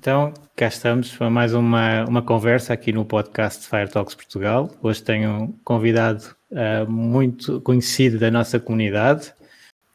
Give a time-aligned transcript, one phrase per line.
[0.00, 4.70] Então, cá estamos para mais uma, uma conversa aqui no podcast Fire Talks Portugal.
[4.82, 9.30] Hoje tenho um convidado uh, muito conhecido da nossa comunidade,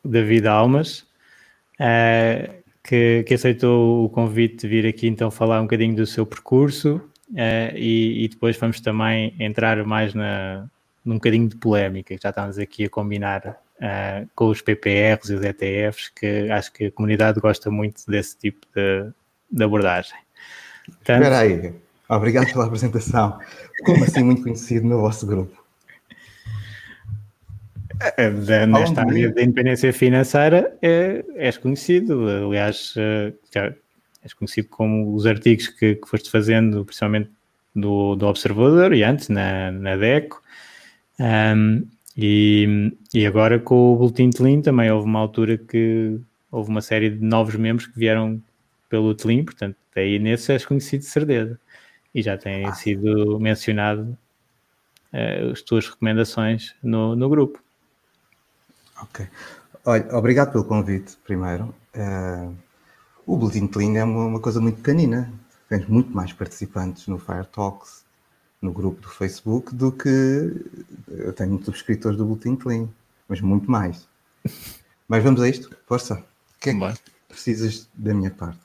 [0.05, 1.07] David Almas,
[1.79, 6.23] uh, que, que, aceitou o convite de vir aqui então falar um bocadinho do seu
[6.23, 6.97] percurso
[7.31, 10.67] uh, e, e, depois vamos também entrar mais na,
[11.03, 13.57] num bocadinho de polémica, já estamos aqui a combinar
[14.35, 18.67] com os PPRs e os ETFs, que acho que a comunidade gosta muito desse tipo
[18.73, 19.11] de
[19.49, 20.17] de abordagem.
[20.85, 21.73] Portanto, Espera aí,
[22.09, 23.39] obrigado pela apresentação.
[23.85, 25.63] Como assim muito conhecido no vosso grupo?
[28.17, 33.73] É, nesta área da independência financeira é, és conhecido, aliás, eh, já
[34.21, 37.29] és conhecido como os artigos que, que foste fazendo, principalmente
[37.75, 40.41] do, do Observador e antes na, na DECO.
[41.19, 41.85] Um,
[42.17, 46.19] e, e agora com o Boletim de Lean também houve uma altura que
[46.51, 48.41] houve uma série de novos membros que vieram
[48.95, 51.59] pelo Tlim, portanto, aí nesse és conhecido de certeza.
[52.13, 52.73] E já tem ah.
[52.73, 54.17] sido mencionado
[55.11, 57.59] uh, as tuas recomendações no, no grupo.
[59.01, 59.27] Ok.
[59.83, 61.75] Olha, obrigado pelo convite, primeiro.
[61.93, 62.55] Uh,
[63.25, 65.29] o Boletim Clean é uma, uma, coisa muito pequenina.
[65.67, 68.05] Tens muito mais participantes no Fire Talks,
[68.61, 70.07] no grupo do Facebook, do que
[71.09, 72.87] eu tenho subscritores do Boletim Clean,
[73.27, 74.07] mas muito mais.
[75.05, 76.15] mas vamos a isto, força.
[76.15, 78.64] O que é que precisas da minha parte?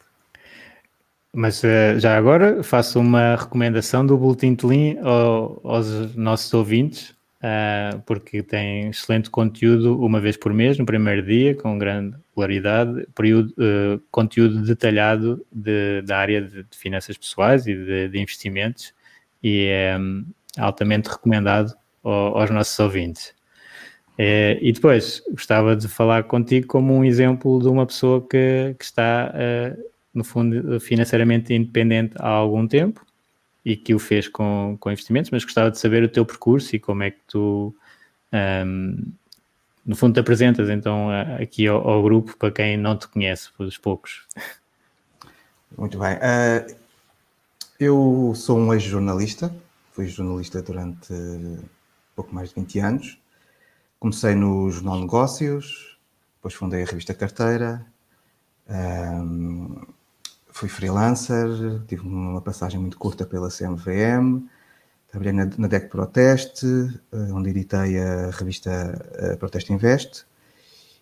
[1.32, 7.10] Mas uh, já agora faço uma recomendação do Boletim de Lean ao, aos nossos ouvintes,
[7.40, 12.16] uh, porque tem excelente conteúdo uma vez por mês, no primeiro dia, com grande
[13.14, 18.92] período, uh, conteúdo detalhado de, da área de, finanças pessoais e de, de investimentos,
[19.40, 20.26] e é um,
[20.58, 23.32] altamente recomendado ao, aos nossos ouvintes.
[24.18, 29.32] e depois, gostava de falar contigo como um exemplo de uma pessoa que, que está
[30.12, 33.04] no fundo, financeiramente independente há algum tempo
[33.64, 36.78] e que o fez com, com investimentos, mas gostava de saber o teu percurso e
[36.78, 37.74] como é que tu,
[38.32, 39.12] um,
[39.84, 41.08] no fundo, te apresentas então
[41.40, 44.26] aqui ao, ao, grupo para quem não te conhece, por os poucos.
[45.76, 46.14] Muito bem.
[46.16, 46.74] Uh,
[47.78, 49.54] eu sou um ex-jornalista,
[49.92, 51.14] fui jornalista durante
[52.14, 53.18] pouco mais de 20 anos.
[53.98, 55.98] Comecei no Jornal Negócios,
[56.36, 57.86] depois fundei a revista Carteira.
[58.68, 59.82] Um,
[60.60, 61.48] fui freelancer,
[61.86, 64.46] tive uma passagem muito curta pela CMVM,
[65.08, 66.66] trabalhei na, na DEC Proteste,
[67.10, 68.70] eh, onde editei a revista
[69.32, 70.26] a Proteste Invest,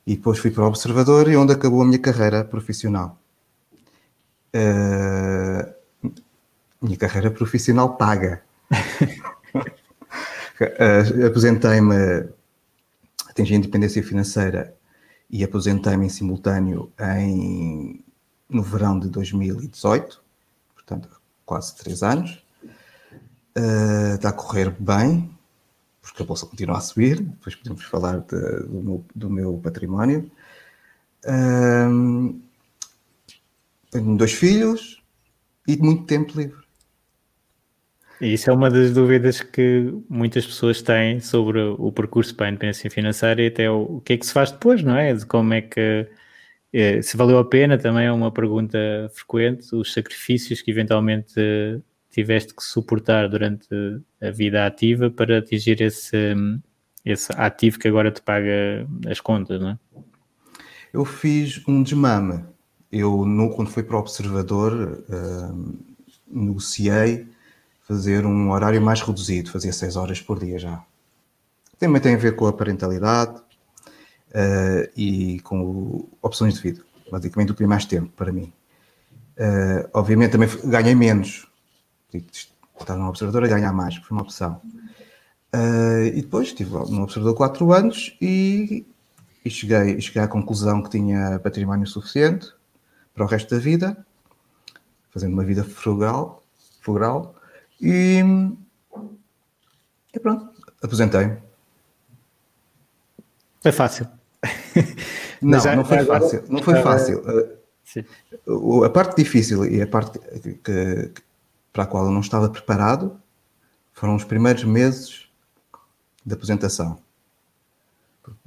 [0.07, 3.19] e depois fui para o Observador, e onde acabou a minha carreira profissional.
[4.55, 5.75] Uh,
[6.81, 8.41] minha carreira profissional paga.
[10.61, 12.29] uh, aposentei-me,
[13.29, 14.73] atingi a independência financeira
[15.29, 18.05] e aposentei-me em simultâneo em
[18.49, 20.23] no verão de 2018,
[20.75, 21.09] portanto,
[21.45, 22.43] quase três anos.
[23.57, 25.31] Uh, está a correr bem,
[26.01, 27.21] porque a bolsa continua a subir.
[27.21, 30.31] Depois podemos falar de, do, meu, do, meu, património.
[31.25, 32.41] Uh,
[33.91, 35.03] tenho dois filhos
[35.67, 36.69] e muito tempo livre.
[38.21, 42.91] Isso é uma das dúvidas que muitas pessoas têm sobre o percurso para a independência
[42.91, 45.15] financeira e até o, o que é que se faz depois, não é?
[45.15, 46.09] De como é que
[46.73, 48.79] é, se valeu a pena também é uma pergunta
[49.13, 51.35] frequente, os sacrifícios que eventualmente
[52.11, 53.69] tiveste que suportar durante
[54.21, 56.35] a vida ativa para atingir esse,
[57.05, 59.79] esse ativo que agora te paga as contas, não é?
[60.93, 62.45] Eu fiz um desmame.
[62.91, 65.79] Eu, no, quando fui para o Observador, uh,
[66.27, 67.27] negociei
[67.83, 70.83] fazer um horário mais reduzido, fazia 6 horas por dia já.
[71.79, 73.41] Também tem a ver com a parentalidade,
[74.31, 76.83] uh, e com opções de vida.
[77.11, 78.53] basicamente o mais tempo para mim.
[79.39, 81.47] Uh, obviamente também ganhei menos.
[82.79, 84.61] Estar num observador a ganhar mais, foi uma opção.
[85.55, 88.87] Uh, e depois estive no observador 4 anos e,
[89.45, 92.53] e, cheguei, cheguei à conclusão que tinha património suficiente
[93.15, 94.07] para o resto da vida,
[95.11, 96.45] fazendo uma vida frugal,
[96.81, 97.35] frugal
[97.81, 98.23] e,
[100.13, 100.51] e pronto,
[100.83, 101.39] aposentei-me.
[103.63, 104.18] Foi fácil.
[105.41, 106.45] Não, já, não foi agora, fácil.
[106.49, 107.23] Não foi fácil.
[107.85, 108.05] Sim.
[108.85, 111.13] A parte difícil e a parte que, que,
[111.73, 113.21] para a qual eu não estava preparado
[113.93, 115.29] foram os primeiros meses
[116.27, 116.99] de aposentação.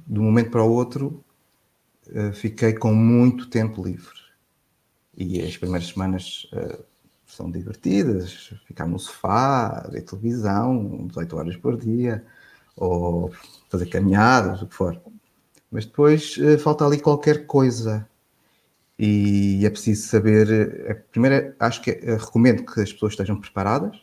[0.06, 1.24] De um momento para o outro,
[2.14, 4.20] eh, fiquei com muito tempo livre.
[5.16, 6.82] E as primeiras semanas uh,
[7.26, 12.24] são divertidas, ficar no sofá, ver televisão, 18 horas por dia,
[12.74, 13.30] ou
[13.68, 15.00] fazer caminhadas, o que for.
[15.72, 18.06] Mas depois uh, falta ali qualquer coisa.
[18.98, 20.46] E é preciso saber.
[20.90, 23.98] Uh, primeiro, acho que uh, recomendo que as pessoas estejam preparadas,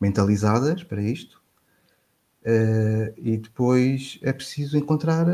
[0.00, 1.42] mentalizadas para isto.
[3.16, 5.26] e depois é preciso encontrar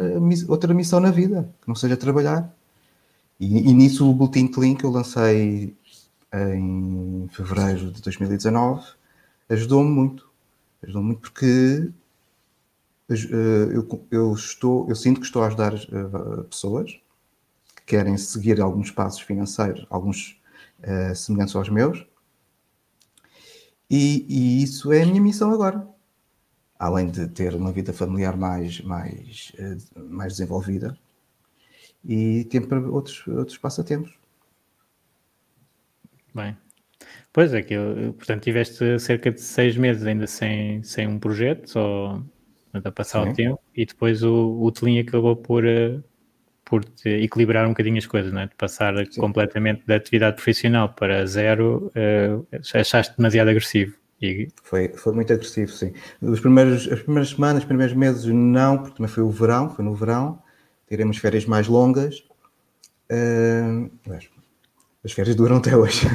[0.49, 2.55] outra missão na vida, que não seja trabalhar.
[3.41, 5.75] E, e nisso o Boletim Clean que eu lancei
[6.33, 9.01] em fevereiro de 2019
[9.51, 10.31] ajudou-me muito.
[10.83, 11.93] Ajudou-me muito porque eh,
[13.11, 16.93] eu, eu, estou, eu sinto que estou a ajudar uh, pessoas
[17.77, 20.41] que querem seguir alguns passos financeiros, alguns
[20.81, 22.07] uh, semelhantes aos meus,
[23.91, 25.85] e, e, isso é a minha missão agora.
[26.79, 29.53] Além de ter uma vida familiar mais, mais,
[29.97, 30.97] mais desenvolvida
[32.05, 34.17] e tempo para outros, outros passatempos.
[36.33, 36.57] Bem,
[37.33, 37.75] pois é que,
[38.17, 42.23] portanto, tiveste cerca de seis meses ainda sem, sem um projeto, só
[42.73, 43.31] a passar Sim.
[43.31, 46.03] o tempo, e depois o, o Telinho acabou por, uh,
[46.65, 48.47] por equilibrar um bocadinho as coisas, não é?
[48.47, 49.21] de passar Sim.
[49.21, 53.95] completamente da atividade profissional para zero, uh, achaste demasiado agressivo.
[54.21, 54.49] E...
[54.63, 55.93] Foi, foi muito agressivo, sim.
[56.21, 59.85] Os primeiros, as primeiras semanas, os primeiros meses, não, porque também foi o verão, foi
[59.85, 60.43] no verão,
[60.89, 62.23] tiremos férias mais longas.
[63.11, 63.91] Uh,
[65.03, 66.07] as férias duram até hoje,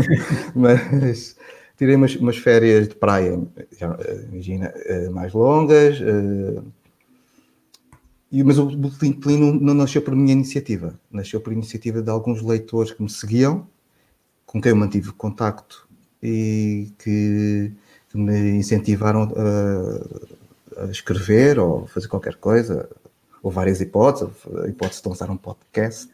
[0.54, 1.36] mas
[1.76, 3.40] tirei umas, umas férias de praia,
[3.78, 6.00] já, eh, imagina, eh, mais longas.
[6.00, 6.62] Eh,
[8.32, 12.10] e, mas o Boletim de não, não nasceu por minha iniciativa, nasceu por iniciativa de
[12.10, 13.66] alguns leitores que me seguiam,
[14.46, 15.88] com quem eu mantive contacto
[16.22, 17.72] e que,
[18.10, 22.88] que me incentivaram a, a, escrever ou fazer qualquer coisa,
[23.42, 24.34] ou várias hipóteses,
[24.64, 26.10] a hipótese de lançar um podcast,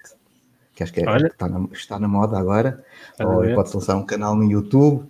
[0.75, 2.85] que acho que, é, que está, na, está, na, moda agora,
[3.19, 5.10] ou a hipótese de lançar um canal no YouTube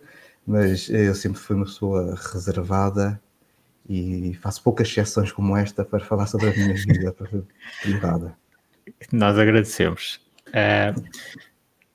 [0.50, 3.20] mas eu sempre fui uma pessoa reservada
[3.88, 7.14] e faço poucas exceções como esta para falar sobre a minha vida
[7.82, 8.37] privada.
[9.12, 10.20] Nós agradecemos.
[10.49, 11.00] Uh,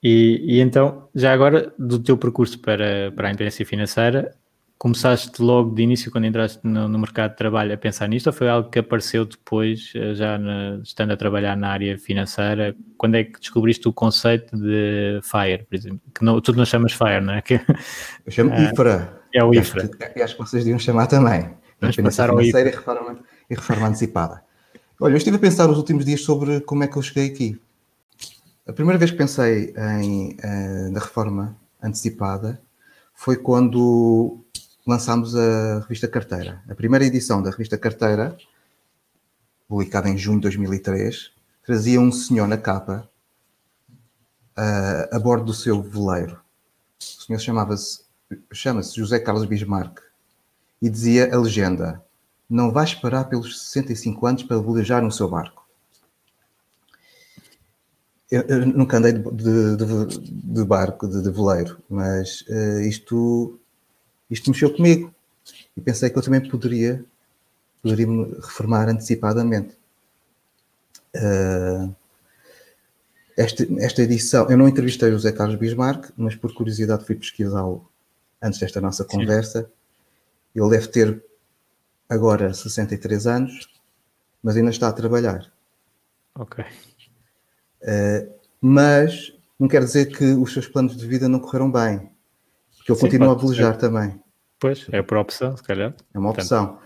[0.02, 4.34] e, e, então, já agora, do teu percurso para, para a independência financeira,
[4.78, 8.32] começaste logo de início, quando entraste no, no, mercado de trabalho, a pensar nisto, ou
[8.32, 12.76] foi algo que apareceu depois, eh, já na, estando a trabalhar na área financeira?
[12.98, 16.00] Quando é que descobriste o conceito de FIRE, por exemplo?
[16.14, 17.42] Que não, tu não chamas FIRE, não é?
[17.42, 17.54] Que,
[18.26, 19.20] Eu chamo uh, IFRA.
[19.34, 19.90] É o IFRA.
[20.14, 21.50] E acho, que vocês deviam chamar também.
[21.80, 22.60] Vamos ao IFRA.
[22.60, 23.18] E reforma,
[23.48, 24.42] e reforma antecipada.
[25.00, 27.60] Olha, eu estive a pensar nos últimos dias sobre como é que eu cheguei aqui.
[28.66, 32.60] A primeira vez que pensei em, uh, na reforma antecipada
[33.14, 34.44] foi quando
[34.86, 36.62] lançámos a revista Carteira.
[36.68, 38.36] A primeira edição da revista Carteira,
[39.68, 41.32] publicada em junho de 2003,
[41.64, 43.08] trazia um senhor na capa
[44.56, 46.40] uh, a bordo do seu veleiro.
[47.00, 48.06] O senhor chamava-se
[48.52, 50.00] chama-se José Carlos Bismarck
[50.80, 52.02] e dizia a legenda:
[52.48, 55.66] Não vais parar pelos 65 anos para velejar no seu barco.
[58.30, 63.60] Eu, eu nunca andei de, de, de, de barco, de, veleiro, mas uh, isto
[64.30, 65.14] isto mexeu comigo
[65.76, 67.04] e pensei que eu também poderia,
[67.82, 69.76] poderia me reformar antecipadamente.
[71.14, 71.94] Uh,
[73.36, 77.86] esta, esta edição, eu não entrevistei o José Carlos Bismarck, mas por curiosidade fui pesquisá-lo
[78.42, 79.62] antes desta nossa conversa.
[79.62, 80.60] Sim.
[80.60, 81.22] Ele deve ter
[82.08, 83.68] agora 63 anos,
[84.42, 85.52] mas ainda está a trabalhar.
[86.34, 86.64] Ok.
[87.82, 92.10] Uh, mas não quer dizer que os seus planos de vida não correram bem.
[92.86, 94.18] Que eu continuo a velejar também.
[94.60, 95.92] Pois, é por opção, se calhar.
[96.14, 96.78] É uma opção.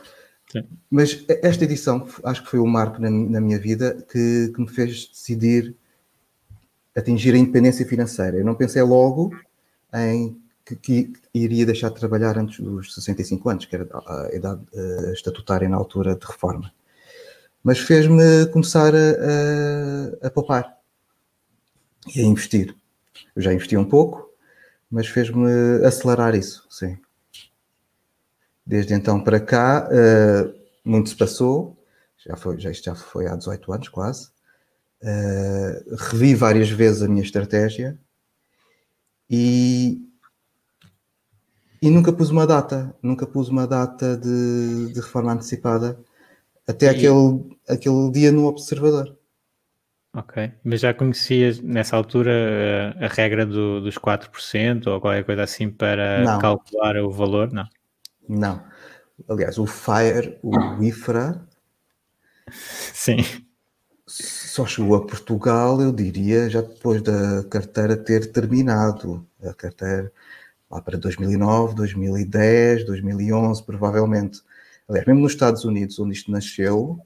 [0.51, 0.65] Sim.
[0.91, 4.61] Mas esta edição, acho que foi o um marco na, na, minha vida que, que
[4.61, 5.77] me fez decidir
[6.97, 8.39] atingir a independência financeira.
[8.39, 9.31] Eu não pensei logo
[9.95, 14.63] em que, que, iria deixar de trabalhar antes dos 65 anos, que era a idade
[14.73, 16.73] uh, estatutária na altura de reforma.
[17.63, 20.79] Mas fez-me começar a, a, a, poupar.
[22.15, 22.75] e a investir.
[23.37, 24.30] Eu já investi um pouco,
[24.91, 26.99] mas fez-me acelerar isso, sim.
[28.67, 30.55] Desde então para cá, uh,
[30.85, 31.77] muito se passou,
[32.19, 34.29] já foi, já, isto já foi há 18 anos quase.
[35.03, 37.99] Uh, revi várias vezes a minha estratégia
[39.31, 40.07] e,
[41.81, 45.99] e nunca pus uma data, nunca pus uma data de, de reforma antecipada
[46.67, 46.89] até e...
[46.91, 49.17] aquele, aquele dia no observador.
[50.13, 55.71] Ok, mas já conhecias nessa altura a, regra do, dos 4% ou qualquer coisa assim
[55.71, 56.39] para não.
[56.41, 57.53] calcular o valor?
[57.53, 57.69] Não.
[58.29, 58.65] Não.
[59.29, 61.47] Aliás, o FIRE, o IFRA,
[62.53, 63.19] Sim.
[64.07, 69.27] Só chegou a Portugal, eu diria, já depois da carteira ter terminado.
[69.43, 70.13] A carteira
[70.71, 74.43] lá para 2009, 2010, 2011, provavelmente.
[74.89, 77.01] Aliás, mesmo nos Estados Unidos, onde isto nasceu,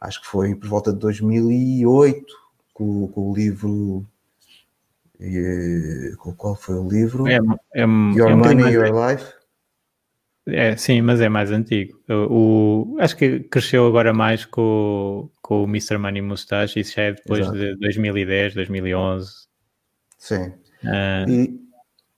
[0.00, 2.24] acho que foi por volta de 2008,
[2.76, 4.06] com, com o livro.
[5.18, 7.26] E, qual foi o livro?
[7.26, 7.38] É,
[7.74, 9.32] é, Your é Money, Your Life.
[10.46, 11.98] É, sim, mas é mais antigo.
[12.08, 15.96] O, o, acho que cresceu agora mais com, com o Mr.
[15.96, 17.56] Money Mustache, isso já é depois Exato.
[17.56, 19.32] de 2010, 2011.
[20.18, 20.52] Sim.
[20.84, 21.60] Uh, e,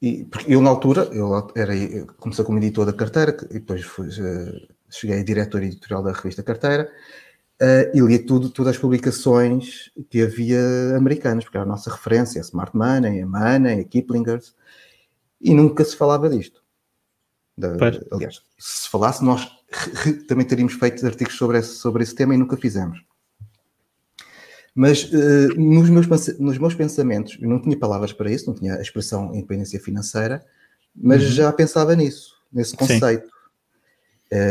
[0.02, 3.82] e porque eu, na altura, eu era, eu comecei como editor da carteira, e depois
[3.84, 6.90] fui, uh, cheguei a diretor editorial da revista Carteira,
[7.60, 12.40] uh, e li tudo, todas as publicações que havia americanas, porque era a nossa referência,
[12.40, 14.54] a Smart Money, a Money, a Kiplingers,
[15.40, 16.62] e nunca se falava disto.
[17.56, 17.74] Da,
[18.12, 19.50] aliás, se falasse, nós
[20.28, 23.02] também teríamos feito artigos sobre esse, sobre esse tema e nunca fizemos.
[24.74, 26.06] Mas uh, nos, meus,
[26.38, 30.44] nos meus pensamentos, eu não tinha palavras para isso, não tinha a expressão independência financeira,
[30.94, 31.30] mas uhum.
[31.30, 33.26] já pensava nisso, nesse conceito.
[33.26, 33.37] Uh,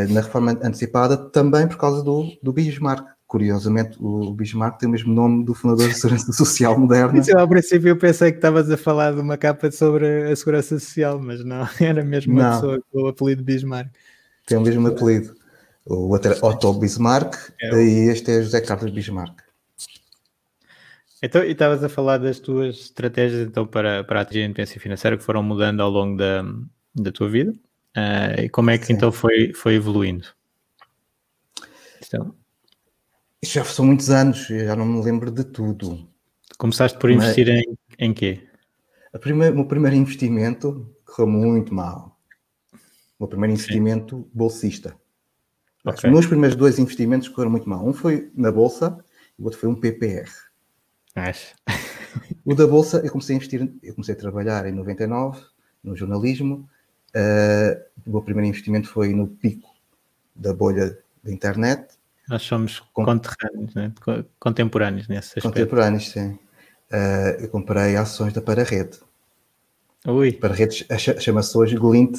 [0.10, 5.14] na reforma antecipada, também por causa do, do Bismarck, Curiosamente, o Bismarck tem o mesmo
[5.14, 7.20] nome do fundador da Segurança Social Moderna.
[7.20, 10.80] Isso, ao princípio eu pensei que estavas a falar de uma capa sobre a Segurança
[10.80, 12.54] Social, mas não, era mesmo uma não.
[12.54, 13.90] pessoa com o apelido Bismarck.
[14.46, 15.36] Tem o mesmo apelido.
[15.86, 17.84] O outro é Otto Bismarck é.
[17.84, 19.42] e este é José Carlos Bismarck.
[21.22, 25.18] Então, e estavas a falar das tuas estratégias então, para, para atingir a independência financeira
[25.18, 26.46] que foram mudando ao longo da,
[26.96, 27.54] da tua vida?
[27.98, 28.94] Uh, e como é que Sim.
[28.94, 30.28] então foi, foi evoluindo?
[32.06, 32.36] Então,
[33.42, 36.08] isso já são muitos anos, eu já não me lembro de tudo.
[36.60, 38.48] Começaste por investir Mas, em, em quê?
[39.12, 42.20] A primeira, o meu primeiro investimento correu muito mal.
[42.74, 44.30] O meu primeiro investimento Sim.
[44.32, 44.96] bolsista.
[45.84, 46.10] Okay.
[46.10, 47.84] Os meus primeiros dois investimentos correram muito mal.
[47.84, 49.04] Um foi na Bolsa
[49.40, 50.30] e o outro foi um PPR.
[51.16, 51.56] Acho.
[52.46, 55.42] O da Bolsa, eu comecei a investir, eu comecei a trabalhar em 99,
[55.84, 56.70] no jornalismo.
[57.10, 59.70] Uh, o meu primeiro investimento foi no pico
[60.36, 61.98] da bolha da internet
[62.28, 63.94] nós somos conterrâneos, né?
[64.38, 65.48] contemporâneos nesse aspecto.
[65.48, 66.38] Contemporâneos, sim.
[66.92, 69.00] Uh, eu comprei ações da Pararede.
[70.06, 70.34] Ui.
[70.34, 70.86] Pararede
[71.20, 72.18] chama-se hoje Glint.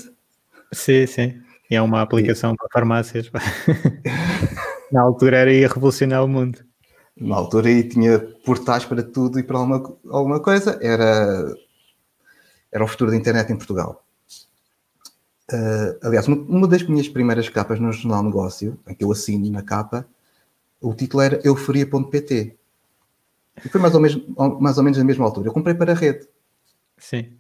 [0.73, 1.43] Sim, sim.
[1.71, 2.57] E é uma aplicação e...
[2.57, 3.31] para farmácias.
[4.91, 6.65] Na altura era ir revolucionar o mundo.
[7.15, 10.79] Na altura aí tinha portais para tudo e para alguma, alguma coisa.
[10.81, 11.55] Era,
[12.73, 14.03] era o futuro da internet em Portugal.
[15.51, 19.63] Uh, aliás, uma das minhas primeiras capas no Jornal Negócio, em que eu assino na
[19.63, 20.07] capa,
[20.81, 22.57] o título era euforia.pt.
[23.65, 24.23] E foi mais ou, menos,
[24.61, 25.49] mais ou menos na mesma altura.
[25.49, 26.29] Eu comprei para a rede.
[26.97, 27.33] Sim.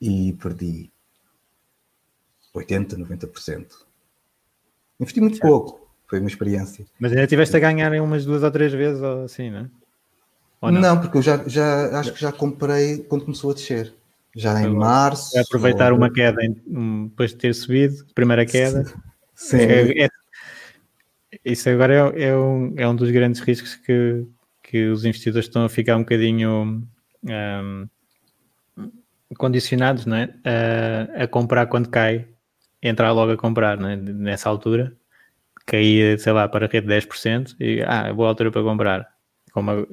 [0.00, 0.90] E perdi
[2.54, 3.66] 80%, 90%.
[4.98, 5.48] Investi muito certo.
[5.48, 5.90] pouco.
[6.06, 6.86] Foi uma experiência.
[6.98, 9.70] Mas ainda tiveste a ganhar em umas duas ou três vezes ou assim, não é?
[10.60, 10.80] Ou não?
[10.80, 13.94] não, porque eu já, já acho que já comprei quando começou a descer.
[14.34, 15.32] Já em março.
[15.32, 15.98] Vai aproveitar ou...
[15.98, 16.40] uma queda
[17.08, 18.84] depois de ter subido, primeira queda.
[19.34, 19.58] Sim.
[19.58, 20.08] É, é,
[21.44, 24.26] isso agora é, é, um, é um dos grandes riscos que,
[24.62, 26.86] que os investidores estão a ficar um bocadinho
[27.24, 27.88] um,
[29.36, 30.34] condicionados não é?
[30.44, 32.26] a, a comprar quando cai,
[32.82, 33.96] entrar logo a comprar não é?
[33.96, 34.96] nessa altura.
[35.66, 39.08] Caía, sei lá, para a rede 10% e ah, é boa altura para comprar.
[39.52, 39.86] Como,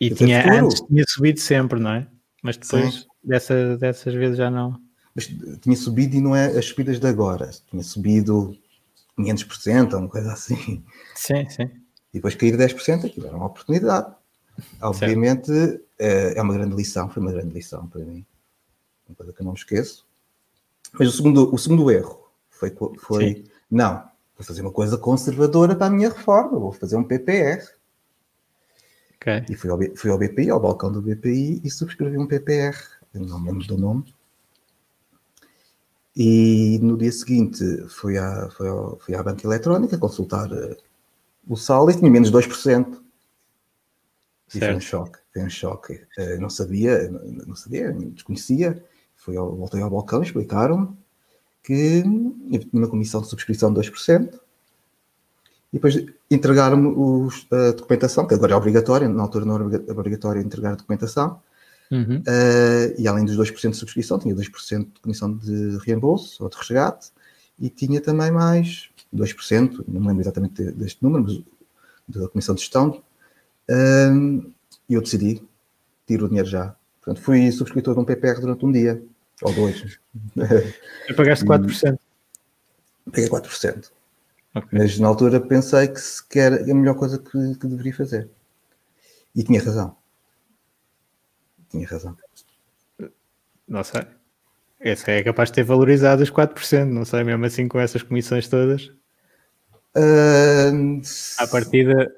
[0.00, 2.06] e tinha, antes tinha subido sempre, não é?
[2.42, 3.06] Mas depois Sim.
[3.22, 4.80] Dessa, dessas vezes já não.
[5.14, 7.50] Mas tinha subido e não é as subidas de agora.
[7.70, 8.56] Tinha subido
[9.18, 10.82] 500% ou uma coisa assim.
[11.14, 11.70] Sim, sim.
[12.12, 14.12] E depois cair 10%, aquilo era uma oportunidade.
[14.80, 15.84] Obviamente certo.
[15.98, 18.24] Eh, é uma grande lição, foi uma grande lição para mim.
[19.08, 20.06] Uma coisa que eu não esqueço.
[20.98, 24.02] Mas o segundo, o segundo erro foi, foi não,
[24.36, 27.62] vou fazer uma coisa conservadora para a minha reforma, vou fazer um PPR.
[29.16, 29.44] Okay.
[29.48, 32.76] E fui ao, fui ao BPI, ao balcão do BPI, e subscrevi um PPR
[33.14, 34.14] eu não me lembro do nome.
[36.14, 40.76] E no dia seguinte fui à, fui, ao, fui à banca eletrónica consultar uh,
[41.48, 43.00] o saldo e tinha menos 2%.
[44.54, 45.94] E foi um choque, foi um choque.
[46.18, 48.84] Uh, não sabia, não sabia, desconhecia.
[49.16, 50.96] Fui ao, voltei ao balcão, explicaram-me
[51.62, 52.02] que
[52.50, 54.34] eu tinha uma comissão de subscrição de 2%,
[55.72, 60.72] e depois entregaram-me a documentação, que agora é obrigatória, na altura não era obrigatório entregar
[60.72, 61.40] a documentação,
[61.92, 62.18] uhum.
[62.18, 66.56] uh, e além dos 2% de subscrição, tinha 2% de comissão de reembolso ou de
[66.56, 67.10] resgate,
[67.58, 71.42] e tinha também mais 2%, não me lembro exatamente deste número, mas
[72.08, 73.02] da comissão de gestão,
[73.70, 74.52] uh,
[74.88, 75.42] e eu decidi,
[76.06, 76.74] tiro o dinheiro já.
[77.00, 79.02] Portanto, fui subscritor de um PPR durante um dia,
[79.42, 79.98] ou dois.
[81.08, 81.98] E pagaste 4%?
[83.10, 83.90] Paguei 4%.
[84.54, 84.78] Okay.
[84.78, 88.28] Mas na altura pensei que sequer é a melhor coisa que, que deveria fazer.
[89.34, 89.96] E tinha razão.
[91.72, 92.16] Tinha razão.
[93.66, 94.02] Não sei.
[94.78, 98.46] Esse é capaz de ter valorizado os 4%, não sei, mesmo assim com essas comissões
[98.46, 98.92] todas.
[99.96, 101.00] Uh,
[101.38, 102.14] à partida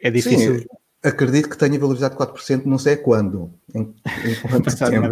[0.00, 0.60] é difícil.
[0.60, 0.66] Sim,
[1.02, 3.52] acredito que tenha valorizado 4%, não sei quando.
[3.74, 5.08] Em, em quanto tempo.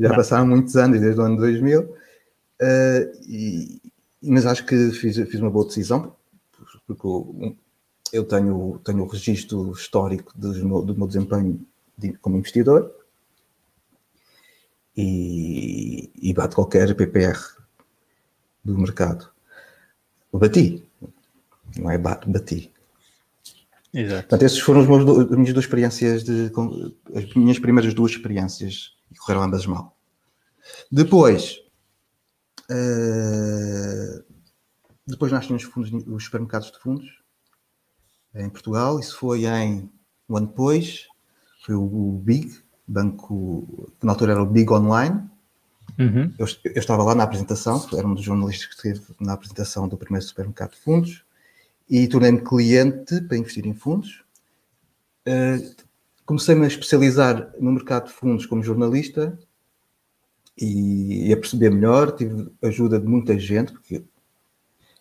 [0.00, 0.16] Já não.
[0.16, 1.82] passaram muitos anos, desde o ano 2000.
[1.82, 1.96] Uh,
[3.28, 3.80] e,
[4.22, 6.16] mas acho que fiz, fiz uma boa decisão,
[6.86, 7.56] porque
[8.12, 11.71] eu tenho, tenho o registro histórico do meu, do meu desempenho de,
[12.20, 12.94] como investidor
[14.96, 17.38] e, e bate qualquer PPR
[18.64, 19.30] do mercado.
[20.32, 20.82] Bati,
[21.76, 22.72] não é bate, bati.
[23.94, 24.22] Exato.
[24.22, 26.50] Portanto, essas foram as minhas duas experiências, de,
[27.14, 29.96] as minhas primeiras duas experiências e correram ambas mal.
[30.90, 31.62] Depois,
[32.72, 34.24] Uh,
[35.06, 37.22] depois nós tínhamos fundos, os supermercados de fundos
[38.34, 38.98] em Portugal.
[38.98, 39.90] Isso foi em
[40.28, 41.06] um ano depois.
[41.64, 45.22] Foi o, Big, banco que na altura era o Big Online.
[45.98, 46.32] Uhum.
[46.38, 49.96] Eu, eu, estava lá na apresentação, era um dos jornalistas que esteve na apresentação do
[49.96, 51.24] primeiro supermercado de fundos
[51.88, 54.24] e tornei-me cliente para investir em fundos.
[55.26, 55.82] Uh,
[56.24, 59.38] Comecei-me a especializar no mercado de fundos como jornalista
[60.56, 62.12] e, e a perceber melhor.
[62.12, 64.02] Tive ajuda de muita gente, porque,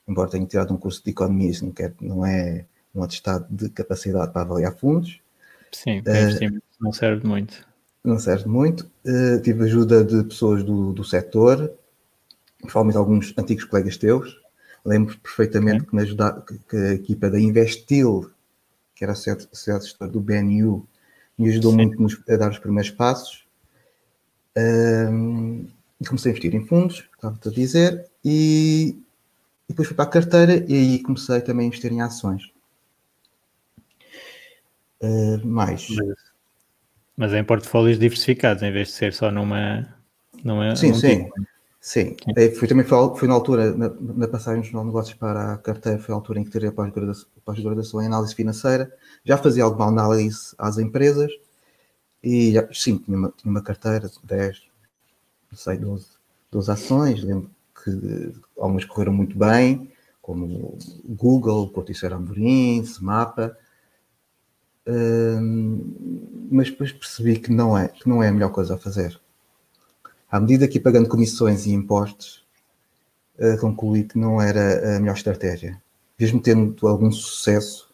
[0.07, 3.69] embora tenha tirado um curso de economia, isso não, quer, não é um atestado de
[3.69, 5.20] capacidade para avaliar fundos.
[5.73, 7.67] Sim, investimento uh, não serve muito.
[8.03, 8.89] Não serve muito.
[9.05, 11.71] Uh, tive ajuda de pessoas do, do setor,
[12.57, 14.39] principalmente alguns antigos colegas teus.
[14.83, 18.31] Lembro perfeitamente que, me ajudaram, que, que, a equipa da Investil,
[18.95, 19.47] que era a sede,
[20.11, 20.87] do BNU,
[21.37, 21.77] me ajudou Sim.
[21.77, 23.45] muito nos, a dar os primeiros passos.
[24.57, 25.67] Um,
[25.99, 28.97] e comecei a investir em fundos, estava-te a dizer, e,
[29.69, 32.50] e, depois fui para a carteira e aí comecei também a investir em ações.
[35.01, 35.87] Uh, mais.
[35.89, 36.17] Mas,
[37.17, 39.87] mas em portfólios diversificados, em vez de ser só numa.
[40.43, 41.25] numa sim, sim.
[41.25, 41.51] Tipo.
[41.83, 45.57] Sim, é, foi também foi, foi na altura, na, na passagem dos negócios para a
[45.57, 48.95] carteira, foi a altura em que teria a pós-graduação pós em análise financeira.
[49.25, 51.31] Já fazia alguma análise às empresas,
[52.23, 54.61] e sim, tinha uma, tinha uma carteira de 10,
[55.51, 56.05] não sei, 12,
[56.51, 57.23] 12 ações.
[57.23, 57.49] Lembro
[57.83, 63.57] que algumas correram muito bem, como Google, Corticeira Amorim, Mapa.
[66.49, 69.19] Mas depois percebi que não, é, que não é a melhor coisa a fazer.
[70.29, 72.45] À medida que ia pagando comissões e impostos,
[73.37, 75.81] uh, concluí que não era a melhor estratégia.
[76.19, 77.93] Mesmo tendo algum sucesso,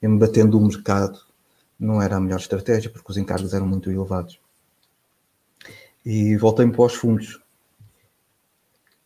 [0.00, 1.18] me batendo o mercado,
[1.78, 4.40] não era a melhor estratégia, porque os encargos eram muito elevados.
[6.04, 7.40] E voltei-me para os fundos.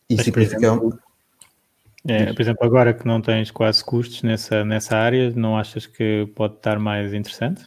[0.09, 0.95] E simplificamos.
[2.07, 6.25] É, por exemplo, agora que não tens quase custos nessa, nessa área, não achas que
[6.35, 7.65] pode estar mais interessante?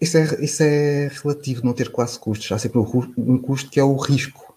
[0.00, 2.50] Isso é, isso é relativo, não ter quase custos.
[2.50, 4.52] Há sempre um custo que é o risco.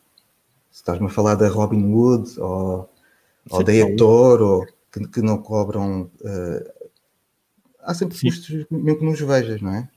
[0.71, 2.89] Se estás-me a falar da Robinhood ou,
[3.51, 6.89] ou da Etor, ou que, que, não cobram uh,
[7.82, 8.30] há sempre Sim.
[8.30, 9.88] custos, mesmo que nos vejas, não é?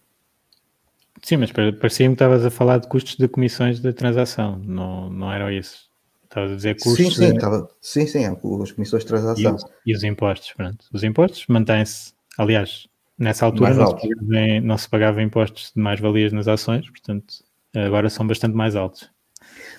[1.23, 5.33] Sim, mas parecia-me que estavas a falar de custos de comissões de transação, não, não
[5.33, 5.88] era isso.
[6.29, 6.97] Estavas a dizer custos.
[6.97, 7.37] Sim, sim, de...
[7.37, 9.43] estava, sim, sim, é, as comissões de transação.
[9.43, 10.85] E os, e os impostos, pronto.
[10.93, 12.87] Os impostos mantêm-se, aliás,
[13.19, 17.43] nessa altura não se, pagava, não se, pagava, impostos de mais-valias nas ações, portanto,
[17.75, 19.11] agora são bastante mais altos.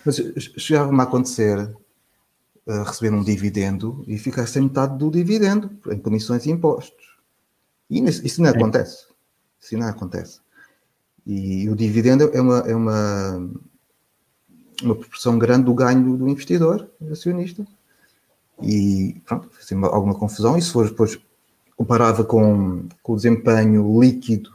[0.04, 0.18] Mas
[0.58, 6.48] chegava-me a acontecer uh, receber um dividendo e ficar sem metade do dividendo em comissões
[6.48, 7.18] e impostos.
[7.92, 9.06] E isso não acontece.
[9.62, 10.40] Isso não acontece.
[11.28, 13.52] E o dividendo é uma, é uma,
[14.82, 17.65] uma proporção grande do ganho do investidor, do acionista.
[18.62, 20.58] E pronto, fez alguma confusão.
[20.58, 21.20] E se for depois
[21.76, 24.54] comparava com, com o desempenho líquido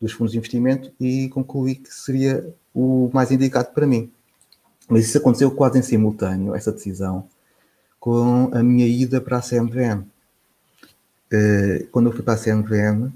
[0.00, 4.10] dos fundos de investimento e concluí que seria o mais indicado para mim.
[4.88, 7.28] Mas isso aconteceu quase em simultâneo, essa decisão,
[7.98, 10.02] com a minha ida para a CMVM.
[11.32, 13.12] uh, quando eu fui para a CNVM,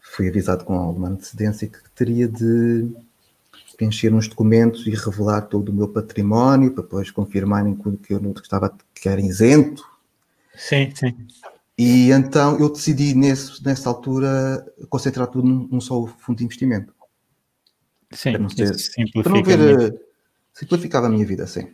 [0.00, 2.86] fui avisado com alguma antecedência que teria de
[3.80, 8.32] preencher uns documentos e revelar todo o meu património para depois confirmarem que eu não
[8.32, 9.82] estava que era isento.
[10.54, 11.16] Sim, sim.
[11.78, 16.92] E então eu decidi nesse, nessa altura concentrar tudo num, num só fundo de investimento.
[18.12, 20.00] Sim, para não, para não ver,
[20.52, 21.72] simplificava a minha vida, sim.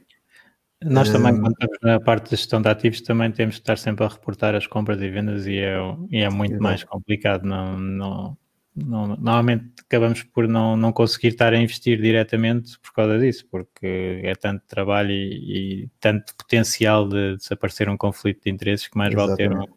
[0.84, 3.78] Nós também, um, quando estamos na parte de gestão de ativos, também temos de estar
[3.78, 5.76] sempre a reportar as compras e vendas e é,
[6.10, 7.44] e é muito mais complicado.
[7.44, 8.38] Não, não,
[8.76, 14.20] não, normalmente acabamos por não, não conseguir estar a investir diretamente por causa disso, porque
[14.22, 19.14] é tanto trabalho e, e tanto potencial de desaparecer um conflito de interesses que mais
[19.14, 19.48] Exatamente.
[19.48, 19.72] vale ter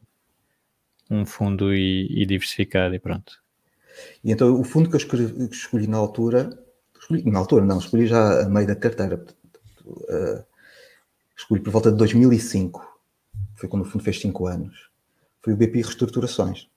[1.09, 3.41] um, um fundo e, e, diversificado e pronto.
[4.21, 6.49] E então o fundo que eu escolhi, que escolhi na altura,
[6.99, 9.23] escolhi, na altura não, escolhi já a meio da carteira,
[9.85, 10.43] uh,
[11.37, 12.99] escolhi por volta de 2005,
[13.55, 14.89] foi quando o fundo fez 5 anos,
[15.41, 16.67] foi o BP Reestruturações.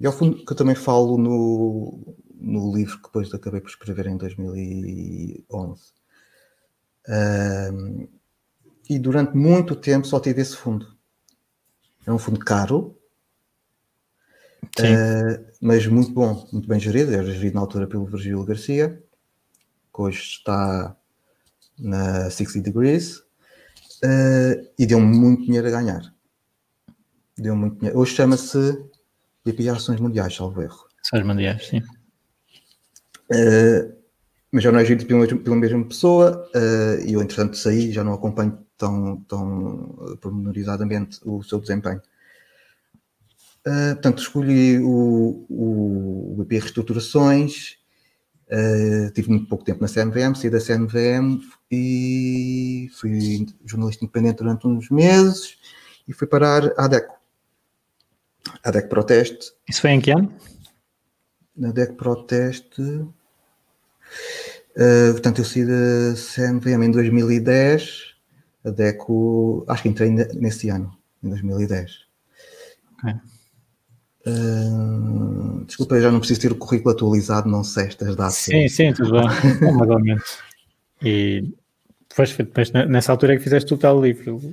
[0.00, 4.06] E ao fundo que eu também falo no, no livro que depois acabei por escrever
[4.06, 5.92] em 2011.
[7.06, 8.08] Um,
[8.88, 10.96] e durante muito tempo só tive esse fundo.
[12.06, 12.96] É um fundo caro,
[14.64, 17.12] uh, mas muito bom, muito bem gerido.
[17.12, 19.02] Era gerido na altura pelo Virgílio Garcia,
[19.94, 20.96] que hoje está
[21.78, 26.14] na 60 Degrees, uh, e deu-me muito dinheiro a ganhar.
[27.36, 27.98] Deu muito dinheiro.
[27.98, 28.90] Hoje chama-se
[29.44, 30.86] BP Ações Mundiais, salvo erro.
[31.02, 31.78] Ações Mundiais, sim.
[33.30, 34.00] Uh,
[34.52, 38.02] mas já não é gerido pela, pela mesma pessoa uh, e eu, entretanto, saí já
[38.02, 42.02] não acompanho tão, tão pormenorizadamente o seu desempenho.
[43.66, 47.76] Uh, portanto, escolhi o, o, o BP Reestruturações,
[48.50, 54.66] uh, tive muito pouco tempo na CNVM, saí da CNVM e fui jornalista independente durante
[54.66, 55.58] uns meses
[56.08, 57.19] e fui parar à DECO
[58.64, 59.52] a DEC Proteste.
[59.68, 60.32] Isso foi em que ano?
[61.56, 62.82] Na DEC Proteste.
[62.82, 63.12] Uh,
[65.12, 68.10] portanto, eu saí da CMVM em 2010.
[68.64, 72.00] A DECO, acho que entrei nesse ano, em 2010.
[72.98, 73.14] Ok.
[74.26, 78.34] Uh, desculpa, eu já não preciso ter o currículo atualizado, não sei estas datas.
[78.34, 79.22] Sim, sim, tudo bem.
[80.02, 80.38] Menos.
[81.02, 81.54] E
[82.08, 84.52] depois, depois, nessa altura é que fizeste o tal livro.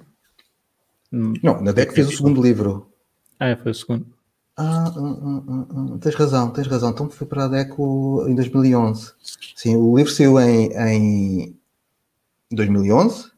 [1.11, 2.89] Não, na DEC fiz o segundo livro.
[3.39, 4.17] Ah, foi o segundo.
[4.55, 6.89] Ah, ah, ah, ah, tens razão, tens razão.
[6.89, 9.13] Então foi para a DECO em 2011.
[9.55, 11.59] Sim, o livro saiu em, em
[12.51, 13.31] 2011,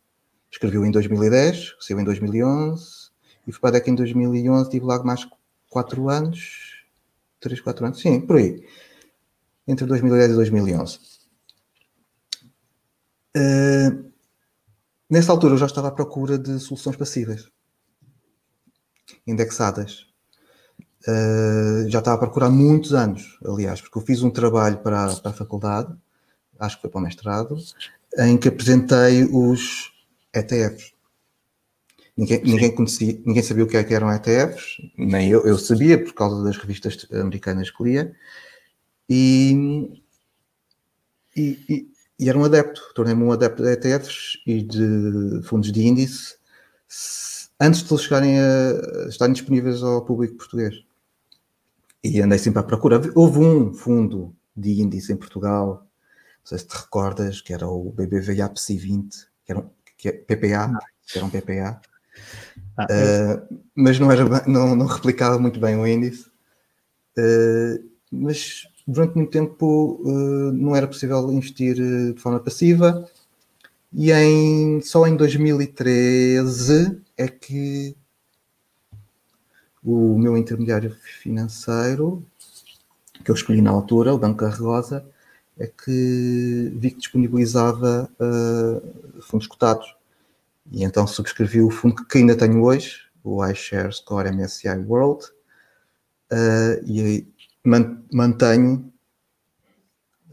[0.50, 3.10] escreveu em 2010, saiu em 2011
[3.46, 4.70] e foi para a DECO em 2011.
[4.70, 5.28] Tive lá mais
[5.70, 6.86] 4 anos,
[7.42, 8.66] 3, 4 anos, sim, por aí.
[9.68, 11.00] Entre 2010 e 2011.
[13.36, 14.12] Uh,
[15.10, 17.50] nessa altura eu já estava à procura de soluções passivas
[19.26, 20.08] indexadas.
[21.08, 25.32] Uh, já estava a procurar muitos anos, aliás, porque eu fiz um trabalho para, para
[25.32, 25.94] a faculdade,
[26.60, 27.58] acho que foi para o mestrado,
[28.18, 29.94] em que apresentei os
[30.34, 30.94] ETFs.
[32.18, 36.04] Ninguém, ninguém, conhecia, ninguém sabia o que, é que eram ETFs, nem eu, eu sabia
[36.04, 38.14] por causa das revistas americanas que lia,
[39.10, 39.90] e,
[41.34, 41.88] e, e,
[42.20, 46.36] e era um adepto, tornei-me um adepto de ETFs e de fundos de índice
[47.60, 50.76] antes de eles chegarem a estarem disponíveis ao público português.
[52.04, 53.02] E andei sempre à procura.
[53.16, 55.86] Houve um fundo de índice em Portugal,
[56.40, 59.70] não sei se te recordas, que era o BBVA PSI 20, que era um
[60.00, 61.82] que é PPA, que era um PPA.
[62.78, 66.28] Ah, uh, mas não, era, não, não replicava muito bem o índice.
[67.18, 73.06] Uh, mas durante muito tempo uh, não era possível investir de forma passiva.
[73.92, 77.98] E em, só em 2013 é que
[79.84, 82.26] o meu intermediário financeiro,
[83.24, 85.06] que eu escolhi na altura, o Banco Carregosa,
[85.58, 89.94] é que vi que disponibilizava uh, fundos cotados.
[90.72, 95.26] E então subscrevi o fundo que ainda tenho hoje, o iShares Score MSCI World,
[96.32, 97.28] uh, e
[98.14, 98.94] mantenho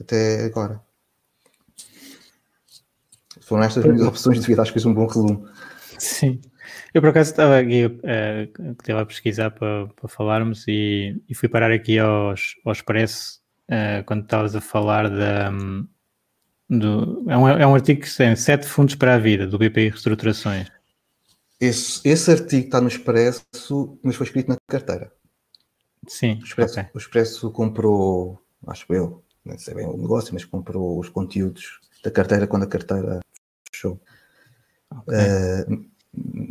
[0.01, 0.81] até agora.
[3.41, 5.49] Foram estas minhas opções de vida, acho que fiz um bom resumo.
[5.99, 6.41] Sim.
[6.97, 11.47] Eu por acaso estava aqui, uh, estava a pesquisar para, para falarmos e, e, fui
[11.47, 15.51] parar aqui aos, ao Expresso uh, quando estavas a falar da.
[16.71, 19.91] Do, é, um, é um artigo que tem sete fundos para a vida do BPI
[19.91, 20.73] Reestruturações.
[21.61, 23.45] Esse, esse artigo está no Expresso,
[24.03, 25.13] mas foi escrito na carteira.
[26.09, 26.39] Sim.
[26.41, 26.91] O Expresso, okay.
[26.95, 32.11] o Expresso comprou, acho eu, não sei bem o negócio, mas comprou os conteúdos da
[32.11, 33.21] carteira quando a carteira
[33.71, 34.01] fechou.
[34.91, 35.15] Okay.
[35.75, 35.96] Uh,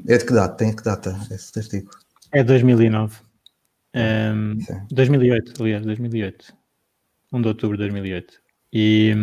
[0.08, 0.56] é de que data?
[0.56, 1.90] Tem que data esse artigo?
[2.32, 3.18] É 2009.
[3.96, 4.58] Um,
[4.92, 6.54] 2008, aliás, 2008.
[7.32, 8.42] 1 de outubro de 2008.
[8.74, 9.14] E,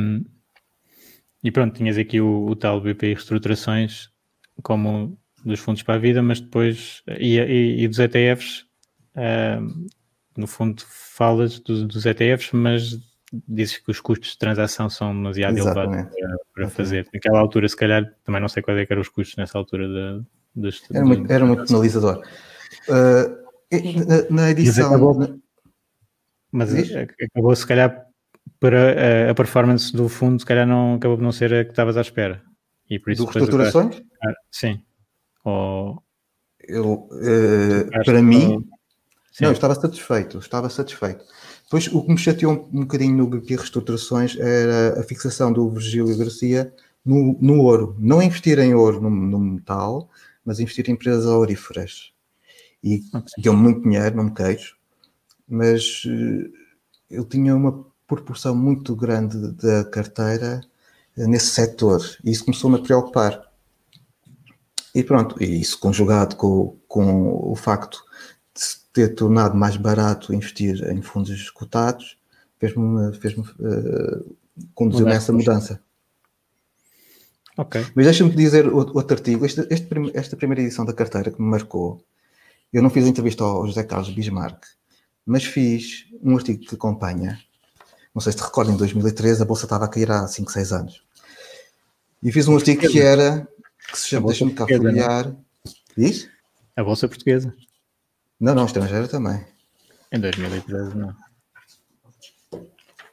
[1.45, 4.11] e pronto, tinhas aqui o, o tal BPI Reestruturações
[4.63, 8.65] como dos fundos para a vida, mas depois, e, e, e dos ETFs,
[9.17, 9.87] um,
[10.37, 12.99] no fundo falas dos, dos ETFs, mas
[13.49, 16.11] dizes que os custos de transação são demasiado Exatamente.
[16.17, 17.09] elevados para, para fazer.
[17.13, 20.23] Naquela altura, se calhar, também não sei quais é eram os custos nessa altura
[20.55, 22.23] dos, era, muito, era muito penalizador.
[22.89, 23.43] Uh,
[24.07, 24.91] na, na, edição.
[24.91, 25.41] Mas acabou,
[26.53, 26.75] mas
[27.33, 28.07] acabou se calhar
[28.61, 31.71] para a, a, performance do fundo, se calhar não acabou por não ser a que
[31.71, 32.43] estavas à espera.
[32.89, 34.03] E por isso do reestruturações?
[34.23, 34.83] Ah, sim.
[35.45, 36.03] Ou,
[36.69, 38.69] eu, uh, para mim,
[39.33, 39.45] Sim.
[39.45, 41.25] não, estava satisfeito, estava satisfeito.
[41.73, 46.19] Depois, o que me chateou um, bocadinho no BP Reestruturações era a fixação do Virgílio
[46.19, 46.71] Garcia
[47.03, 47.97] no, no ouro.
[47.99, 50.11] Não investir em ouro, no, no metal,
[50.45, 52.13] mas investir em empresas auríferas.
[52.85, 53.43] E okay.
[53.43, 54.77] deu muito dinheiro, não me queixo,
[55.49, 56.53] mas uh,
[57.11, 60.61] eu tinha uma proporção muito grande da carteira
[61.17, 63.51] uh, nesse setor e isso começou-me a preocupar.
[64.95, 68.05] E pronto, e isso conjugado com, com o facto
[68.93, 72.19] ter tornado mais barato investir em fundos cotados,
[72.59, 74.37] fez-me fez uh,
[74.75, 75.81] conduziu nessa mudança.
[77.57, 77.85] Ok.
[77.95, 79.45] Mas deixa-me dizer outro artigo.
[79.45, 82.03] Este, este, esta primeira edição da carteira que me marcou,
[82.73, 84.65] eu não fiz a entrevista ao José Carlos Bismarck,
[85.25, 87.39] mas fiz um artigo que acompanha.
[88.15, 90.73] Não sei se te recorda, em 2013 a bolsa estava a cair há 5, 6
[90.73, 91.03] anos.
[92.23, 93.47] E fiz um artigo que era,
[93.91, 95.35] que se chama Deixa-me cá folhear.
[95.97, 96.29] Diz?
[96.77, 97.55] A bolsa portuguesa.
[98.43, 99.41] Não, não, estrangeira também.
[100.11, 101.15] Em 2013, não.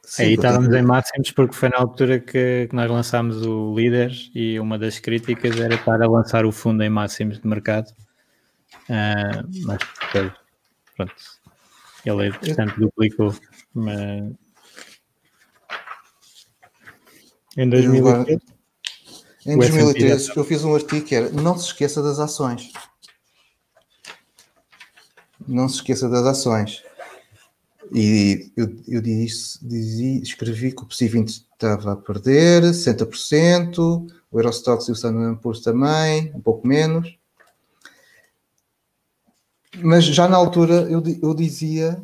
[0.02, 4.28] Sim, Aí estávamos em máximos porque foi na altura que, que, nós lançámos o Líderes
[4.34, 7.86] e uma das críticas era estar a lançar o fundo em máximos de mercado.
[8.88, 9.78] Uh, mas
[10.12, 10.32] depois,
[10.96, 11.14] pronto,
[12.04, 13.32] ele portanto duplicou.
[13.72, 14.32] Mas...
[17.56, 18.42] Em 2013,
[19.46, 22.72] em 2013 eu fiz um artigo que era Não se esqueça das ações
[25.46, 26.82] não se esqueça das ações.
[27.92, 34.38] E eu, eu disse, dizia, escrevi que o PSI 20 estava a perder 60%, o
[34.38, 37.18] Eurostox e o Standard Poor's também, um pouco menos.
[39.82, 42.00] Mas já na altura eu, eu dizia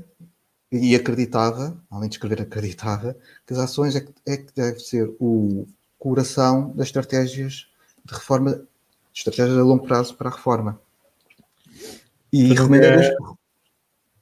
[0.71, 5.15] e acreditava, além de escrever, acreditava, que as ações é que, é que deve ser
[5.21, 5.67] o
[5.99, 7.69] coração das estratégias
[8.05, 8.61] de reforma,
[9.15, 10.81] estratégias a longo prazo para a reforma.
[12.33, 13.15] E recomendei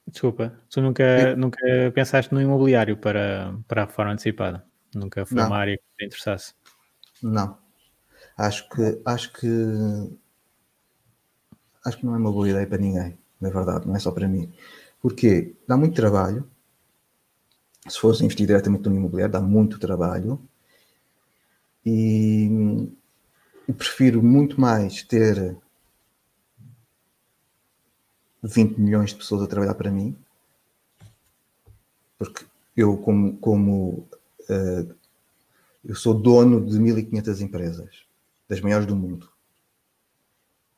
[0.06, 1.58] Desculpa, tu nunca, nunca
[1.92, 4.64] pensaste no imobiliário para, para a reforma antecipada?
[4.94, 5.46] Nunca foi não.
[5.48, 6.54] uma área que te interessasse?
[7.22, 7.58] Não.
[8.36, 9.48] Acho que, acho que
[11.84, 14.28] acho que não é uma boa ideia para ninguém, na verdade, não é só para
[14.28, 14.52] mim.
[15.00, 16.48] Porque dá muito trabalho.
[17.88, 20.40] Se fores investir diretamente no imobiliário, dá muito trabalho.
[21.84, 22.88] E,
[23.68, 25.56] e prefiro muito mais ter
[28.44, 30.16] 20 milhões de pessoas a trabalhar para mim,
[32.18, 32.44] porque
[32.76, 34.06] eu, como, como
[34.48, 34.94] uh,
[35.84, 38.04] eu sou dono de 1500 empresas,
[38.48, 39.30] das maiores do mundo.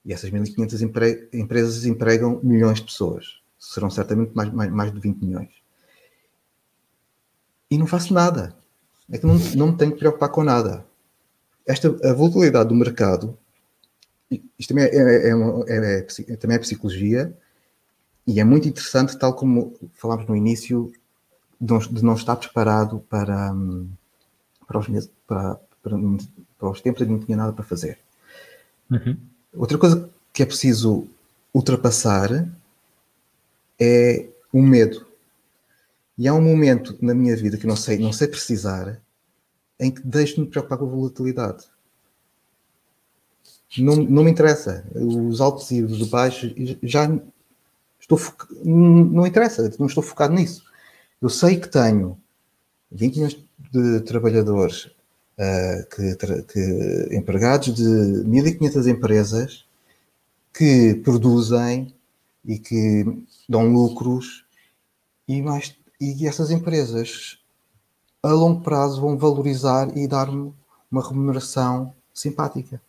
[0.05, 3.41] E essas 1500 empre empresas empregam milhões de pessoas.
[3.59, 5.51] Serão certamente mais, mais, mais de 20 milhões.
[7.69, 8.57] E não faço nada.
[9.11, 10.87] É que não, não me tenho que preocupar com nada.
[11.67, 13.37] Esta, a volatilidade do mercado,
[14.31, 17.37] isto também é, é, é, é, também é psicologia,
[18.27, 20.93] e é muito interessante, tal como falámos no início,
[21.61, 23.89] de não estar preparado para, hum,
[24.67, 24.87] para, os,
[25.27, 25.97] para, para,
[26.59, 27.99] para os tempos em que não tinha nada para fazer.
[28.91, 29.17] Uhum.
[29.55, 31.09] Outra coisa que é preciso
[31.55, 32.49] ultrapassar
[33.79, 35.07] é o medo.
[36.19, 39.01] E há um momento na minha vida que não sei, não sei precisar,
[39.79, 41.65] em que deixo-me preocupar com a volatilidade.
[43.79, 44.85] Não, não me interessa.
[44.95, 47.09] Os altos e os baixos já
[48.09, 48.21] Estou.
[48.65, 50.65] Não interessa, não estou focado nisso.
[51.21, 52.17] Eu sei que tenho
[52.93, 53.39] 20 milhões
[53.73, 56.15] de trabalhadores, uh, que,
[56.45, 59.65] que, empregados de 1.500 empresas
[60.53, 61.93] que produzem
[62.45, 63.05] e que
[63.49, 64.45] dão lucros
[65.27, 67.39] e, mais, e essas empresas
[68.23, 70.53] a longo prazo vão valorizar e dar-me
[70.91, 72.81] uma remuneração simpática.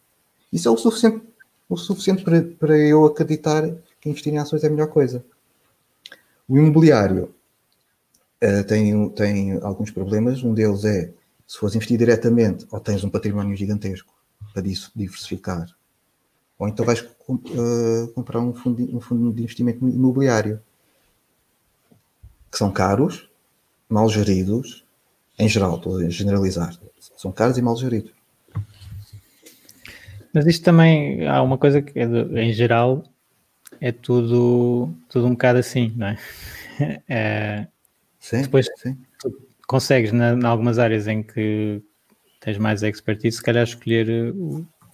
[0.51, 1.21] Isso é o suficiente,
[1.67, 3.63] o suficiente para, para eu acreditar
[4.09, 5.23] investir em ações é a melhor coisa.
[6.47, 7.33] O imobiliário
[8.43, 10.43] uh, tem, tem alguns problemas.
[10.43, 11.11] Um deles é,
[11.45, 14.13] se fores investir diretamente, ou tens um património gigantesco
[14.53, 14.61] para
[14.95, 15.67] diversificar,
[16.57, 20.59] Ou então vais uh, comprar um fundo, um fundo de investimento imobiliário,
[22.51, 23.29] que são caros,
[23.89, 24.83] mal geridos,
[25.37, 26.75] em geral, estou a generalizar,
[27.15, 28.11] são caros e mal geridos.
[30.33, 33.03] Mas isto também há uma coisa que é de, em geral
[33.79, 36.17] é tudo, tudo um bocado assim, não é?
[37.09, 37.67] é
[38.19, 38.97] sim, depois sim.
[39.67, 41.81] consegues, em algumas áreas em que
[42.39, 44.33] tens mais expertise, se calhar escolher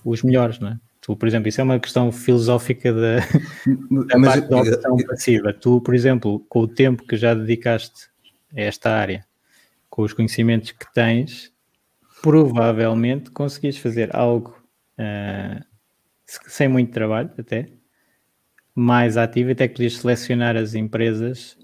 [0.03, 0.79] os melhores, não é?
[1.01, 3.17] Tu, por exemplo, isso é uma questão filosófica da,
[4.07, 5.53] da Mas, parte da opção passiva.
[5.53, 8.07] Tu, por exemplo, com o tempo que já dedicaste
[8.55, 9.25] a esta área,
[9.89, 11.51] com os conhecimentos que tens,
[12.21, 14.57] provavelmente conseguis fazer algo
[14.97, 15.61] uh,
[16.25, 17.67] sem muito trabalho até,
[18.75, 21.57] mais ativo, até que podias selecionar as empresas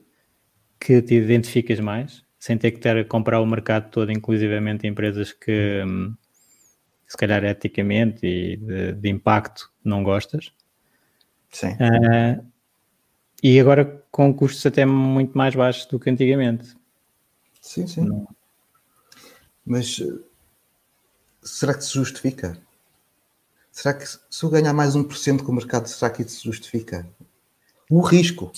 [0.80, 5.34] que te identificas mais, sem ter que ter a comprar o mercado todo, inclusivamente empresas
[5.34, 6.15] que um,
[7.08, 10.54] se calhar eticamente e de, de impacto não gostas.
[11.52, 11.74] Sim.
[11.74, 12.45] Uh,
[13.41, 16.76] e agora com custos até muito mais baixos do que antigamente.
[17.62, 18.02] Sim, sim.
[18.02, 18.28] Não.
[19.65, 20.19] Mas eh,
[21.41, 22.58] será que se justifica?
[23.80, 27.08] Será que se eu ganhar mais 1% com o mercado, será que isso se justifica?
[27.89, 28.52] O risco.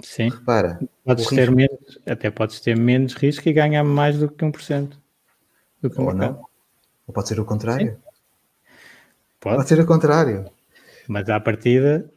[0.00, 0.28] Sim.
[0.28, 0.78] Repara.
[1.04, 1.56] Podes ter risco.
[1.56, 4.92] menos, até podes ter menos risco e ganhar mais do que 1%
[5.80, 6.34] do que o Ou mercado.
[6.34, 6.46] Não.
[7.08, 8.00] Ou pode ser o contrário.
[9.40, 9.56] Pode.
[9.56, 10.48] pode ser o contrário.
[11.08, 12.08] Mas à partida,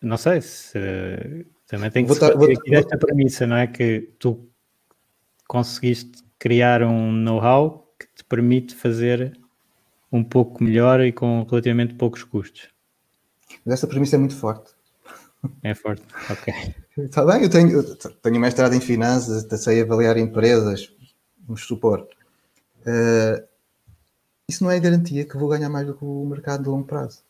[0.00, 3.66] não sei se também tem que vou se aqui desta premissa, não é?
[3.66, 4.48] Que tu
[5.46, 9.38] conseguiste criar um know-how que te permite fazer
[10.16, 12.68] um pouco melhor e com relativamente poucos custos.
[13.64, 14.72] Mas essa premissa é muito forte.
[15.62, 16.54] É forte, ok.
[16.98, 20.92] Está bem, eu tenho, eu tenho mestrado em finanças, sei avaliar empresas,
[21.46, 22.08] vamos supor.
[22.80, 23.46] Uh,
[24.48, 27.22] isso não é garantia que vou ganhar mais do que o mercado de longo prazo.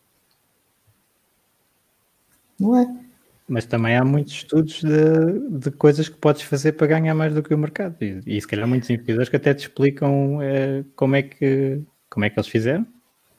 [2.58, 3.06] Não é?
[3.48, 7.42] Mas também há muitos estudos de, de coisas que podes fazer para ganhar mais do
[7.42, 7.96] que o mercado.
[8.02, 11.80] E, e se calhar muitos investidores que até te explicam é, como, é que,
[12.16, 12.86] como é que eles fizeram.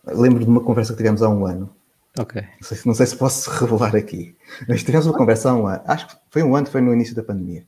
[0.05, 1.75] Lembro de uma conversa que tivemos há um ano.
[2.15, 2.39] Ok.
[2.39, 4.37] Não sei, não sei se posso revelar aqui.
[4.67, 5.81] Mas tivemos uma conversa há um ano.
[5.87, 7.65] Acho que foi um ano, foi no início da pandemia.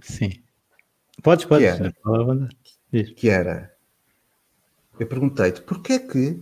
[0.00, 0.30] Sim.
[1.24, 1.66] Podes, podes.
[1.66, 1.74] Que
[2.88, 3.74] era, que era
[5.00, 6.40] eu perguntei-te porquê é que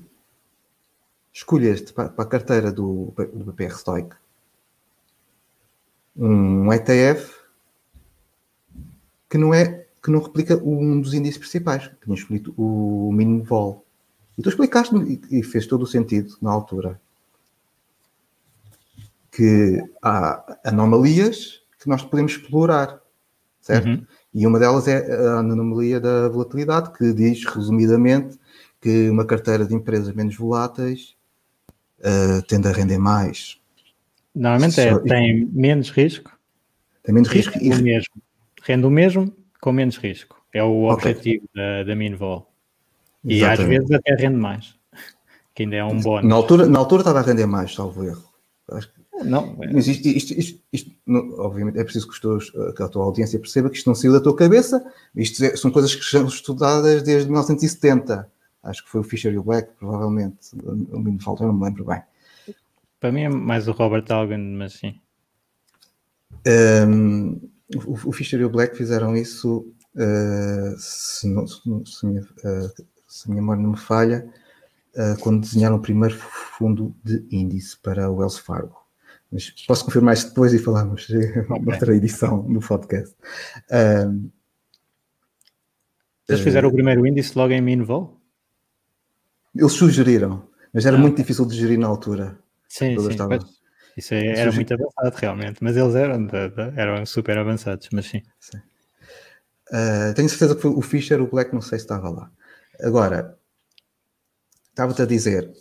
[1.32, 4.14] escolheste para, a carteira do, do BPR Stoic
[6.14, 7.34] um ETF
[9.30, 13.84] que não é que não replica um dos índices principais, tinha escolhido o mínimo vol.
[14.38, 17.00] E tu explicaste-me e fez todo o sentido na altura
[19.36, 23.00] que há anomalias que nós podemos explorar,
[23.60, 23.88] certo?
[23.88, 24.06] Uhum.
[24.32, 28.38] E uma delas é a anomalia da volatilidade, que diz resumidamente
[28.80, 31.14] que uma carteira de empresas menos voláteis
[32.00, 33.60] uh, tende a render mais.
[34.34, 36.30] Normalmente é, tem menos risco.
[37.02, 37.72] Tem menos risco e...
[37.72, 38.14] O mesmo.
[38.62, 40.42] Rende o mesmo com menos risco.
[40.52, 41.12] É o okay.
[41.12, 42.50] objetivo da, da Minvol.
[43.26, 43.62] E Exatamente.
[43.62, 44.74] às vezes até rende mais.
[45.54, 46.28] Que ainda é um bónus.
[46.28, 48.22] Na altura, na altura estava a render mais, salvo erro.
[48.72, 49.24] Acho que...
[49.24, 49.72] Não, é...
[49.72, 53.04] Mas isto, isto, isto, isto não, obviamente é preciso que, os teus, que, a tua
[53.06, 54.84] audiência perceba que isto não saiu da tua cabeça.
[55.14, 58.30] Isto é, são coisas que são estudadas desde 1970
[58.66, 61.64] acho que foi o Fisher e o Black, provavelmente, o me falta, eu não me
[61.64, 62.02] lembro bem.
[63.00, 64.98] Para mim é mais o Robert Algan, mas sim.
[66.46, 67.40] Um,
[67.86, 72.84] o, o, Fisher e o Black fizeram isso, uh, se, não, se, se, minha, uh,
[73.16, 74.28] se a minha memória não me falha,
[74.94, 78.76] uh, quando desenharam o primeiro fundo de índice para o Wells Fargo.
[79.30, 81.44] Mas posso confirmar isso depois e falarmos okay.
[81.60, 83.14] noutra edição no podcast.
[86.28, 88.20] Eles fizeram o primeiro índice logo em Minvol?
[89.54, 92.38] Eles sugeriram, mas era ah, muito difícil de gerir na altura.
[92.68, 93.08] Sim, sim.
[93.08, 93.38] Estavam...
[93.96, 96.28] Isso era muito avançado realmente, mas eles eram,
[96.76, 98.22] eram super avançados, mas sim.
[98.38, 98.58] sim.
[99.68, 102.30] Uh, tenho certeza que foi o Fischer, o Black, não sei se estava lá.
[102.80, 103.38] Agora,
[104.70, 105.52] estava-te a dizer,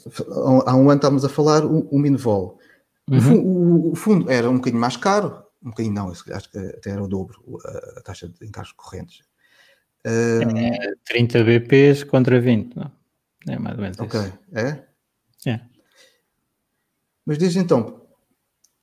[0.66, 2.60] há um ano estávamos a falar o, o Minvol.
[3.10, 3.36] Uhum.
[3.36, 7.04] O, o, fundo era um bocadinho mais caro, um bocadinho não, acho que até era
[7.04, 7.40] o dobro
[7.98, 9.22] a, taxa de encargos correntes.
[10.06, 12.92] Uh, é 30 BPs contra 20, não?
[13.48, 14.40] É mais ou menos Ok, isso.
[14.54, 14.86] é?
[15.48, 15.62] É.
[17.26, 18.02] Mas desde então,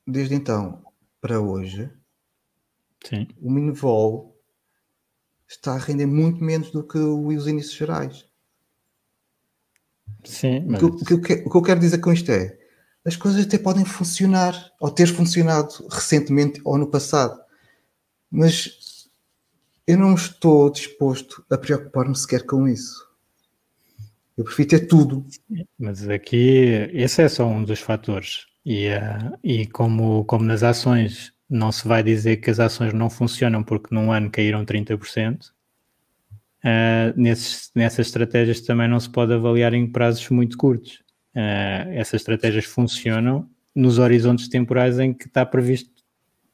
[0.07, 0.83] desde então
[1.21, 1.91] para hoje,
[3.05, 3.29] Sim.
[3.41, 4.32] o Minvol
[5.53, 8.27] está a render muito menos do que os índices gerais.
[10.25, 10.83] Sim, mas...
[10.83, 12.59] o, que, o, que, o que eu quero dizer com isto é
[13.05, 17.41] as coisas até podem funcionar ou ter funcionado recentemente ou no passado,
[18.31, 19.09] mas
[19.87, 23.11] eu não estou disposto a preocupar-me sequer com isso.
[24.37, 25.27] Eu prefiro ter tudo.
[25.79, 28.47] Mas aqui, esse é só um dos fatores.
[28.65, 33.11] E, uh, e como, como nas ações não se vai dizer que as ações não
[33.11, 35.53] funcionam porque num ano caíram 30%, uh,
[37.15, 41.03] nesses, nessas estratégias também não se pode avaliar em prazos muito curtos.
[41.35, 45.91] Uh, essas estratégias funcionam nos horizontes temporais em que está previsto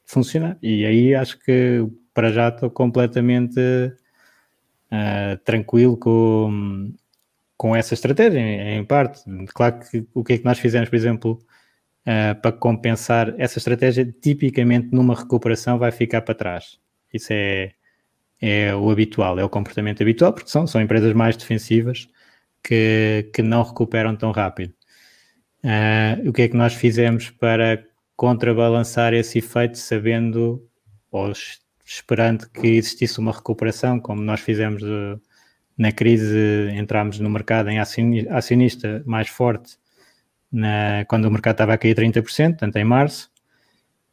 [0.04, 0.58] funcionar.
[0.60, 6.92] E aí acho que para já estou completamente uh, tranquilo com,
[7.56, 9.22] com essa estratégia, em, em, parte.
[9.54, 11.38] Claro que o que é que nós fizemos, por exemplo,
[12.06, 16.78] uh, para compensar essa estratégia, tipicamente numa recuperação vai ficar para trás.
[17.12, 17.72] Isso é,
[18.40, 22.08] é o habitual, é o comportamento habitual, porque são, são empresas mais defensivas
[22.62, 24.74] que, que não recuperam tão rápido.
[25.64, 27.84] Uh, o que é que nós fizemos para
[28.16, 30.64] contrabalançar esse efeito, sabendo
[31.10, 31.32] ou
[31.84, 35.18] esperando que existisse uma recuperação, como nós fizemos de,
[35.76, 39.78] na crise, entramos no mercado em acionista mais forte
[40.50, 43.30] na, quando o mercado estava a cair 30%, tanto em março,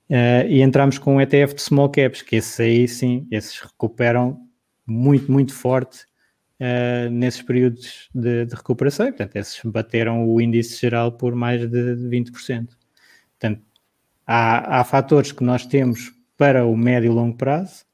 [0.10, 4.40] uh, e entramos com um ETF de small caps, que esses aí sim, esses recuperam
[4.86, 6.06] muito, muito forte
[6.60, 9.08] uh, nesses períodos de, de, recuperação.
[9.08, 12.70] Portanto, esses bateram o índice geral por mais de 20%.
[13.40, 13.62] Portanto,
[14.26, 17.86] há, há fatores que nós temos para o médio e longo prazo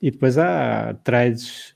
[0.00, 1.74] e depois há trades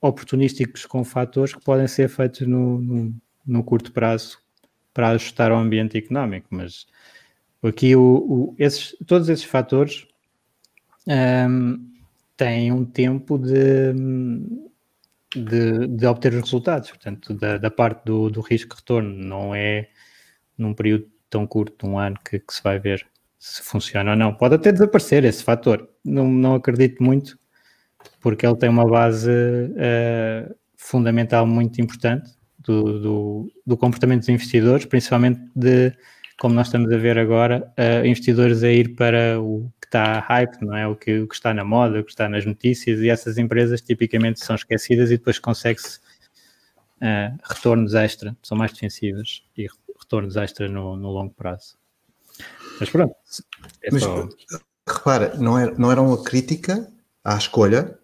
[0.00, 3.14] oportunísticos com fatores que podem ser feitos no, no,
[3.46, 4.38] no curto prazo
[4.92, 6.86] para ajustar ao ambiente económico, mas
[7.62, 10.06] aqui o, o, esses, todos esses fatores
[11.06, 11.90] um,
[12.36, 13.92] têm um tempo de,
[15.34, 16.90] de, de obter os resultados.
[16.90, 19.88] Portanto, da, da parte do, do risco-retorno, não é
[20.56, 23.06] num período tão curto, um ano, que, que, se vai ver
[23.38, 24.34] se funciona ou não.
[24.34, 25.88] Pode até desaparecer esse fator.
[26.04, 27.38] Não, não acredito muito,
[28.20, 32.30] porque ele tem uma base uh, fundamental muito importante
[32.64, 35.92] do, do, do, comportamento dos investidores, principalmente de,
[36.38, 40.74] como nós estamos a ver agora, uh, investidores a ir para o está hype, não
[40.74, 40.86] é?
[40.88, 43.82] O que, o que está na moda, o que está nas notícias, e essas empresas
[43.82, 50.66] tipicamente são esquecidas e depois consegue-se uh, retornos extra, são mais defensivas e retornos extra
[50.66, 51.76] no, no longo prazo.
[52.80, 53.14] Mas pronto.
[53.82, 54.28] É Mas, só...
[54.88, 56.90] repara, não era, não era uma crítica
[57.22, 57.98] à escolha,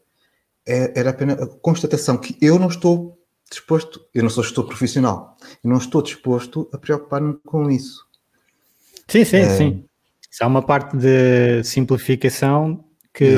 [0.67, 3.18] é, era apenas a constatação que eu não estou
[3.51, 8.07] disposto, eu não sou gestor profissional, eu não estou disposto a preocupar-me com isso.
[9.09, 9.85] Sim, sim, é, sim.
[10.31, 13.35] Isso há uma parte de simplificação que,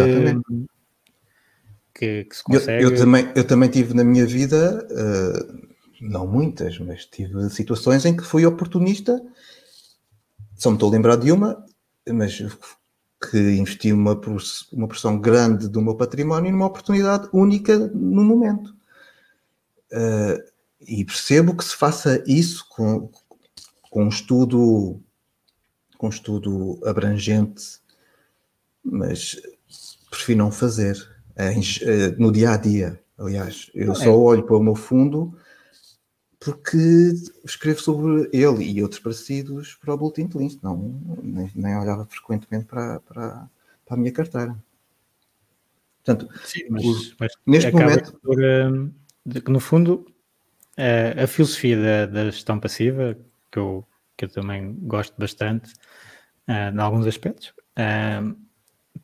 [1.95, 2.83] que, que, se consegue.
[2.83, 5.69] Eu, eu, também, eu também tive na minha vida, uh,
[6.01, 9.21] não muitas, mas tive situações em que fui oportunista.
[10.57, 11.65] Só me estou a lembrar de uma,
[12.09, 12.43] mas
[13.31, 14.19] que investi uma,
[14.73, 18.75] uma porção grande do meu património numa oportunidade única no momento.
[19.93, 23.11] Uh, e percebo que se faça isso com,
[23.91, 25.01] com um estudo
[25.99, 27.79] com um estudo abrangente,
[28.83, 29.39] mas
[30.09, 30.97] prefiro não fazer
[31.37, 31.53] é,
[32.19, 32.99] no dia a dia.
[33.19, 35.37] Aliás, eu só olho para o meu fundo
[36.39, 36.79] porque
[37.45, 42.07] escrevo sobre ele e outros parecidos para o Bulletin de Links, não, nem, nem, olhava
[42.07, 43.51] frequentemente para, para,
[43.85, 44.57] para, a minha carteira.
[46.03, 48.19] Portanto, Sim, mas, mas neste momento.
[48.23, 48.39] Por,
[49.29, 50.07] que no fundo,
[50.79, 53.17] uh, a filosofia da, da, gestão passiva,
[53.51, 55.73] que eu, que eu também gosto bastante,
[56.49, 57.53] uh, em alguns aspectos.
[57.79, 58.37] Uh,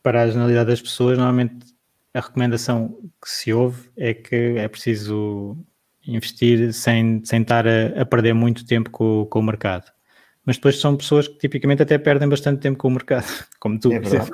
[0.02, 1.66] para a generalidade das pessoas, normalmente
[2.14, 5.56] a recomendação que se ouve é que é preciso
[6.06, 9.90] investir sem, sem estar a, a perder muito tempo com, com, o mercado.
[10.44, 13.26] Mas depois são pessoas que tipicamente até perdem bastante tempo com o mercado,
[13.60, 14.30] como tu, é verdade.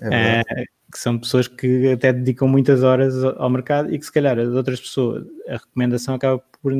[0.00, 4.12] É uh, que são pessoas que até dedicam muitas horas ao mercado e que se
[4.12, 6.72] calhar as outras pessoas, a recomendação acaba por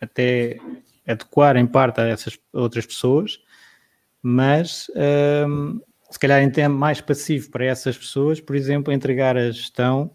[0.00, 0.58] até
[1.06, 3.40] adequar em parte a essas outras pessoas,
[4.22, 4.86] mas
[5.48, 10.14] um, se calhar em tempo mais passivo para essas pessoas, por exemplo, entregar a gestão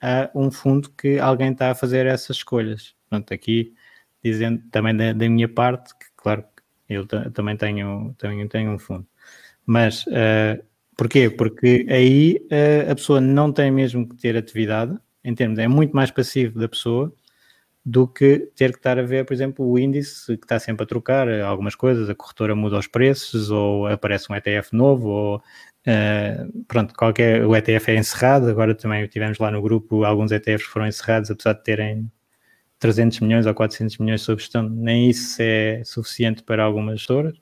[0.00, 2.94] a um fundo que alguém está a fazer essas escolhas.
[3.08, 3.74] Portanto, aqui
[4.22, 6.44] dizendo também da, da minha parte, que claro,
[6.88, 9.06] eu também tenho, tenho, tenho um fundo.
[9.66, 10.62] Mas uh,
[10.98, 11.30] porquê?
[11.30, 15.94] Porque aí uh, a pessoa não tem mesmo que ter atividade, em termos, é muito
[15.94, 17.14] mais passivo da pessoa
[17.84, 20.86] do que ter que estar a ver, por exemplo, o índice que está sempre a
[20.86, 26.64] trocar algumas coisas, a corretora muda os preços, ou aparece um ETF novo, ou uh,
[26.66, 30.86] pronto, qualquer, o ETF é encerrado, agora também tivemos lá no grupo alguns ETFs foram
[30.86, 32.12] encerrados, apesar de terem
[32.78, 37.34] 300 milhões ou 400 milhões sob gestão, nem isso é suficiente para algumas gestoras.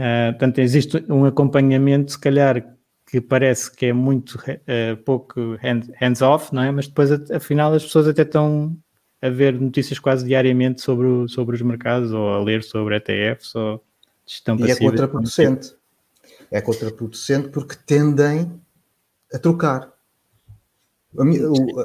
[0.00, 2.74] Uh, portanto, existe um acompanhamento, se calhar,
[3.06, 5.58] que parece que é muito uh, pouco
[6.00, 6.70] hands-off, não é?
[6.70, 8.74] Mas depois, afinal, as pessoas até estão
[9.20, 13.84] a ver notícias quase diariamente sobre, sobre os mercados ou a ler sobre ETFs ou
[14.24, 14.80] gestão passiva.
[14.80, 15.74] E é contraproducente.
[16.50, 18.50] É contraproducente porque tendem
[19.34, 19.92] a trocar.
[21.14, 21.26] Eu,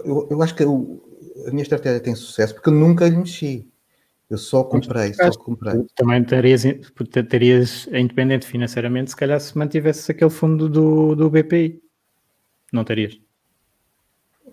[0.06, 3.68] eu, eu, acho que a minha estratégia tem sucesso porque eu nunca lhe mexi.
[4.30, 5.86] Eu só comprei, só comprei.
[5.96, 6.64] Também terias,
[7.30, 11.80] terias independente financeiramente se calhar se mantivesse aquele fundo do, do BPI.
[12.74, 13.20] Não terias?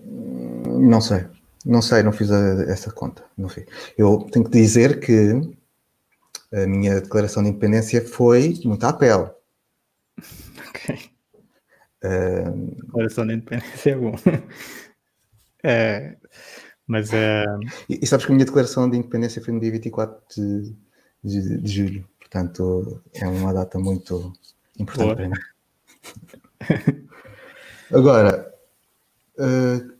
[0.04, 1.26] Não sei.
[1.64, 3.24] Não sei, não fiz a, essa conta.
[3.36, 3.64] Não fiz.
[3.96, 5.40] Eu tenho que dizer que
[6.52, 9.30] a minha declaração de independência foi muito à pele.
[10.68, 11.10] Ok.
[12.02, 14.14] Uh, declaração de independência é bom.
[15.62, 16.16] é,
[16.86, 17.10] mas.
[17.10, 17.60] Uh...
[17.88, 20.74] E, e, sabes que a minha declaração de independência foi no dia 24 de,
[21.22, 22.08] de, de julho.
[22.18, 24.32] Portanto, é uma data muito
[24.78, 25.16] importante Boa.
[25.16, 27.08] para mim.
[27.92, 28.52] Agora.
[29.38, 29.92] Uh,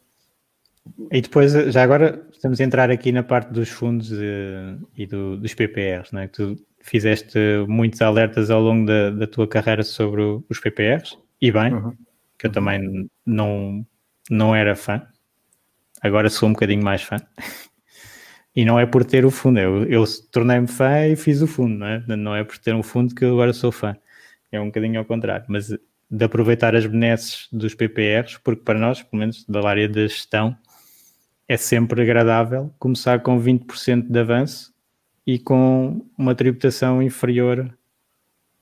[1.11, 5.37] e depois, já agora, estamos a entrar aqui na parte dos fundos uh, e do,
[5.37, 6.27] dos PPRs, não é?
[6.27, 11.53] Que tu fizeste muitos alertas ao longo da, da tua carreira sobre os PPRs, e
[11.53, 11.97] bem, uhum.
[12.39, 13.87] que eu também não,
[14.29, 15.07] não era fã,
[16.03, 17.17] agora sou um bocadinho mais fã.
[18.55, 21.79] E não é por ter o fundo, eu, eu tornei-me fã e fiz o fundo,
[21.79, 22.05] não é?
[22.17, 23.97] Não é por ter um fundo que eu agora sou fã,
[24.51, 29.03] é um bocadinho ao contrário, mas de aproveitar as benesses dos PPRs, porque para nós,
[29.03, 30.55] pelo menos da área da gestão,
[31.49, 34.73] é sempre agradável começar com 20% de avanço
[35.27, 37.75] e com uma tributação inferior,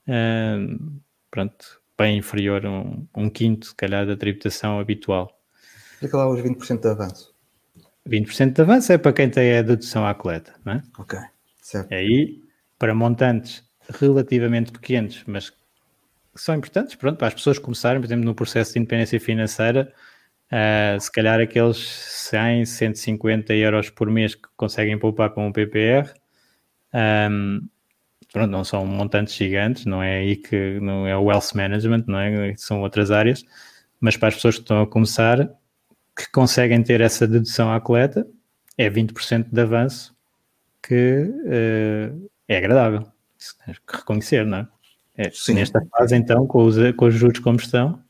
[0.07, 5.37] uh, pronto, bem inferior um, um, quinto, se calhar, da tributação habitual.
[5.93, 7.30] Explica lá os 20% de avanço.
[8.07, 10.83] 20% de avanço é para quem tem a dedução à coleta, não é?
[10.97, 11.19] Ok,
[11.61, 11.93] certo.
[11.93, 12.41] Aí,
[12.77, 13.63] para montantes
[13.99, 15.57] relativamente pequenos, mas que
[16.35, 19.93] são importantes, pronto, para as pessoas começarem, por exemplo, no processo de independência financeira,
[20.51, 26.11] Uh, se calhar aqueles 100, 150 euros por mês que conseguem poupar com o PPR,
[26.93, 27.61] um,
[28.33, 32.19] pronto, não são montantes gigantes, não é aí que não é o wealth management, não
[32.19, 32.53] é?
[32.57, 33.45] São outras áreas,
[34.01, 35.49] mas para as pessoas que estão a começar,
[36.15, 38.27] que conseguem ter essa dedução à coleta,
[38.77, 40.15] é 20% de avanço
[40.81, 43.07] que uh, é agradável.
[43.87, 44.67] que reconhecer, não é?
[45.17, 48.01] é nesta fase, então, com os, com os juros como estão,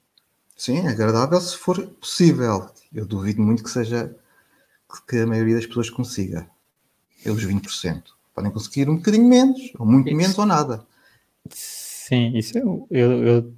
[0.61, 2.69] Sim, é agradável se for possível.
[2.93, 4.15] Eu duvido muito que seja
[5.09, 6.47] que a maioria das pessoas consiga.
[7.25, 8.03] É os 20%.
[8.35, 10.17] Podem conseguir um bocadinho menos, ou muito isso.
[10.17, 10.85] menos, ou nada.
[11.49, 13.53] Sim, isso eu, eu, eu,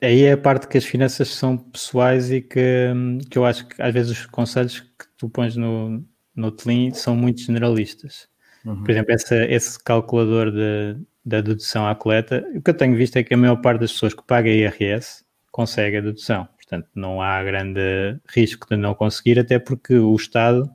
[0.00, 2.92] aí é a parte que as finanças são pessoais e que,
[3.30, 7.16] que eu acho que às vezes os conselhos que tu pões no, no Tlean são
[7.16, 8.28] muito generalistas.
[8.64, 8.82] Uhum.
[8.82, 13.16] Por exemplo, essa, esse calculador de, da dedução à coleta, o que eu tenho visto
[13.16, 16.48] é que a maior parte das pessoas que paga IRS consegue a dedução.
[16.56, 17.80] Portanto, não há grande
[18.28, 20.70] risco de não conseguir, até porque o Estado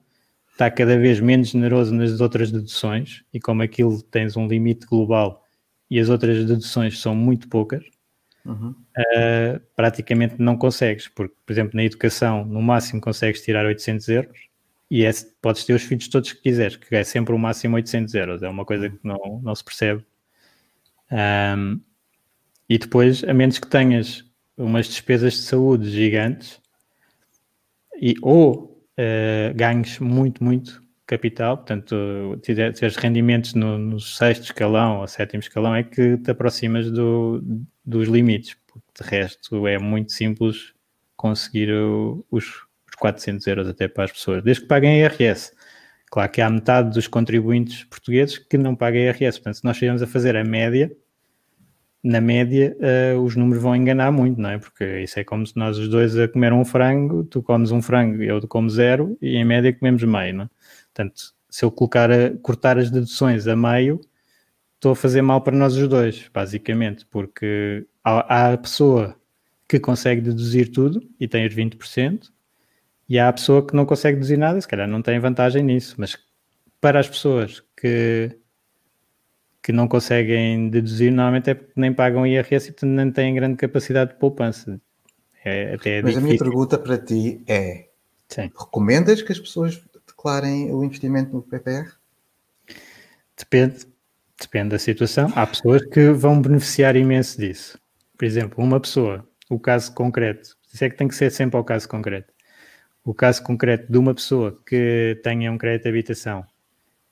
[0.52, 5.44] está cada vez menos generoso nas outras deduções e como aquilo tens um limite global
[5.90, 7.84] e as outras deduções são muito poucas,
[8.46, 8.70] uhum.
[8.72, 14.40] uh, praticamente não consegues, porque, por exemplo, na educação, no máximo consegues tirar 800 euros
[14.90, 18.14] e é, podes ter os filhos todos que quiseres, que é sempre o máximo 800
[18.14, 20.06] euros, é uma coisa que não, não se percebe.
[21.12, 21.80] Um,
[22.70, 24.24] e depois, a menos que tenhas
[24.58, 26.62] umas despesas de saúde gigantes
[28.00, 30.83] e ou uh, ganhos muito, muito
[31.14, 36.90] capital, portanto, tiveres rendimentos no, no, sexto escalão ou sétimo escalão, é que te aproximas
[36.90, 37.42] do,
[37.86, 40.74] dos limites, porque de resto é muito simples
[41.16, 45.52] conseguir o, os, os 400 euros até para as pessoas, desde que paguem IRS.
[46.10, 50.02] Claro que há metade dos contribuintes portugueses que não pagam IRS, portanto, se nós estivermos
[50.02, 50.92] a fazer a média,
[52.04, 52.76] na média,
[53.16, 54.58] uh, os números vão enganar muito, não é?
[54.58, 57.82] Porque isso é como se nós os dois a comer um frango, tu comes um
[57.82, 60.50] frango eu como zero, e em média comemos meio, não é?
[60.94, 64.00] Portanto, se eu colocar a, cortar as deduções a meio,
[64.76, 69.16] estou a fazer mal para nós os dois, basicamente, porque há, há a pessoa
[69.68, 72.30] que consegue deduzir tudo e tem os 20%,
[73.10, 75.96] e há a pessoa que não consegue deduzir nada, se calhar não tem vantagem nisso,
[75.98, 76.18] mas
[76.80, 78.38] para as pessoas que
[79.64, 83.56] que não conseguem deduzir, normalmente é porque nem pagam IRS e portanto nem têm grande
[83.56, 84.80] capacidade de poupança.
[85.46, 86.20] É, até é Mas difícil.
[86.20, 87.88] a minha pergunta para ti é:
[88.28, 88.52] Sim.
[88.54, 89.82] recomendas que as pessoas
[90.24, 91.92] declarem o investimento no PPR?
[93.38, 93.86] Depende,
[94.40, 95.30] depende da situação.
[95.36, 97.78] Há pessoas que vão beneficiar imenso disso.
[98.18, 101.64] Por exemplo, uma pessoa, o caso concreto, isso é que tem que ser sempre ao
[101.64, 102.32] caso concreto.
[103.04, 106.46] O caso concreto de uma pessoa que tenha um crédito de habitação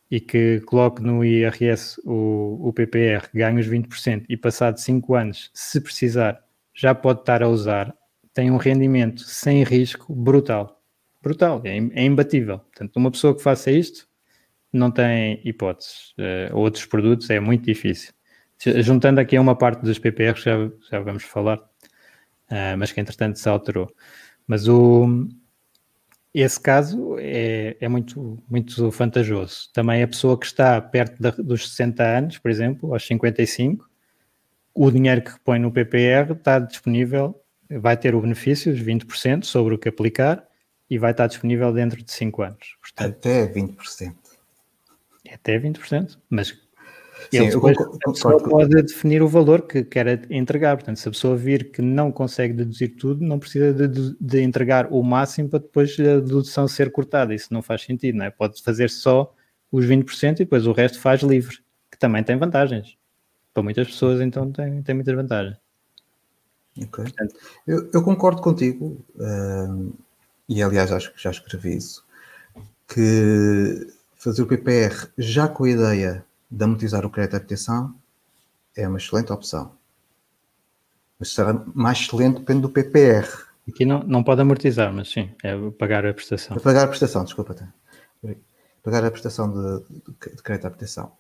[0.09, 5.51] e que coloque no IRS o, o PPR, ganha os 20% e passado 5 anos,
[5.53, 6.41] se precisar,
[6.73, 7.93] já pode estar a usar,
[8.33, 10.80] tem um rendimento sem risco brutal.
[11.21, 12.59] Brutal, é, é imbatível.
[12.59, 14.07] Portanto, uma pessoa que faça isto
[14.71, 16.13] não tem hipóteses.
[16.17, 18.13] Uh, outros produtos é muito difícil.
[18.77, 20.55] Juntando aqui a uma parte dos PPRs, já,
[20.89, 23.93] já vamos falar, uh, mas que entretanto se alterou.
[24.47, 25.27] Mas o,
[26.33, 29.69] esse caso é, é muito, muito vantajoso.
[29.73, 33.89] Também a pessoa que está perto da, dos 60 anos, por exemplo, aos 55,
[34.73, 37.35] o dinheiro que põe no PPR está disponível,
[37.69, 40.45] vai ter o benefício, os 20% sobre o que aplicar,
[40.91, 42.75] e vai estar disponível dentro de 5 anos.
[42.81, 44.13] Portanto, até 20%.
[45.33, 46.49] Até 20%, mas
[47.31, 50.75] Sim, depois, concordo, a pessoa pode definir o valor que quer entregar.
[50.75, 54.91] Portanto, se a pessoa vir que não consegue deduzir tudo, não precisa de, de, entregar
[54.91, 57.33] o máximo para depois a dedução ser cortada.
[57.33, 58.29] Isso não faz sentido, não é?
[58.29, 59.33] Pode fazer só
[59.71, 62.97] os 20% e depois o resto faz livre, que também tem vantagens.
[63.53, 65.57] Para muitas pessoas, então, tem, tem muitas vantagens.
[66.77, 67.05] Ok.
[67.05, 67.35] Portanto,
[67.65, 69.93] eu, eu, concordo contigo, uh,
[70.47, 72.05] e aliás acho que já escrevi isso,
[72.87, 77.95] que fazer o PPR já com a ideia de amortizar o crédito de habitação
[78.75, 79.73] é uma excelente opção.
[81.17, 83.27] Mas será mais excelente depende do PPR.
[83.67, 86.57] Aqui não, não pode amortizar, mas sim, é pagar a prestação.
[86.57, 87.55] É pagar a prestação, desculpa.
[88.83, 91.11] Pagar a prestação de, de, de crédito de habitação.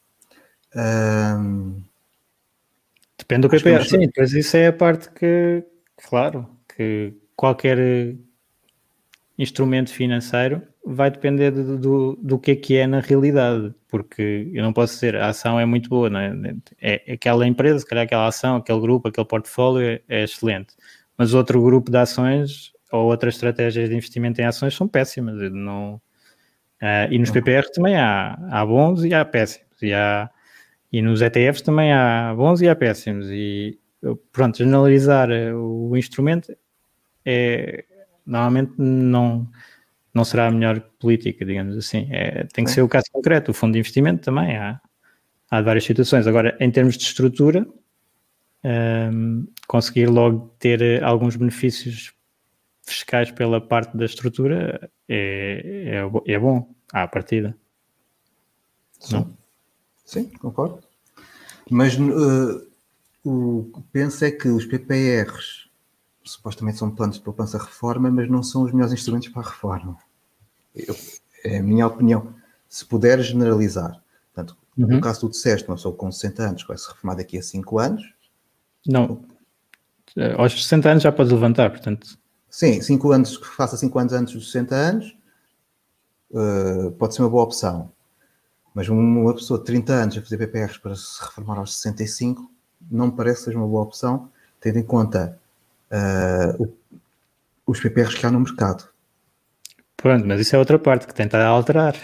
[0.75, 1.81] Um,
[3.17, 5.63] Depende do PPR, sim, pois isso é a parte que,
[6.09, 8.15] claro, que qualquer
[9.41, 14.63] instrumento financeiro vai depender do, do, do, que é que é na realidade, porque eu
[14.63, 16.55] não posso dizer a ação é muito boa, não é?
[16.79, 20.75] é aquela empresa, se calhar aquela ação, aquele grupo, aquele portfólio é, é excelente,
[21.17, 25.51] mas outro grupo de ações ou outras estratégias de investimento em ações são péssimas.
[25.51, 30.29] Não, uh, e nos PPR também há, há bons e há péssimos, e, há,
[30.91, 33.79] e nos ETFs também há bons e há péssimos, e
[34.31, 36.55] pronto, generalizar o instrumento
[37.23, 37.85] é
[38.31, 39.47] normalmente não
[40.13, 42.07] não será a melhor política, digamos assim.
[42.11, 43.51] É, tem que ser o caso concreto.
[43.51, 44.79] O fundo de investimento também há,
[45.49, 46.27] há várias situações.
[46.27, 47.65] Agora, em termos de estrutura,
[48.63, 52.13] um, conseguir logo ter eh, alguns benefícios
[52.83, 57.55] fiscais pela parte da estrutura é, é, é bom à partida.
[58.99, 59.15] Sim.
[59.15, 59.37] Não?
[60.05, 60.79] Sim, concordo.
[61.69, 62.67] Mas uh,
[63.23, 65.60] o que penso é que os PPRs
[66.31, 69.97] supostamente são planos de poupança reforma, mas não são os melhores instrumentos para a reforma.
[70.75, 70.95] Eu,
[71.43, 72.33] é a minha opinião.
[72.67, 74.01] Se puder generalizar,
[74.33, 74.87] portanto, uhum.
[74.87, 77.79] no caso do disseste, uma pessoa com 60 anos vai se reformar daqui a 5
[77.79, 78.13] anos.
[78.87, 79.23] Não,
[80.37, 82.17] aos 60 anos já pode levantar, portanto.
[82.49, 85.17] Sim, 5 anos, que faça 5 anos antes dos 60 anos,
[86.31, 87.91] uh, pode ser uma boa opção.
[88.73, 92.49] Mas uma pessoa de 30 anos a fazer PPRs para se reformar aos 65
[92.89, 94.29] não me parece que seja uma boa opção,
[94.59, 95.39] tendo em conta
[95.91, 96.73] uh,
[97.65, 98.89] os PPRs que há no mercado.
[99.97, 101.95] Pronto, mas isso é outra parte que tenta alterar.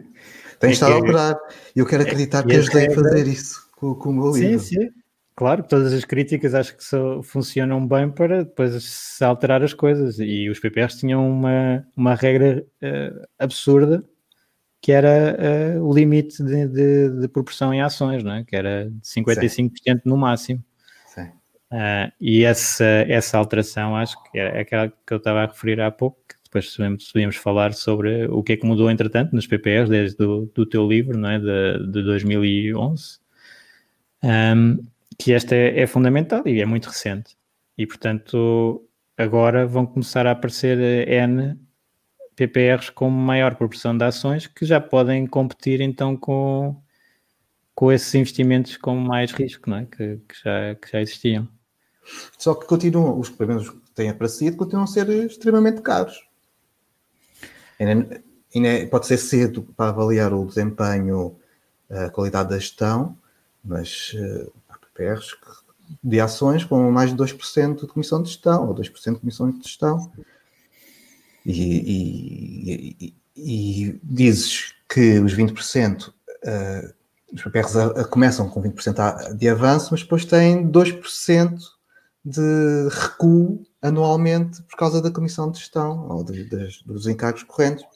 [0.58, 1.38] Tem é estado a alterar.
[1.74, 4.32] E eu quero é acreditar é, que ajudei a fazer isso com, com o meu
[4.32, 4.58] livro.
[4.58, 4.90] Sim, sim.
[5.36, 10.18] Claro, todas as críticas acho que só funcionam bem para depois se alterar as coisas.
[10.18, 14.02] E os PPRs tinham uma, uma regra uh, absurda
[14.80, 18.44] que era uh, o limite de, de, de, proporção em ações, não é?
[18.44, 20.00] que era de 55% sim.
[20.04, 20.62] no máximo.
[21.70, 25.90] Uh, e essa, essa alteração acho que é aquela que eu estava a referir há
[25.90, 26.76] pouco, que depois
[27.12, 30.86] podíamos falar sobre o que é que mudou entretanto nos PPRs desde do, do teu
[30.86, 33.18] livro, não é, de, de 2011,
[34.22, 34.78] um,
[35.18, 37.36] que esta é, é, fundamental e é muito recente.
[37.76, 41.58] E portanto agora vão começar a aparecer N
[42.36, 46.80] PPRs com maior proporção de ações que já podem competir então com
[47.74, 49.84] com esses investimentos com mais risco, não é?
[49.84, 51.55] que, que já, que já existiam.
[52.38, 56.24] Só que continuam, os menos que têm aparecido continuam a ser extremamente caros.
[57.78, 58.22] Ainda,
[58.54, 61.36] ainda pode ser cedo para avaliar o desempenho,
[61.90, 63.16] a qualidade da gestão,
[63.64, 65.36] mas uh, há PPRs
[66.02, 69.62] de ações com mais de 2% de comissão de gestão, ou 2% de comissão de
[69.62, 70.10] gestão.
[71.44, 76.94] E, e, e, e dizes que os 20%, uh,
[77.32, 81.75] os PPRs a, a, começam com 20% de avanço, mas depois têm 2%
[82.26, 87.86] de recuo anualmente por causa da comissão de gestão ou de, de, dos encargos correntes.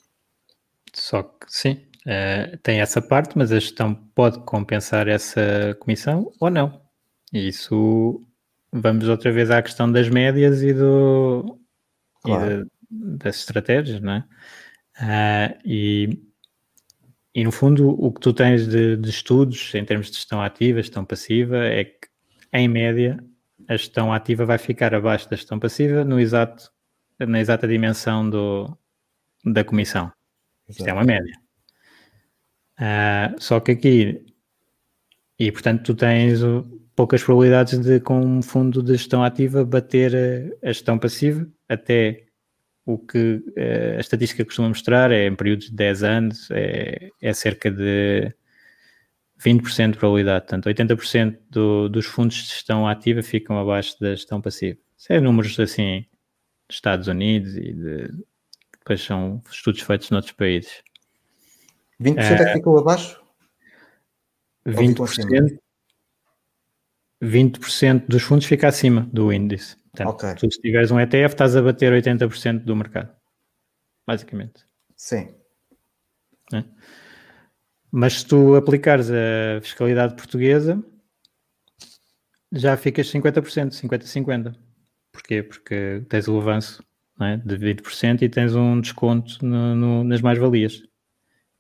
[0.95, 6.49] Só que sim, uh, tem essa parte, mas a gestão pode compensar essa comissão ou
[6.49, 6.81] não.
[7.33, 8.25] E isso
[8.73, 11.59] vamos outra vez à questão das médias e, do,
[12.23, 12.53] claro.
[12.53, 14.25] e de, das estratégias, não é?
[15.01, 16.23] Uh, e,
[17.35, 20.81] e no fundo o que tu tens de, de estudos em termos de gestão ativa,
[20.81, 22.09] gestão passiva, é que
[22.53, 23.19] em média
[23.71, 26.73] a gestão ativa vai ficar abaixo da gestão passiva no exato,
[27.21, 28.77] na exata dimensão do,
[29.45, 30.13] da comissão.
[30.69, 31.33] Isto é uma média.
[32.81, 34.27] Uh, só que aqui,
[35.39, 36.41] e portanto, tu tens
[36.97, 42.25] poucas probabilidades de, com um fundo de gestão ativa, bater a, a gestão passiva, até
[42.85, 47.33] o que uh, a estatística costuma mostrar é em períodos de 10 anos, é, é
[47.33, 48.35] cerca de
[49.45, 50.47] 20% de probabilidade.
[50.47, 54.79] Portanto, 80% do, dos fundos de gestão ativa ficam abaixo da gestão passiva.
[54.97, 56.07] Isso é números assim
[56.69, 58.25] dos Estados Unidos e de,
[58.79, 60.83] depois são estudos feitos noutros países.
[62.01, 63.21] 20% é, que ficou abaixo?
[64.67, 65.59] 20%,
[67.23, 69.77] 20% dos fundos fica acima do índice.
[69.91, 70.35] Portanto, okay.
[70.35, 73.15] tu se tiveres um ETF estás a bater 80% do mercado.
[74.07, 74.65] Basicamente.
[74.95, 75.35] Sim.
[76.53, 76.65] É?
[77.93, 80.83] Mas se tu aplicares a fiscalidade portuguesa,
[82.53, 84.55] já ficas 50%, 50-50.
[85.13, 85.43] Porquê?
[85.43, 86.85] Porque tens o avanço
[87.21, 87.37] é?
[87.37, 90.83] de 20% e tens um desconto no, no, nas mais-valias.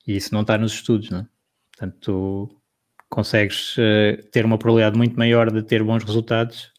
[0.06, 1.26] E isso não está nos estudos, não é?
[1.72, 2.60] Portanto, tu
[3.08, 6.72] consegues uh, ter uma probabilidade muito maior de ter bons resultados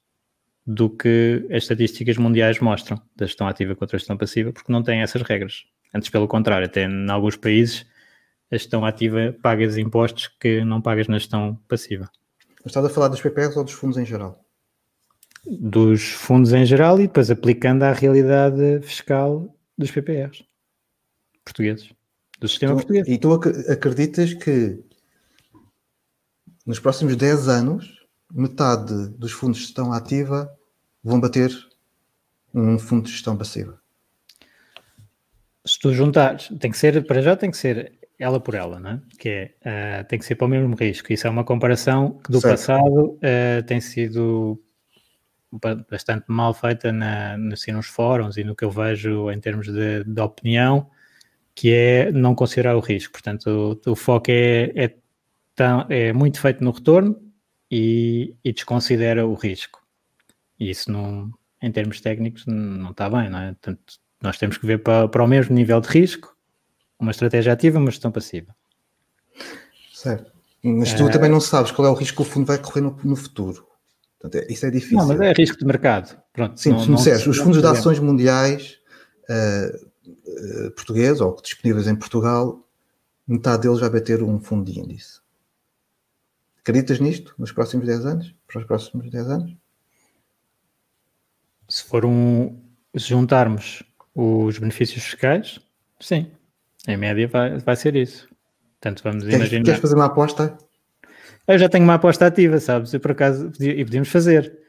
[0.65, 4.83] do que as estatísticas mundiais mostram da gestão ativa contra a gestão passiva, porque não
[4.83, 5.65] têm essas regras.
[5.93, 7.85] Antes, pelo contrário, até em alguns países
[8.51, 12.09] a gestão ativa pagas impostos que não pagas na gestão passiva.
[12.65, 14.43] Estás a falar dos PPRs ou dos fundos em geral?
[15.47, 20.43] Dos fundos em geral e depois aplicando à realidade fiscal dos PPRs
[21.43, 21.91] portugueses,
[22.39, 23.07] do sistema tu, português.
[23.07, 23.33] E tu
[23.71, 24.79] acreditas que
[26.65, 30.49] nos próximos 10 anos metade dos fundos de gestão ativa
[31.03, 31.51] vão bater
[32.53, 33.79] um fundo de gestão passiva?
[35.65, 39.01] Se tu juntares, tem que ser, para já tem que ser ela por ela, né?
[39.17, 41.11] que é, uh, tem que ser para o mesmo risco.
[41.11, 42.53] Isso é uma comparação que do certo.
[42.53, 44.61] passado uh, tem sido
[45.89, 50.03] bastante mal feita na, assim, nos fóruns e no que eu vejo em termos de,
[50.03, 50.89] de opinião,
[51.53, 53.11] que é não considerar o risco.
[53.11, 54.95] Portanto, o, o foco é, é,
[55.55, 57.19] tão, é, muito feito no retorno
[57.69, 59.81] e, e, desconsidera o risco.
[60.59, 63.47] E isso, não, em termos técnicos, não está bem, não é?
[63.47, 66.30] Portanto, nós temos que ver para, para o mesmo nível de risco
[67.01, 68.55] uma estratégia ativa, uma gestão passiva.
[69.93, 70.31] Certo.
[70.63, 72.97] Mas tu também não sabes qual é o risco que o fundo vai correr no,
[73.03, 73.67] no futuro.
[74.19, 74.99] Portanto, é, isso é difícil.
[74.99, 76.15] Não, mas é risco de mercado.
[76.31, 78.77] Pronto, Sim, não, se os fundos de ações mundiais
[79.27, 82.63] uh, uh, portugueses ou disponíveis em Portugal,
[83.27, 85.19] metade deles vai ter um fundo de índice.
[86.59, 88.35] Acreditas nisto nos próximos 10 anos?
[88.47, 89.55] Para os próximos 10 anos?
[91.67, 92.61] Se for um.
[92.95, 93.83] Se juntarmos
[94.13, 95.59] os benefícios fiscais,
[95.99, 96.29] sim.
[96.87, 98.27] Em média vai, vai ser isso.
[98.79, 99.65] Portanto, vamos queres, imaginar.
[99.65, 100.57] Queres fazer uma aposta?
[101.47, 102.93] Eu já tenho uma aposta ativa, sabes?
[102.93, 104.59] Eu, por acaso, e podíamos fazer.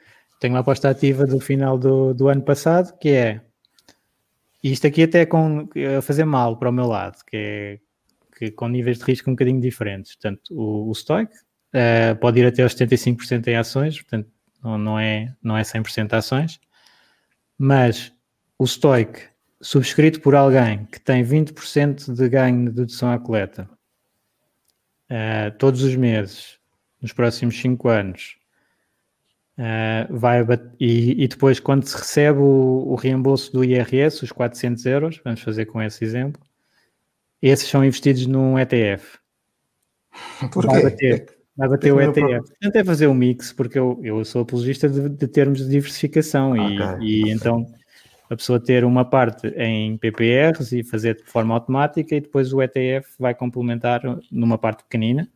[0.40, 3.40] Tenho uma aposta ativa do final do, do ano passado, que é.
[4.62, 7.78] Isto aqui até com a fazer mal para o meu lado, que é
[8.42, 10.16] que, com níveis de risco um bocadinho diferentes.
[10.16, 14.28] Portanto, o, o Stoic uh, pode ir até aos 75% em ações, portanto,
[14.62, 16.60] não, não, é, não é 100% ações,
[17.56, 18.12] mas
[18.58, 19.31] o Stoic
[19.62, 23.70] subscrito por alguém que tem 20% de ganho de dedução à coleta
[25.08, 26.58] uh, todos os meses,
[27.00, 28.36] nos próximos 5 anos,
[29.56, 30.40] uh, vai
[30.80, 35.40] e, e, depois, quando se recebe o, o, reembolso do IRS, os 400 euros, vamos
[35.40, 36.42] fazer com esse exemplo,
[37.40, 39.18] esses são investidos num ETF.
[40.52, 42.48] Por vai bater, vai bater o ETF.
[42.48, 46.52] Portanto, é fazer um mix, porque eu, eu sou apologista de, de termos de diversificação
[46.52, 47.06] okay.
[47.06, 47.66] e, e então
[48.32, 52.62] a pessoa ter uma parte em PPRs e fazer de forma automática e depois o
[52.62, 55.28] ETF vai complementar numa parte pequenina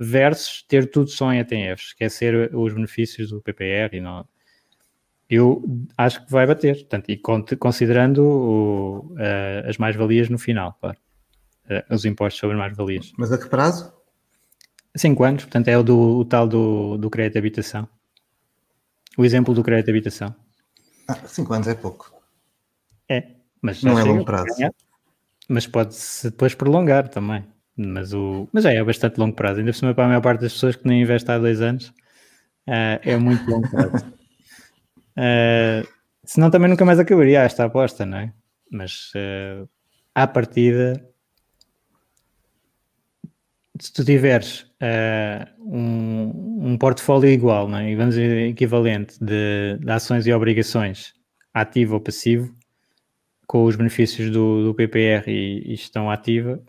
[0.00, 4.26] versus ter tudo só em ETFs, que é ser os benefícios do PPR e não...
[5.28, 5.62] Eu
[5.96, 7.16] acho que vai bater, portanto, e
[7.56, 10.98] considerando o, uh, as mais-valias no final, claro.
[11.66, 13.12] Uh, os impostos sobre as mais-valias.
[13.16, 13.92] Mas a que prazo?
[14.96, 17.88] Cinco anos, portanto, é o, do, o tal do, do crédito de habitação.
[19.16, 20.34] O exemplo do crédito de habitação.
[21.06, 22.19] Ah, cinco anos é pouco.
[23.10, 23.24] É,
[23.60, 24.46] mas não é longo prazo.
[25.48, 27.44] mas pode-se depois prolongar também.
[27.76, 29.58] Mas, o, mas é, é bastante longo prazo.
[29.58, 31.88] Ainda por cima, para a maior parte das pessoas que nem investem há dois anos,
[32.68, 34.06] uh, é muito longo prazo.
[35.18, 35.88] uh,
[36.24, 38.32] senão também nunca mais acabaria esta aposta, não é?
[38.70, 39.68] Mas uh,
[40.14, 41.04] à partida,
[43.80, 47.90] se tu tiveres uh, um, um portfólio igual, não é?
[47.90, 51.12] e vamos dizer equivalente de, de ações e obrigações,
[51.52, 52.54] ativo ou passivo,
[53.50, 56.62] com os benefícios do, do PPR e, e gestão ativa,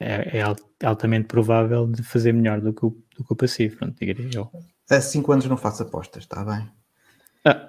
[0.00, 3.94] é, é, altamente provável de fazer melhor do que o, do que o passivo, pronto,
[4.00, 4.50] diria eu.
[4.88, 6.66] Há 5 anos não faço apostas, está bem?
[7.44, 7.66] Ah,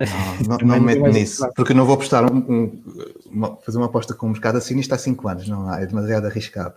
[0.48, 2.84] não, não, não me meto nisso, porque não vou apostar um, um,
[3.26, 6.76] uma, fazer uma aposta com o mercado acionista há 5 anos, não é demasiado arriscado.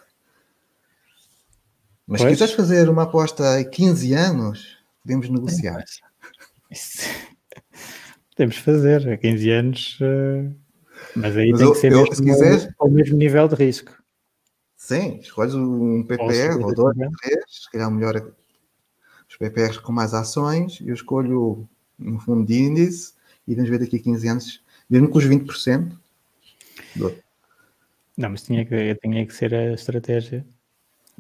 [2.09, 2.33] Mas pois.
[2.33, 5.85] se quiseres fazer uma aposta há 15 anos, podemos negociar.
[6.73, 6.75] É,
[8.35, 10.62] podemos fazer, há 15 anos, uh...
[11.17, 12.69] mas aí mas tem eu, que ser eu, mesmo quiseres...
[12.79, 13.93] ao mesmo nível de risco.
[14.77, 18.33] Sim, escolhes um PPR ou, ou dois, três, se calhar melhor
[19.29, 23.15] os PPRs com mais ações, eu escolho um fundo de índice
[23.47, 25.97] e vamos ver daqui a 15 anos, mesmo com os 20%.
[26.97, 27.15] Dou.
[28.17, 30.45] Não, mas tinha que, tinha que ser a estratégia.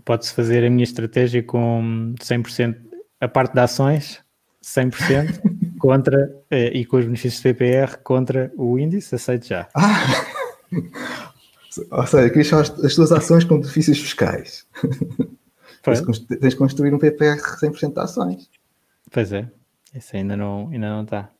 [0.05, 2.76] Pode-se fazer a minha estratégia com 100%,
[3.20, 4.22] a parte de ações,
[4.62, 5.40] 100%
[5.78, 9.68] contra, eh, e com os benefícios do PPR contra o índice, aceito já.
[9.74, 10.26] Ah!
[11.90, 14.66] Ou seja, querias as, as tuas ações com benefícios fiscais.
[15.82, 18.50] Tens de construir um PPR 100% de ações.
[19.10, 19.48] Pois é,
[19.94, 21.30] isso ainda não, ainda não está.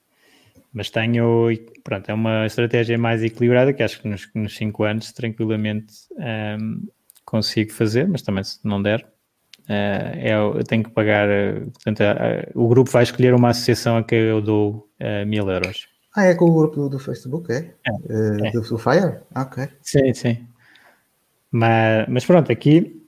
[0.73, 1.49] Mas tenho,
[1.85, 6.23] pronto, é uma estratégia mais equilibrada que acho que nos, nos 5 anos tranquilamente um,
[6.23, 6.83] ehm,
[7.25, 9.07] consigo fazer, mas também se não der,
[9.69, 14.03] uh, eu tenho que pagar, uh, portanto, uh, o grupo vai escolher uma associação a
[14.03, 15.89] que eu dou uh, mil euros.
[16.15, 17.73] Ah, é com o grupo do, Facebook, é?
[17.87, 18.51] é, é.
[18.51, 19.21] Do, do, Fire?
[19.35, 19.69] Ah, ok.
[19.81, 20.47] Sim, sim.
[21.51, 22.99] Mas, mas pronto, aqui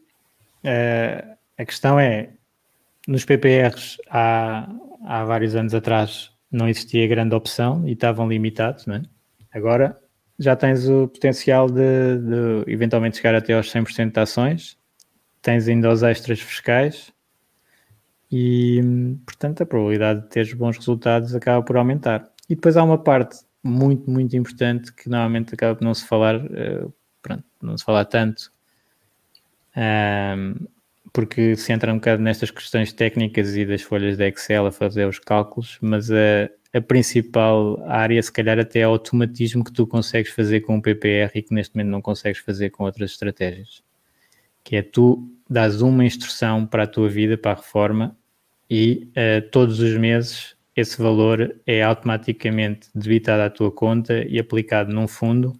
[1.59, 2.30] a questão é,
[3.07, 4.66] nos PPRs há,
[5.07, 9.02] há vários anos atrás não existia grande opção e estavam limitados, não é?
[9.52, 9.98] Agora
[10.38, 14.76] já tens o potencial de, de eventualmente chegar até aos 100% de ações,
[15.45, 17.12] tens ainda os extras fiscais
[18.32, 18.80] e,
[19.26, 22.26] portanto, a probabilidade de teres bons resultados acaba por aumentar.
[22.49, 26.36] E depois há uma parte muito, muito importante que normalmente acaba por não se falar,
[26.36, 28.51] uh, pronto, não se falar tanto,
[29.76, 30.66] um,
[31.12, 35.07] porque se entra um bocado nestas questões técnicas e das folhas de Excel a fazer
[35.07, 39.86] os cálculos, mas a, a principal área, se calhar, até é o automatismo que tu
[39.86, 43.82] consegues fazer com o PPR e que neste momento não consegues fazer com outras estratégias.
[44.64, 48.16] Que é tu dás uma instrução para a tua vida, para a reforma,
[48.68, 54.92] e uh, todos os meses esse valor é automaticamente debitado à tua conta e aplicado
[54.92, 55.55] num fundo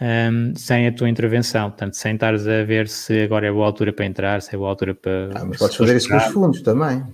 [0.00, 1.70] um, sem a tua intervenção.
[1.70, 4.70] Portanto, sem estares a ver se agora é boa altura para entrar, se é boa
[4.70, 5.30] altura para.
[5.34, 7.04] Ah, mas podes fazer isso com os fundos também.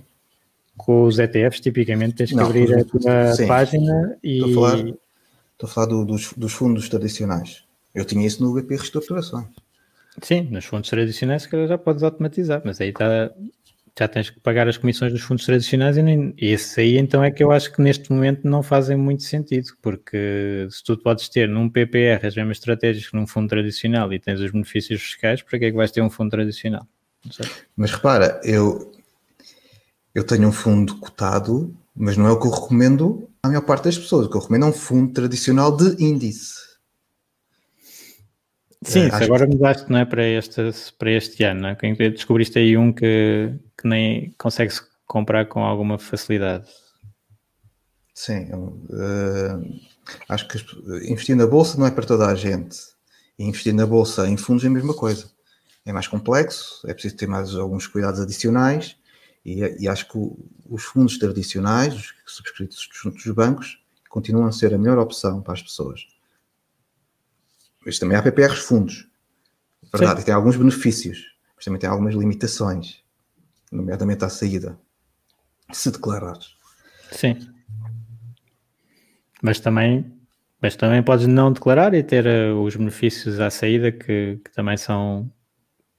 [0.75, 3.47] Com os ETFs, tipicamente, tens que Não, abrir a tua sim.
[3.47, 4.37] página e.
[4.37, 4.97] Estou a falar, estou
[5.63, 7.63] a falar do, dos, dos fundos tradicionais.
[7.93, 9.47] Eu tinha isso no BP Reestruturações.
[10.21, 13.31] Sim, nos fundos tradicionais, que já podes automatizar, mas aí está
[13.99, 17.31] já tens que pagar as comissões dos fundos tradicionais e, nem, esse aí então é
[17.31, 21.49] que eu acho que neste momento não fazem muito sentido, porque se tu podes ter
[21.49, 25.57] num PPR as mesmas estratégias que num fundo tradicional e tens os benefícios fiscais, para
[25.57, 26.85] que é que vais ter um fundo tradicional?
[27.75, 28.91] Mas repara, eu,
[30.13, 33.85] eu tenho um fundo cotado, mas não é o que eu recomendo à maior parte
[33.85, 34.27] das pessoas.
[34.27, 36.66] O que eu recomendo é um fundo tradicional de índice.
[38.83, 39.53] Sim, é, agora que...
[39.53, 40.61] mudaste não é, para, este,
[40.97, 42.09] para este ano, não é?
[42.09, 46.67] descobriste aí um que, que nem consegue-se comprar com alguma facilidade.
[48.13, 49.79] Sim, uh,
[50.29, 50.57] acho que
[51.11, 52.77] investir na bolsa não é para toda a gente.
[53.37, 55.29] E investir na bolsa em fundos é a mesma coisa.
[55.85, 58.95] É mais complexo, é preciso ter mais alguns cuidados adicionais.
[59.45, 60.37] E, e acho que o,
[60.69, 65.53] os fundos tradicionais, os subscritos junto dos bancos, continuam a ser a melhor opção para
[65.53, 66.01] as pessoas.
[67.87, 69.07] Mas também há PPRs fundos.
[69.93, 71.23] É verdade, tem alguns benefícios,
[71.55, 73.01] mas também tem algumas limitações,
[73.71, 74.77] nomeadamente à saída.
[75.71, 76.57] Se declarares.
[77.13, 77.37] Sim.
[79.41, 80.13] Mas também,
[80.61, 84.75] mas também podes não declarar e ter uh, os benefícios à saída que, que, também
[84.75, 85.31] são,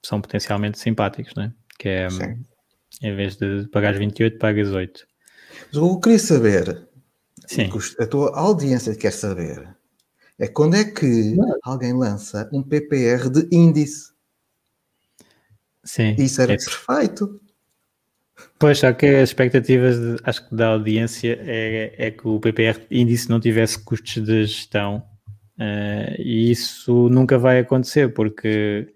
[0.04, 1.52] são potencialmente simpáticos, não é?
[1.78, 2.44] Que é, Sim.
[3.02, 5.06] em vez de pagar 28, pagas 8.
[5.68, 6.86] Mas eu queria saber,
[7.46, 7.70] Sim.
[7.98, 9.77] a tua audiência quer saber,
[10.38, 11.58] é quando é que não.
[11.64, 14.12] alguém lança um PPR de índice.
[15.82, 16.14] Sim.
[16.18, 17.40] Isso era é perfeito.
[18.58, 22.80] Pois, só que as expectativas, de, acho que da audiência, é, é, que o PPR
[22.90, 25.02] índice não tivesse custos de gestão.
[25.58, 28.94] Uh, e isso nunca vai acontecer, porque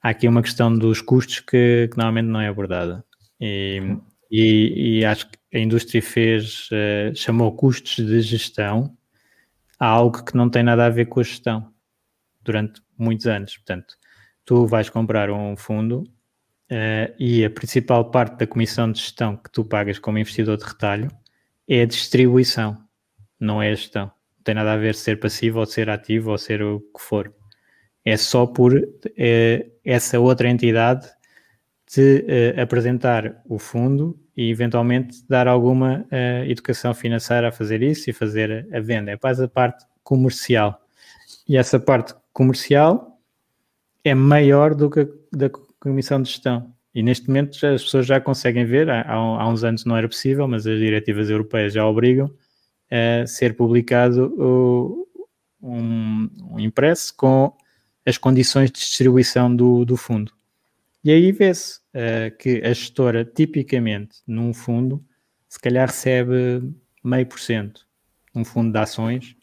[0.00, 3.04] há aqui uma questão dos custos que, que normalmente não é abordada.
[3.40, 3.96] E,
[4.30, 8.96] e, e, acho que a indústria fez, uh, chamou custos de gestão
[9.78, 11.72] a algo que não tem nada a ver com a gestão
[12.42, 13.56] durante muitos anos.
[13.56, 13.94] Portanto,
[14.44, 16.02] tu vais comprar um fundo
[16.70, 20.64] uh, e a principal parte da comissão de gestão que tu pagas como investidor de
[20.64, 21.08] retalho
[21.68, 22.76] é a distribuição,
[23.38, 24.06] não é a gestão.
[24.06, 27.32] Não tem nada a ver ser passivo ou ser ativo ou ser o que for.
[28.04, 31.06] É só por uh, essa outra entidade
[31.86, 38.08] te uh, apresentar o fundo e eventualmente dar alguma uh, educação financeira a fazer isso
[38.08, 39.10] e fazer a venda.
[39.10, 40.80] É quase a parte comercial.
[41.48, 43.18] E essa parte comercial
[44.04, 46.72] é maior do que a da comissão de gestão.
[46.94, 50.46] E neste momento as pessoas já conseguem ver, há, há, uns anos não era possível,
[50.46, 52.32] mas as diretivas europeias já obrigam
[52.88, 55.08] a ser publicado o,
[55.60, 57.52] um, um, impresso com
[58.06, 60.32] as condições de distribuição do, do fundo.
[61.02, 65.04] E aí vê-se uh, que a gestora, tipicamente, num fundo,
[65.48, 66.62] se calhar recebe
[67.02, 67.86] meio por cento.
[68.34, 69.36] Um fundo de ações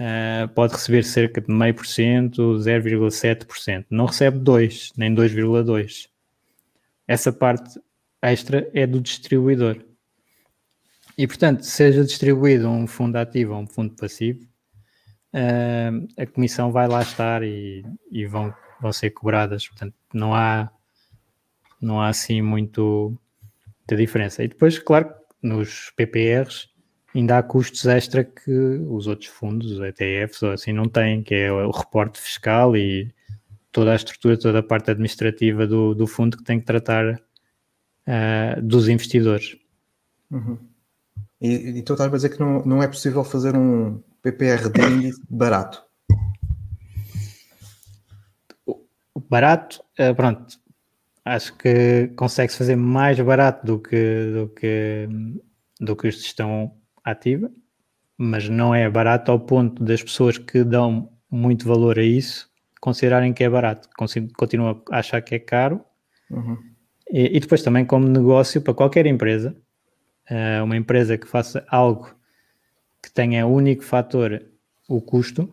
[0.00, 3.86] uh, pode receber cerca de meio por cento, 0,7%.
[3.90, 6.08] Não recebe 2, nem 2,2%.
[7.06, 7.80] Essa parte
[8.22, 9.84] extra é do distribuidor.
[11.16, 14.46] E, portanto, seja distribuído um fundo ativo ou um fundo passivo,
[15.34, 19.66] uh, a comissão vai lá estar e, e, vão, vão ser cobradas.
[19.66, 20.70] Portanto, não há,
[21.80, 23.14] não há assim muito
[23.88, 24.42] de diferença.
[24.42, 25.10] E depois, claro,
[25.42, 26.68] nos PPRs
[27.14, 31.34] ainda há custos extra que os outros fundos, os ETFs ou assim, não têm, que
[31.34, 33.12] é o reporte fiscal e
[33.72, 38.62] toda a estrutura, toda a parte administrativa do, do fundo que tem que tratar uh,
[38.62, 39.56] dos investidores.
[40.30, 40.58] Uhum.
[41.40, 44.80] E, e tu estás a dizer que não, não é possível fazer um PPR de
[44.80, 45.82] índice barato?
[49.28, 50.58] Barato, uh, pronto,
[51.28, 55.08] acho que consegue-se fazer mais barato do que, do que,
[55.80, 56.72] do que os estão
[57.04, 57.50] ativa,
[58.16, 62.48] mas não é barato ao ponto das pessoas que dão muito valor a isso
[62.80, 63.88] considerarem que é barato,
[64.36, 65.84] continuam a achar que é caro.
[66.30, 66.56] Uhum.
[67.10, 69.56] E, e, depois também como negócio para qualquer empresa,
[70.30, 72.14] uh, uma empresa que faça algo
[73.02, 74.42] que tenha único fator
[74.88, 75.52] o custo,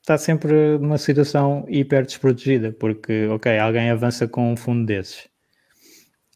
[0.00, 5.28] está sempre numa situação hiper desprotegida, porque, ok, alguém avança com um fundo desses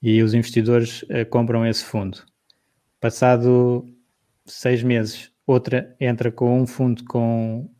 [0.02, 2.18] e os investidores uh, compram esse fundo.
[3.00, 3.86] Passado
[4.44, 7.70] seis meses, outra entra com um fundo com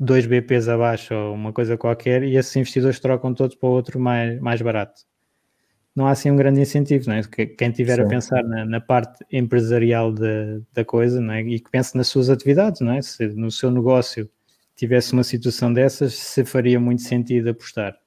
[0.00, 4.40] dois BPs abaixo ou uma coisa qualquer e esses investidores trocam todos para outro mais,
[4.40, 5.02] mais barato.
[5.94, 7.22] Não há assim um grande incentivo, não é?
[7.22, 8.02] Quem estiver Sim.
[8.02, 11.42] a pensar na, na, parte empresarial de, da coisa não é?
[11.42, 13.02] e que pense nas suas atividades, não é?
[13.02, 14.30] Se no seu negócio
[14.78, 17.98] tivesse uma situação dessas, se faria muito sentido apostar.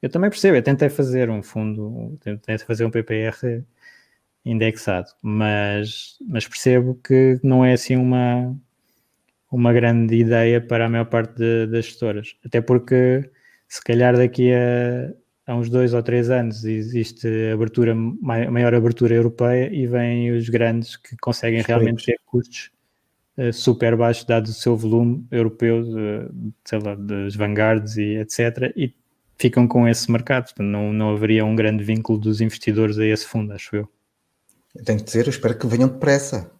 [0.00, 3.62] Eu também percebo, eu tentei fazer um fundo, tentei fazer um PPR
[4.44, 8.56] indexado, mas, mas percebo que não é assim uma,
[9.52, 12.34] uma grande ideia para a maior parte de, das gestoras.
[12.44, 13.30] Até porque,
[13.68, 15.12] se calhar daqui a,
[15.52, 20.96] a uns dois ou três anos existe abertura, maior abertura europeia e vêm os grandes
[20.96, 22.70] que conseguem realmente ter custos
[23.52, 28.72] super baixos, dado o seu volume europeu, de, sei lá, das vanguards e etc.
[28.76, 28.94] E
[29.36, 30.50] ficam com esse mercado.
[30.58, 33.88] Não, não haveria um grande vínculo dos investidores a esse fundo, acho eu.
[34.74, 36.50] Eu tenho que dizer, eu espero que venham depressa.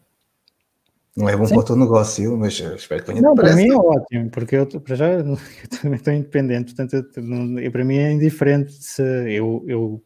[1.16, 1.55] Não é bom Sim.
[1.55, 3.55] para o teu negócio, mas espero que venham não, depressa.
[3.55, 5.39] Para mim é ótimo, porque eu, para já eu
[5.81, 10.03] também estou independente, portanto, eu, não, para mim é indiferente se eu, eu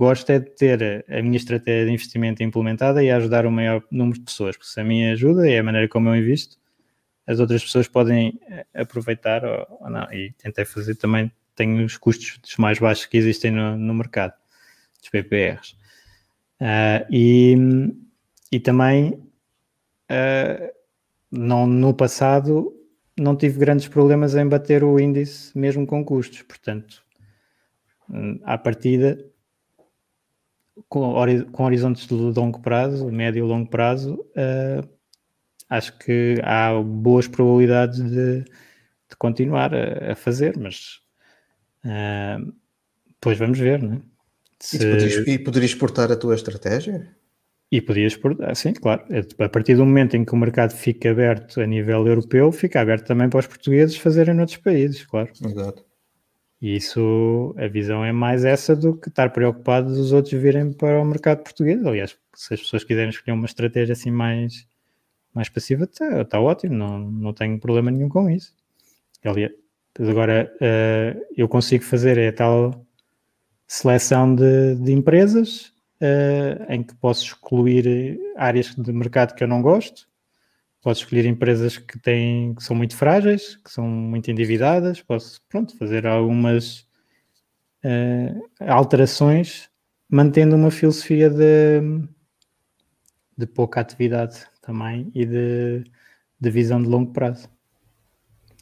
[0.00, 4.18] gosto é de ter a minha estratégia de investimento implementada e ajudar o maior número
[4.18, 6.56] de pessoas, porque se a minha ajuda é a maneira como eu invisto,
[7.26, 10.10] as outras pessoas podem eh, aproveitar ou, ou não.
[10.10, 14.32] E tentei fazer também, tenho os custos mais baixos que existem no, no mercado,
[14.98, 15.76] dos PPRs.
[16.62, 17.56] Uh, e,
[18.50, 20.72] e também uh,
[21.30, 22.74] não, no passado
[23.18, 27.02] não tive grandes problemas em bater o índice mesmo com custos, portanto,
[28.44, 29.29] à partida,
[30.88, 31.14] com,
[31.52, 34.88] com horizontes de longo prazo, médio e longo prazo, uh,
[35.68, 41.00] acho que há boas probabilidades de, de continuar a, a, fazer, mas
[41.84, 42.52] uh,
[43.08, 44.00] depois vamos ver, não é?
[44.58, 44.76] Se...
[44.76, 47.16] E, poderias, e poderias exportar a tua estratégia?
[47.72, 49.04] E podias exportar, sim, claro.
[49.38, 53.06] A partir do momento em que o mercado fica aberto a nível europeu, fica aberto
[53.06, 55.30] também para os portugueses fazerem noutros países, claro.
[55.44, 55.84] Exato.
[56.60, 61.00] E isso, a visão é mais essa do que estar preocupado dos outros virem para
[61.00, 61.84] o mercado português.
[61.86, 64.66] Aliás, se as pessoas quiserem escolher uma estratégia assim mais,
[65.32, 68.54] mais passiva, está, está ótimo, não, não tenho problema nenhum com isso.
[69.24, 69.52] Aliás,
[69.98, 72.86] agora, uh, eu consigo fazer é tal
[73.66, 79.62] seleção de, de empresas uh, em que posso excluir áreas de mercado que eu não
[79.62, 80.09] gosto,
[80.82, 85.76] posso escolher empresas que têm que são muito frágeis, que são muito endividadas, posso pronto,
[85.76, 86.86] fazer algumas
[87.84, 89.68] uh, alterações,
[90.08, 91.80] mantendo uma filosofia de,
[93.36, 95.84] de pouca atividade também e de,
[96.40, 97.48] de visão de longo prazo.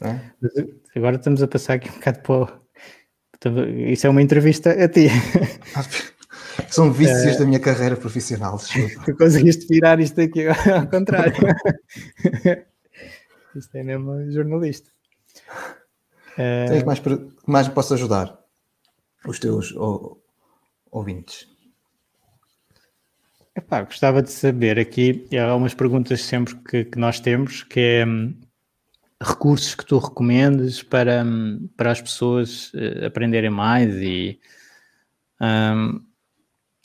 [0.00, 0.20] É.
[0.96, 2.68] Agora estamos a passar aqui um bocado para
[3.92, 5.08] isso é uma entrevista a ti.
[6.68, 7.38] São vícios é...
[7.38, 8.56] da minha carreira profissional.
[8.56, 9.04] Desculpa.
[9.06, 11.34] Tu conseguiste virar isto aqui ao contrário.
[13.54, 14.90] isto é mesmo jornalista.
[16.34, 18.38] Então, que mais, que mais posso ajudar
[19.26, 19.74] os teus
[20.90, 21.48] ouvintes?
[23.56, 28.06] Epá, gostava de saber aqui, há algumas perguntas sempre que, que nós temos, que é
[28.06, 28.32] hum,
[29.20, 34.38] recursos que tu recomendes para, hum, para as pessoas uh, aprenderem mais e
[35.40, 36.00] um,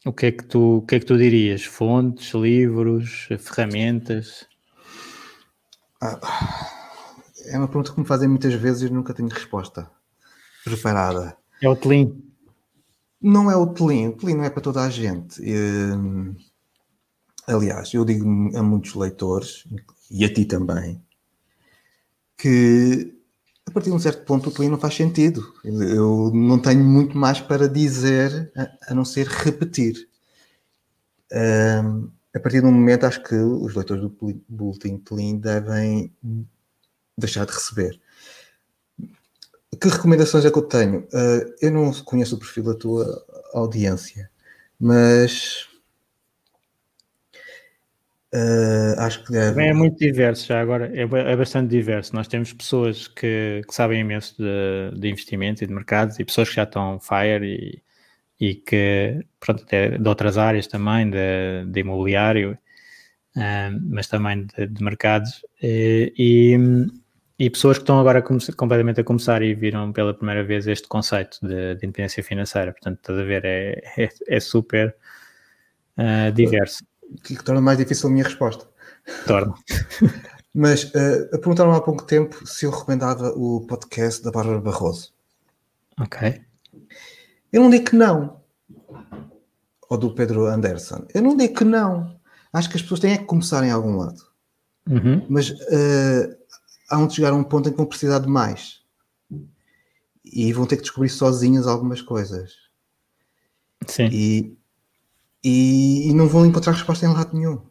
[0.05, 1.63] o que é que tu, o que é que tu dirias?
[1.63, 4.45] Fontes, livros, ferramentas?
[6.01, 6.19] Ah,
[7.45, 9.89] é uma pergunta que me fazem muitas vezes e nunca tenho resposta
[10.63, 11.37] preparada.
[11.61, 12.21] É o Tlin?
[13.21, 15.41] Não é o Tlin, o Tlin não é para toda a gente.
[15.41, 16.35] Hum,
[17.47, 18.25] aliás, eu digo
[18.57, 19.65] a muitos leitores,
[20.11, 21.01] e a ti também,
[22.37, 23.12] que
[23.65, 25.53] a partir de um certo ponto o Tlin não faz sentido.
[25.63, 30.07] Eu não tenho muito mais para dizer a, a não ser repetir.
[31.31, 34.15] Um, a partir de um momento, acho que os leitores do
[34.49, 36.11] Bulletin Tlin devem
[37.17, 37.99] deixar de receber.
[39.79, 41.01] Que recomendações é que eu tenho?
[41.01, 44.29] Uh, eu não conheço o perfil da tua audiência,
[44.79, 45.67] mas
[48.33, 49.63] uh, acho que deve.
[49.63, 52.15] É muito diverso já agora, é, é bastante diverso.
[52.15, 56.49] Nós temos pessoas que, que sabem imenso de, de investimentos e de mercados e pessoas
[56.49, 57.81] que já estão fire e,
[58.39, 62.57] e que, pronto, até de outras áreas também, de, de imobiliário,
[63.37, 65.45] uh, mas também de, de mercados.
[65.61, 66.57] E, e
[67.37, 71.39] e pessoas que estão agora completamente a começar e viram pela primeira vez este conceito
[71.41, 72.71] de, de independência financeira.
[72.71, 74.95] Portanto, estás a ver, é, é, é super
[75.97, 76.85] uh, diverso.
[77.23, 78.67] Que torna mais difícil a minha resposta.
[79.27, 79.53] Torna.
[80.53, 85.11] Mas uh, perguntaram há pouco tempo se eu recomendava o podcast da Bárbara Barroso.
[85.99, 86.41] Ok.
[87.51, 88.41] Eu não digo que não.
[89.89, 91.05] Ou do Pedro Anderson.
[91.13, 92.19] Eu não digo que não.
[92.51, 94.21] Acho que as pessoas têm é que começar em algum lado.
[94.87, 95.25] Uhum.
[95.27, 96.37] Mas uh,
[96.89, 98.81] há de chegar a um ponto em que vão precisar de mais.
[100.23, 102.53] E vão ter que descobrir sozinhas algumas coisas.
[103.87, 104.07] Sim.
[104.11, 104.57] E,
[105.43, 107.61] e, e, não vão encontrar resposta em lado nenhum.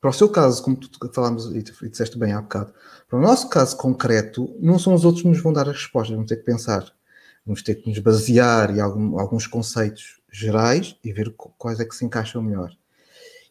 [0.00, 2.72] Para o seu caso, como tu falámos e disseste bem há bocado,
[3.08, 6.14] para o nosso caso concreto, não são os outros que nos vão dar as respostas,
[6.14, 6.84] vamos ter que pensar.
[7.44, 11.94] Vamos ter que nos basear em algum, alguns conceitos gerais e ver quais é que
[11.94, 12.70] se encaixam melhor.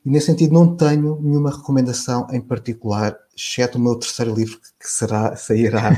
[0.06, 4.88] E nesse sentido não tenho nenhuma recomendação em particular, exceto o meu terceiro livro que
[4.88, 5.94] será, sairá.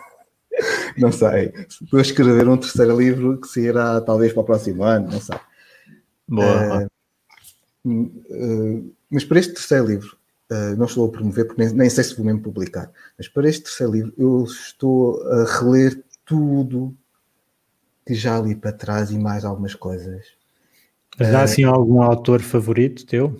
[0.96, 1.52] não sei.
[1.92, 5.36] A escrever um terceiro livro que sairá talvez para o próximo ano, não sei.
[6.30, 6.88] Boa.
[7.84, 10.16] Uh, uh, mas para este terceiro livro,
[10.50, 13.48] uh, não estou a promover porque nem, nem sei se vou mesmo publicar, mas para
[13.48, 16.96] este terceiro livro eu estou a reler tudo
[18.06, 20.40] que já li para trás e mais algumas coisas
[21.20, 23.38] mas há assim algum autor favorito teu?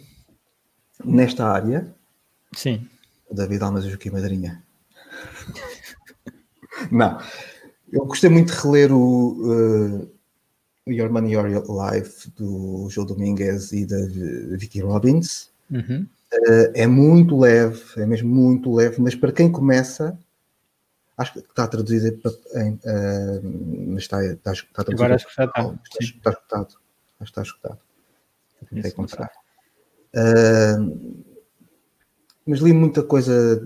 [1.03, 1.95] Nesta área?
[2.55, 2.87] Sim.
[3.31, 4.63] David Almas e Joaquim Madrinha.
[6.93, 7.19] Não.
[7.91, 10.11] Eu gostei muito de reler o uh,
[10.93, 13.99] Your Money, Your Life do João Domingues e da
[14.57, 15.51] Vicky Robbins.
[15.71, 16.07] Uhum.
[16.33, 20.19] Uh, é muito leve, é mesmo muito leve, mas para quem começa,
[21.17, 22.07] acho que está traduzido
[22.55, 22.75] em.
[22.75, 25.03] Uh, mas está, está, está traduzido.
[25.03, 25.61] Agora acho que já está.
[25.61, 26.81] Está, está escutado
[27.21, 27.79] mas está escutado.
[28.71, 29.31] Tentei comprar.
[30.15, 31.23] Uh,
[32.47, 33.61] mas li muita coisa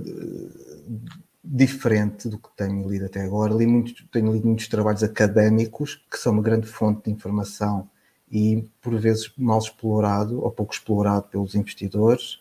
[1.44, 3.52] diferente do que tenho lido até agora.
[3.54, 7.88] Li muito, tenho lido muitos trabalhos académicos, que são uma grande fonte de informação
[8.30, 12.40] e, por vezes, mal explorado ou pouco explorado pelos investidores.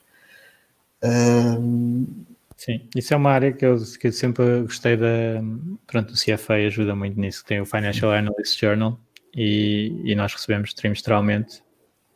[1.03, 2.07] Uh,
[2.55, 5.43] Sim, isso é uma área que eu, que eu sempre gostei da.
[5.85, 7.43] Pronto, o CFA ajuda muito nisso.
[7.45, 8.97] Tem o Financial Analyst Journal,
[9.35, 11.61] e, e nós recebemos trimestralmente.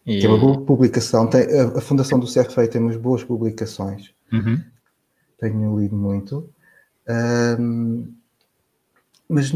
[0.06, 0.20] E...
[0.20, 1.28] Tem uma boa publicação.
[1.28, 4.14] Tem, a, a, Fundação do CFA tem umas boas publicações.
[4.32, 4.62] Uhum.
[5.40, 6.50] Tenho lido muito.
[7.10, 8.14] Um,
[9.30, 9.52] mas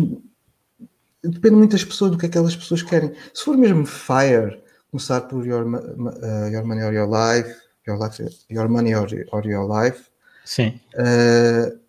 [1.24, 3.14] depende muito das pessoas, do que aquelas pessoas querem.
[3.34, 7.56] Se for mesmo FIRE, começar por Your, uh, your Money or Your Life,
[7.88, 10.10] Your, life, your Money or, or Your Life.
[10.46, 10.80] Sim.
[10.94, 11.80] Uh,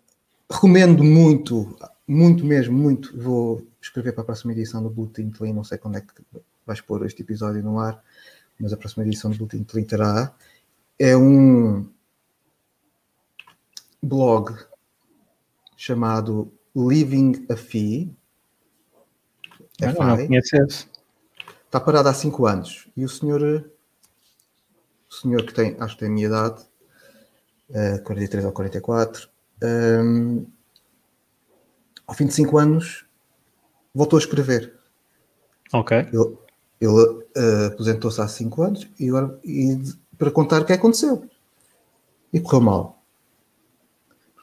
[0.49, 1.77] recomendo muito,
[2.07, 3.15] muito mesmo, muito.
[3.19, 5.53] Vou escrever para a próxima edição do Bulletin Clean.
[5.53, 6.13] Não sei quando é que
[6.65, 8.01] vais pôr este episódio no ar,
[8.59, 10.33] mas a próxima edição do Bulletin Clean terá.
[10.97, 11.87] É um
[14.01, 14.53] blog
[15.83, 18.15] chamado Living a Fee.
[19.81, 20.89] É não, conheces.
[21.65, 22.87] Está parado há 5 anos.
[22.95, 23.69] E o senhor,
[25.09, 26.61] o senhor que tem, acho que tem a minha idade,
[27.69, 29.27] uh, eh, 43 ou 44,
[29.61, 30.45] um, ehm,
[32.07, 33.05] ao fim de 5 anos
[33.93, 34.73] voltou a escrever.
[35.73, 35.97] Ok.
[35.97, 36.37] Ele,
[36.79, 39.81] ele uh, aposentou-se há 5 anos e agora e,
[40.17, 41.29] para contar o que aconteceu.
[42.31, 43.03] E correu mal.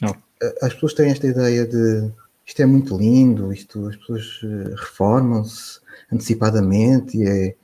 [0.02, 0.30] Não.
[0.62, 2.10] As pessoas têm esta ideia de
[2.50, 5.78] isto é muito lindo, isto, as pessoas eh, reformam-se
[6.12, 7.54] antecipadamente e é,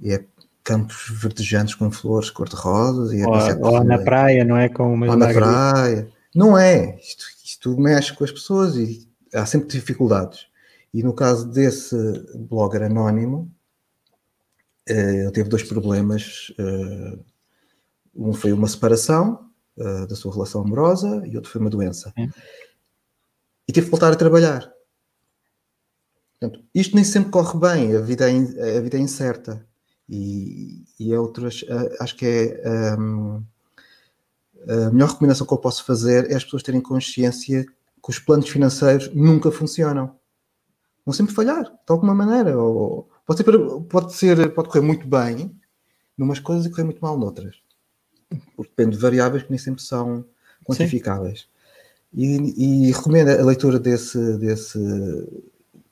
[0.00, 0.24] e é
[0.62, 3.14] campos verdejantes com flores cor-de-rosa.
[3.14, 4.70] É ou, ou na praia, não é?
[4.70, 6.08] Com uma ou na praia.
[6.34, 6.98] Não é.
[6.98, 10.46] Isto, isto mexe com as pessoas e há sempre dificuldades.
[10.94, 11.94] E no caso desse
[12.48, 13.52] blogger anónimo,
[14.88, 16.50] eh, ele teve dois problemas.
[16.58, 17.18] Eh,
[18.16, 22.12] um foi uma separação uh, da sua relação amorosa e outro foi uma doença.
[22.16, 22.28] É.
[23.66, 24.72] E teve que voltar a trabalhar.
[26.38, 29.66] Portanto, isto nem sempre corre bem, a vida é, a vida é incerta.
[30.08, 33.42] E, e é outras, uh, acho que é um,
[34.68, 38.48] a melhor recomendação que eu posso fazer é as pessoas terem consciência que os planos
[38.48, 40.16] financeiros nunca funcionam.
[41.06, 42.58] Vão sempre falhar, de alguma maneira.
[42.58, 45.58] Ou, pode, ser, pode, ser, pode correr muito bem
[46.16, 47.63] numas coisas e correr muito mal noutras
[48.56, 50.24] porque depende de variáveis que nem sempre são
[50.64, 51.46] quantificáveis.
[52.12, 54.78] E, e, recomendo a leitura desse, desse,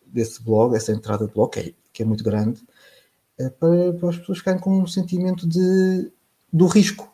[0.06, 2.62] desse blog, essa entrada de blog, que é, que é muito grande,
[3.38, 6.10] é para, para, as pessoas ficarem com um sentimento de,
[6.52, 7.10] do risco.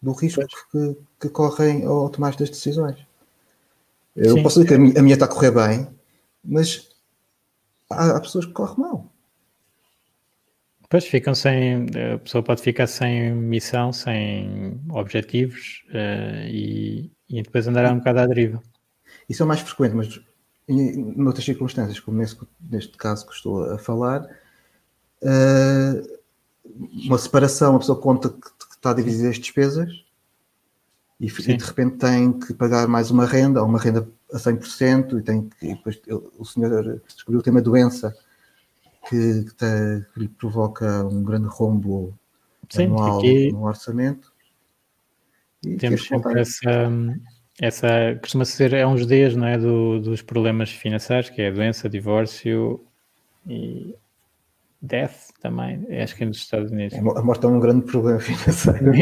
[0.00, 2.98] Do risco que, que, correm ao tomar estas decisões.
[4.14, 4.42] Eu Sim.
[4.42, 5.88] posso dizer que a minha, a minha, está a correr bem,
[6.44, 6.90] mas
[7.90, 9.10] há, há pessoas que correm mal.
[10.94, 11.86] Pois ficam sem.
[12.14, 18.20] A pessoa pode ficar sem missão, sem objetivos uh, e, e, depois andará um bocado
[18.20, 18.62] à deriva.
[19.28, 20.20] Isso é o mais frequente, mas
[20.68, 24.22] em outras circunstâncias, como nesse, neste caso que estou a falar,
[25.20, 26.18] uh,
[27.08, 29.90] uma separação, a pessoa conta que, que está a dividir as despesas
[31.18, 35.18] e, e, de repente tem que pagar mais uma renda, ou uma renda a 100%,
[35.18, 36.00] e, tem que, e depois
[36.38, 38.14] o senhor descobriu que tem uma doença
[39.08, 42.18] que, que, te, que lhe provoca um grande rombo
[42.68, 43.22] Sim, anual
[43.52, 44.32] no orçamento.
[45.64, 46.90] E temos sempre essa,
[47.60, 47.88] essa,
[48.20, 52.84] costuma ser, é uns dias, não é, do, dos problemas financeiros, que é doença, divórcio
[53.46, 53.94] e
[54.80, 56.98] death também, acho que é nos Estados Unidos.
[56.98, 58.92] A morte é um grande problema financeiro.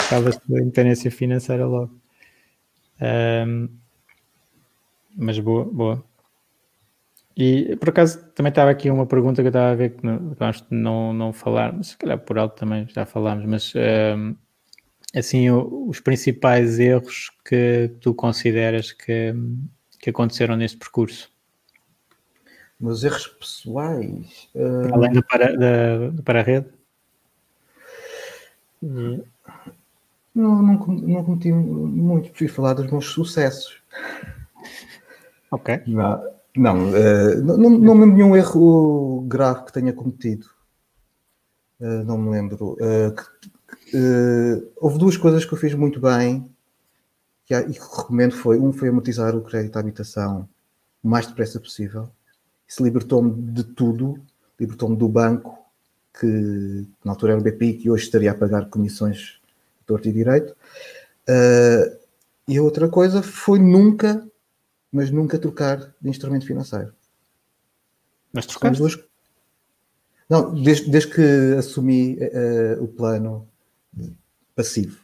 [0.00, 2.00] Acaba-se a independência financeira logo.
[3.00, 3.68] Um,
[5.16, 6.04] mas boa, boa.
[7.36, 10.64] E por acaso também estava aqui uma pergunta que eu estava a ver que nós
[10.70, 14.36] não, não falarmos, se calhar por alto também já falámos, mas um,
[15.14, 19.34] assim, os principais erros que tu consideras que,
[19.98, 21.30] que aconteceram neste percurso?
[22.78, 24.48] Meus erros pessoais.
[24.54, 24.92] Uh...
[24.92, 26.66] Além do para, da, do para-rede?
[28.82, 29.24] Não,
[30.34, 33.80] não, não cometi muito, prefiro falar dos meus sucessos.
[35.50, 35.82] Ok.
[35.86, 36.41] Não.
[36.56, 40.46] Não, uh, não, não me lembro nenhum erro grave que tenha cometido.
[41.80, 42.74] Uh, não me lembro.
[42.74, 43.92] Uh, que,
[44.76, 46.50] houve duas coisas que eu fiz muito bem
[47.44, 50.48] que, e que recomendo foi, um foi amortizar o crédito à habitação
[51.02, 52.08] o mais depressa possível.
[52.68, 54.20] Isso libertou-me de tudo,
[54.60, 55.58] libertou-me do banco,
[56.18, 59.40] que na altura era o BPI, que hoje estaria a pagar comissões
[59.80, 60.54] de torto e direito.
[62.46, 64.24] e a outra coisa foi nunca
[64.92, 66.92] mas nunca trocar de instrumento financeiro.
[68.32, 68.78] Mas trocaste?
[68.78, 68.98] Duas...
[70.28, 73.48] Não, desde, desde que assumi uh, o plano
[74.54, 75.00] passivo,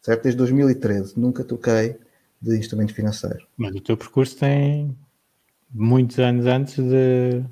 [0.00, 0.22] certo?
[0.22, 1.96] Desde 2013 nunca troquei
[2.40, 3.46] de instrumento financeiro.
[3.56, 4.96] Mas o teu percurso tem
[5.72, 7.44] muitos anos antes de,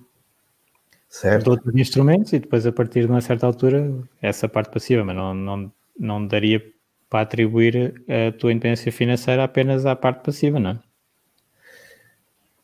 [1.08, 1.44] certo.
[1.44, 5.16] de outros instrumentos e depois a partir de uma certa altura essa parte passiva, mas
[5.16, 6.62] não, não, não daria
[7.08, 10.80] para atribuir a tua independência financeira apenas à parte passiva, não é?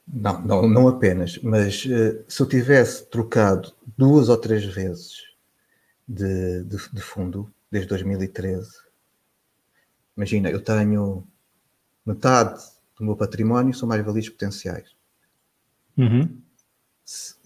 [0.07, 5.23] Não, não, não apenas, mas uh, se eu tivesse trocado duas ou três vezes
[6.07, 8.69] de, de, de, fundo desde 2013,
[10.17, 11.27] imagina, eu tenho
[12.05, 12.61] metade
[12.99, 14.95] do meu património são mais-valias potenciais.
[15.97, 16.41] Uhum.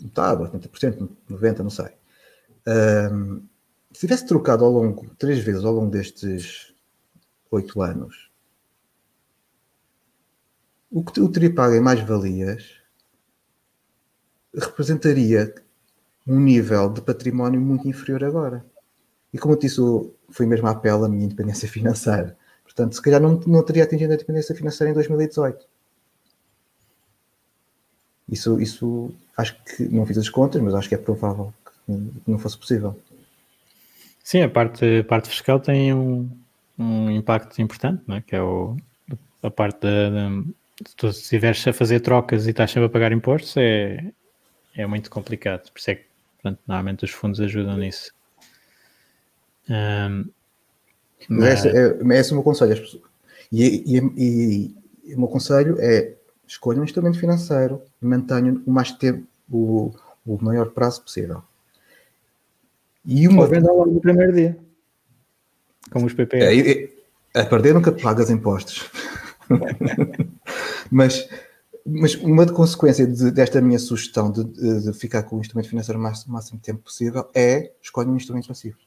[0.01, 1.93] Metade, 80%, 90%, não sei.
[3.13, 3.43] Um,
[3.93, 6.75] se tivesse trocado ao longo, três vezes ao longo destes
[7.51, 8.26] oito anos,
[10.91, 12.77] o que eu teria pago em mais-valias
[14.55, 15.55] representaria
[16.27, 18.65] um nível de património muito inferior agora.
[19.33, 19.81] E como eu disse,
[20.31, 22.37] foi mesmo a apelo à minha independência financeira.
[22.65, 25.67] Portanto, se calhar não, não teria atingido a independência financeira em 2018.
[28.29, 31.55] Isso, isso acho que não fiz as contas, mas acho que é provável
[31.87, 32.99] que não fosse possível.
[34.25, 36.29] Sim, a parte, a parte fiscal tem um,
[36.77, 38.21] um impacto importante, não é?
[38.21, 38.77] que é o,
[39.41, 40.43] a parte da
[40.85, 44.13] se tu estiveres a fazer trocas e estás sempre a pagar impostos, é,
[44.75, 45.71] é muito complicado.
[45.71, 46.05] Por isso é que,
[46.35, 48.13] portanto, normalmente os fundos ajudam nisso.
[49.69, 50.29] Um,
[51.29, 51.65] mas...
[51.65, 53.03] Esse, é, esse é o meu conselho.
[53.51, 54.75] E, e, e,
[55.05, 56.13] e o meu conselho é
[56.47, 59.95] escolha um instrumento financeiro e mantenha o mais tempo, o,
[60.27, 61.43] o maior prazo possível.
[63.05, 63.43] E uma...
[63.43, 64.59] Ou venda logo no primeiro dia.
[65.91, 66.91] Como os PPR.
[67.35, 68.91] É, a perder nunca pagas impostos.
[70.91, 71.29] mas,
[71.85, 76.03] mas uma consequência de, desta minha sugestão de, de, ficar com o instrumento financeiro o
[76.03, 78.79] máximo, máximo tempo possível é escolher um instrumento passivo.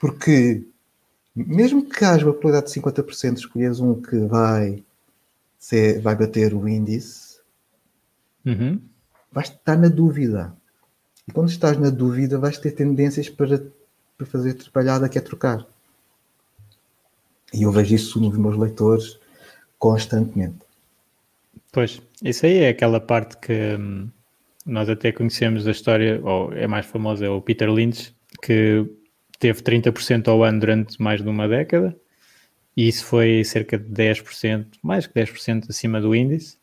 [0.00, 0.64] Porque
[1.34, 4.84] mesmo que haja uma probabilidade de 50% de escolheres um que vai,
[5.58, 7.38] ser, vai bater o índice,
[8.44, 8.80] uhum.
[9.30, 10.56] vais estar na dúvida.
[11.28, 13.64] E quando estás na dúvida, vais ter tendências para,
[14.16, 15.66] para fazer trabalhada que é trocar.
[17.52, 19.18] E eu vejo isso nos meus leitores
[19.78, 20.58] constantemente.
[21.72, 24.08] Pois, isso aí é aquela parte que hum,
[24.66, 28.86] nós até conhecemos a história, ou é mais famosa, é o Peter Lynch, que
[29.38, 31.96] teve 30% ao ano durante mais de uma década,
[32.76, 36.58] e isso foi cerca de 10%, mais que 10% acima do índice.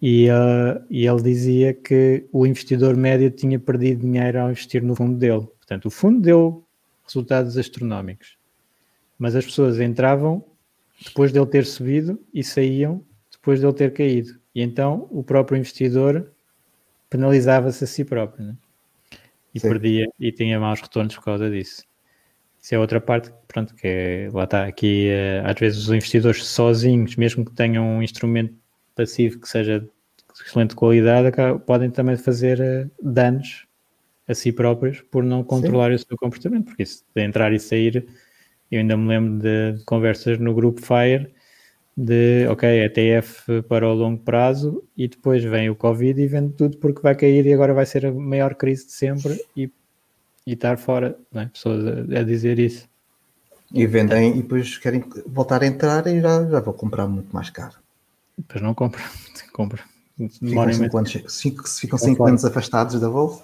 [0.00, 4.94] E, uh, e ele dizia que o investidor médio tinha perdido dinheiro ao investir no
[4.94, 5.46] fundo dele.
[5.58, 6.64] Portanto, o fundo deu
[7.04, 8.35] resultados astronómicos,
[9.18, 10.44] mas as pessoas entravam
[11.04, 14.38] depois dele ter subido e saíam depois dele ter caído.
[14.54, 16.32] E então o próprio investidor
[17.08, 18.46] penalizava-se a si próprio.
[18.46, 18.56] Né?
[19.56, 19.68] e Sim.
[19.70, 21.82] perdia e tinha maus retornos por causa disso.
[22.60, 26.44] Isso é outra parte, pronto, que é, lá está, aqui eh, às vezes os investidores
[26.44, 28.54] sozinhos, mesmo que tenham um instrumento
[28.94, 29.88] passivo que seja de
[30.44, 31.30] excelente qualidade,
[31.64, 33.66] podem também fazer eh, danos
[34.28, 35.94] a si próprios por não controlar Sim.
[35.94, 38.06] o seu comportamento, porque isso de entrar e sair,
[38.70, 41.34] eu ainda me lembro de conversas no grupo Fire
[41.96, 46.76] de ok, ETF para o longo prazo e depois vem o Covid e vende tudo
[46.76, 49.70] porque vai cair e agora vai ser a maior crise de sempre e,
[50.46, 51.46] e estar fora, não é?
[51.46, 52.86] pessoas a, a, dizer isso.
[53.72, 57.48] E vendem e depois querem voltar a entrar e já, já vou comprar muito mais
[57.48, 57.76] caro.
[58.36, 59.02] Depois não compra,
[59.52, 59.82] compra.
[60.16, 63.42] Ficam cinco anos, cinco, ficam 5 anos afastados da bolsa.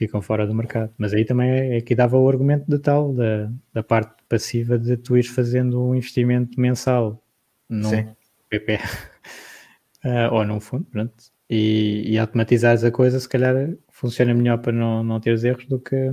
[0.00, 0.90] Ficam fora do mercado.
[0.96, 4.78] Mas aí também é, é que dava o argumento de tal, da, da parte passiva
[4.78, 7.22] de tu ires fazendo um investimento mensal
[7.68, 8.08] num Sim.
[8.48, 8.78] PP uh,
[10.08, 11.12] ah, ou num fundo, pronto,
[11.50, 13.54] e, e automatizares a coisa, se calhar
[13.90, 16.10] funciona melhor para não, não teres erros do que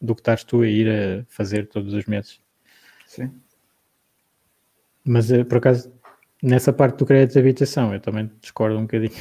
[0.00, 2.40] do que estás tu a ir a fazer todos os meses.
[3.06, 3.30] Sim.
[5.04, 5.92] Mas uh, por acaso,
[6.42, 9.12] nessa parte do crédito de habitação, eu também discordo um bocadinho.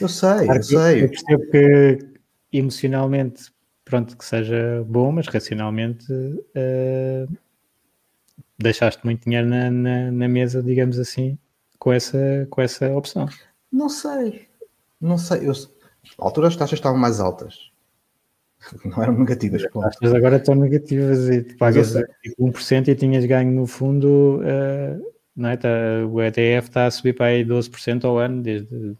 [0.00, 1.02] Eu sei, eu sei.
[1.02, 2.15] Eu percebo que
[2.52, 3.52] emocionalmente,
[3.84, 7.36] pronto, que seja bom, mas racionalmente uh,
[8.58, 11.38] deixaste muito dinheiro na, na, na, mesa, digamos assim,
[11.78, 13.28] com essa, com essa opção.
[13.70, 14.48] Não sei,
[15.00, 15.48] não sei.
[15.48, 15.52] Eu,
[16.18, 17.70] altura as taxas estavam mais altas.
[18.84, 19.64] Não eram negativas.
[19.64, 21.92] As taxas agora estão negativas e tu pagas
[22.22, 24.40] tipo 1% e tinhas ganho no fundo.
[24.40, 25.56] Uh, não é?
[25.56, 25.68] Tá,
[26.10, 28.96] o ETF está a subir para aí 12% ao ano desde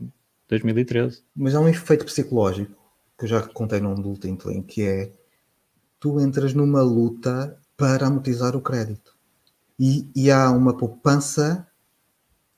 [0.47, 1.25] 2013.
[1.35, 2.86] Mas há um efeito psicológico
[3.19, 5.13] que eu já contei num do Link, que é
[5.99, 9.17] tu entras numa luta para amortizar o crédito
[9.79, 11.67] e, e há uma poupança,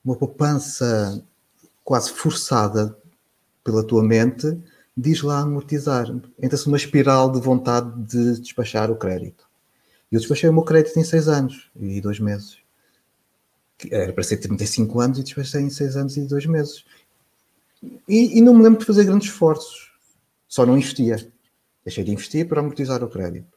[0.04, 1.24] uma poupança
[1.84, 2.96] quase forçada
[3.64, 4.58] pela tua mente,
[4.96, 6.06] diz lá amortizar.
[6.40, 9.46] Entra-se numa espiral de vontade de despachar o crédito.
[10.10, 12.58] E eu despachei o meu crédito em 6 anos e 2 meses.
[13.90, 16.84] Era para ser 35 anos e despachei em 6 anos e 2 meses.
[18.08, 19.87] E, e, não me lembro de fazer grandes esforços.
[20.48, 21.16] Só não investia.
[21.84, 23.56] Deixei de investir para amortizar o crédito.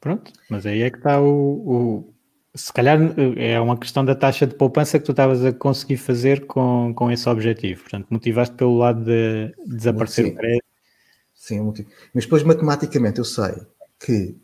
[0.00, 2.14] Pronto, mas aí é que está o, o
[2.54, 2.98] se calhar
[3.36, 7.10] é uma questão da taxa de poupança que tu estavas a conseguir fazer com, com
[7.10, 7.82] esse objetivo.
[7.82, 10.30] Portanto, motivaste pelo lado de desaparecer Sim.
[10.32, 10.64] o crédito.
[11.34, 11.88] Sim, motivo.
[12.12, 13.54] mas depois matematicamente eu sei
[13.98, 14.36] que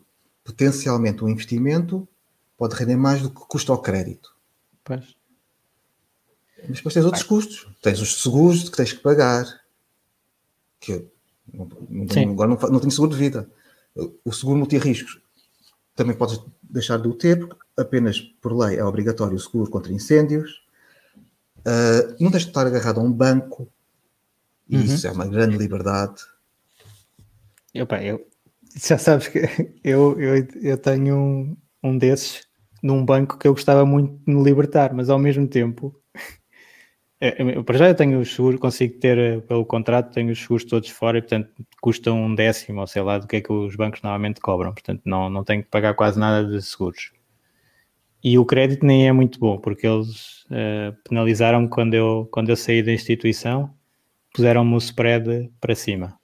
[0.43, 2.07] potencialmente um investimento
[2.57, 4.33] pode render mais do que custa ao crédito.
[4.83, 5.15] Pois.
[6.67, 7.67] Mas depois tens outros custos.
[7.81, 9.45] Tens os seguros que tens que pagar.
[10.79, 11.05] Que
[11.53, 13.49] eu não, agora não, não tenho seguro de vida.
[14.23, 15.21] O seguro multirriscos
[15.95, 19.93] também podes deixar de o ter, porque apenas por lei é obrigatório o seguro contra
[19.93, 20.63] incêndios.
[21.59, 23.67] Uh, não tens de estar agarrado a um banco.
[24.67, 24.83] E uhum.
[24.83, 26.21] isso é uma grande liberdade.
[27.75, 28.27] Opa, eu,
[28.75, 29.39] já sabes que
[29.83, 32.43] eu, eu, eu tenho um, um desses
[32.83, 35.99] num banco que eu gostava muito de me libertar, mas ao mesmo tempo,
[37.19, 40.65] é, para já eu tenho os seguros, consigo ter eh, pelo contrato, tenho os seguros
[40.65, 41.49] todos fora e portanto
[41.81, 45.01] custam um décimo, ou sei lá, do que é que os bancos normalmente cobram, portanto
[45.05, 47.11] não, não tenho que pagar quase nada de seguros.
[48.23, 52.55] E o crédito nem é muito bom, porque eles uh, penalizaram-me quando eu, quando eu
[52.55, 53.73] saí da instituição,
[54.33, 56.19] puseram-me o spread para cima.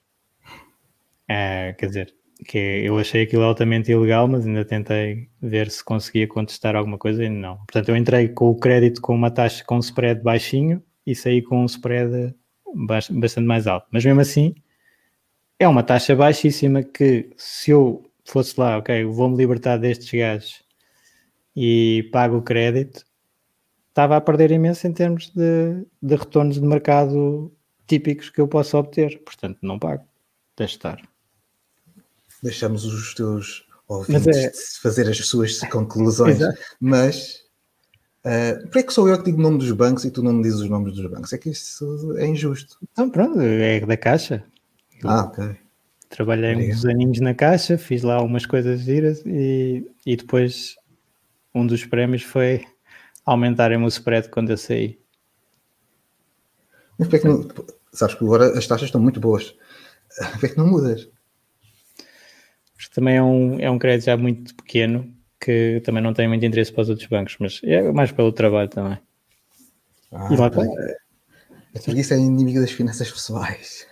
[1.29, 2.15] Uh, quer dizer,
[2.45, 7.23] que eu achei aquilo altamente ilegal, mas ainda tentei ver se conseguia contestar alguma coisa
[7.23, 7.57] e não.
[7.57, 11.41] Portanto, eu entrei com o crédito com uma taxa com um spread baixinho e saí
[11.41, 12.35] com um spread
[12.73, 13.87] bastante mais alto.
[13.91, 14.55] Mas mesmo assim,
[15.59, 20.63] é uma taxa baixíssima que se eu fosse lá, ok, vou-me libertar destes gajos
[21.55, 23.05] e pago o crédito,
[23.89, 27.53] estava a perder imenso em termos de, de retornos de mercado
[27.87, 29.21] típicos que eu posso obter.
[29.23, 30.03] Portanto, não pago.
[30.57, 31.01] Deixe estar.
[32.41, 34.51] Deixamos os teus ouvintes é...
[34.81, 36.39] fazer as suas conclusões,
[36.79, 37.41] mas
[38.25, 40.43] uh, por que sou eu que digo o nome dos bancos e tu não me
[40.43, 41.33] dizes os nomes dos bancos?
[41.33, 42.77] É que isso é injusto.
[42.91, 44.43] Então, pronto, é da Caixa.
[45.03, 45.55] Ah, ok.
[46.09, 46.77] Trabalhei Obrigado.
[46.77, 50.75] uns aninhos na Caixa, fiz lá umas coisas giras e, e depois
[51.53, 52.65] um dos prémios foi
[53.25, 54.99] aumentarem o spread quando eu saí.
[56.97, 57.47] Mas que não,
[57.93, 59.55] sabes que agora as taxas estão muito boas.
[60.39, 61.09] Por que não mudas?
[62.89, 66.71] Também é um, é um crédito já muito pequeno que também não tem muito interesse
[66.71, 68.99] para os outros bancos, mas é mais pelo trabalho também.
[70.11, 70.61] Ah, e lá está.
[70.63, 73.87] É, isso é inimigo das finanças pessoais.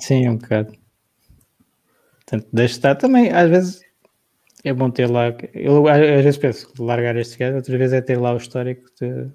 [0.00, 0.72] Sim, é um bocado.
[2.16, 3.82] Portanto, deixa estar também, às vezes
[4.64, 5.26] é bom ter lá.
[5.52, 9.28] Eu às vezes penso largar este gajo, outras vezes é ter lá o histórico de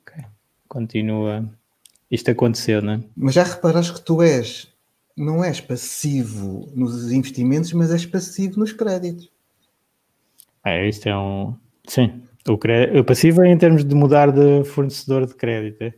[0.00, 0.24] okay,
[0.68, 1.48] continua.
[2.10, 3.00] Isto aconteceu, não é?
[3.16, 4.68] Mas já reparaste que tu és,
[5.16, 9.30] não és passivo nos investimentos, mas és passivo nos créditos.
[10.64, 11.54] É, isto é um.
[11.86, 12.22] Sim.
[12.48, 15.82] O, crédito, o passivo é em termos de mudar de fornecedor de crédito.
[15.82, 15.94] É?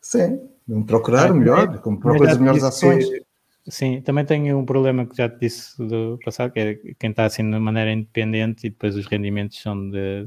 [0.00, 0.40] Sim.
[0.86, 3.08] Procurar ah, melhor, como procurar as melhores ações.
[3.08, 3.24] Que
[3.68, 7.24] Sim, também tenho um problema que já te disse do passado, que é quem está
[7.24, 10.26] assim de maneira independente e depois os rendimentos são de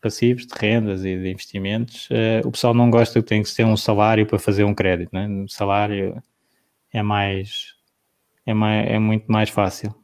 [0.00, 2.08] passivos, de rendas e de investimentos.
[2.10, 5.10] Uh, o pessoal não gosta que tem que ter um salário para fazer um crédito,
[5.12, 5.26] né?
[5.44, 6.22] O salário
[6.92, 7.74] é mais,
[8.44, 9.94] é mais, é muito mais fácil.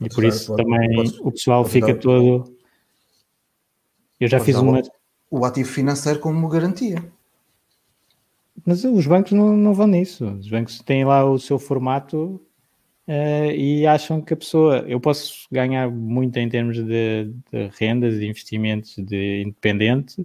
[0.00, 2.56] E por isso pode, também pode, o pessoal fica dar, todo.
[4.20, 4.82] Eu já fiz uma.
[5.30, 7.04] O ativo financeiro como garantia.
[8.64, 10.24] Mas os bancos não, não vão nisso.
[10.26, 12.40] Os bancos têm lá o seu formato
[13.06, 14.84] uh, e acham que a pessoa.
[14.86, 20.24] Eu posso ganhar muito em termos de, de rendas, de investimentos de independente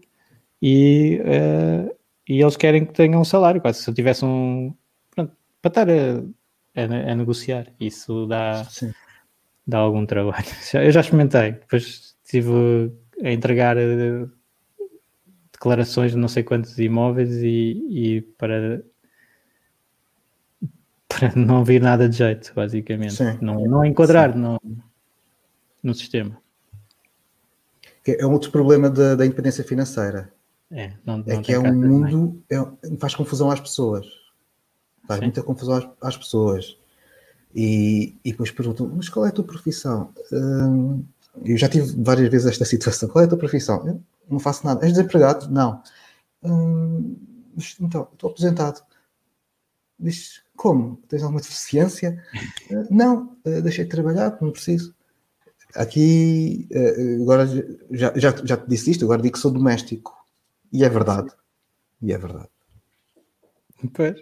[0.61, 1.93] e, uh,
[2.27, 3.61] e eles querem que tenham um salário.
[3.61, 4.73] Quase se eu tivesse um.
[5.63, 8.67] Para estar a, a, a negociar, isso dá,
[9.65, 10.45] dá algum trabalho.
[10.75, 12.91] Eu já experimentei, depois estive
[13.23, 14.27] a entregar eh,
[15.53, 18.83] declarações de não sei quantos imóveis e, e para,
[21.07, 23.13] para não vir nada de jeito, basicamente.
[23.13, 23.37] Sim.
[23.39, 24.59] Não, não enquadrar no,
[25.81, 26.37] no sistema.
[28.05, 30.29] É um outro problema da, da independência financeira.
[30.69, 32.57] É, não, não é que é um mundo, é,
[32.99, 34.22] faz confusão às pessoas.
[35.07, 35.25] Faz Sim.
[35.25, 36.77] muita confusão às, às pessoas.
[37.55, 40.11] E, e, depois perguntam, mas qual é a tua profissão?
[40.31, 41.03] Hum,
[41.45, 43.09] eu já tive várias vezes esta situação.
[43.09, 44.01] Qual é a tua profissão?
[44.29, 44.85] não faço nada.
[44.85, 45.49] És desempregado?
[45.49, 45.81] Não.
[46.43, 47.15] Hum,
[47.79, 48.81] então, estou aposentado.
[49.99, 50.97] Diz, como?
[51.07, 52.23] Tens alguma deficiência?
[52.69, 54.93] Uh, não, uh, deixei de trabalhar, não preciso.
[55.75, 57.47] Aqui, uh, agora
[57.91, 60.13] já, já, já te disse isto, agora digo que sou doméstico.
[60.71, 61.31] E é verdade.
[62.01, 62.49] E é verdade.
[63.93, 64.15] Pois.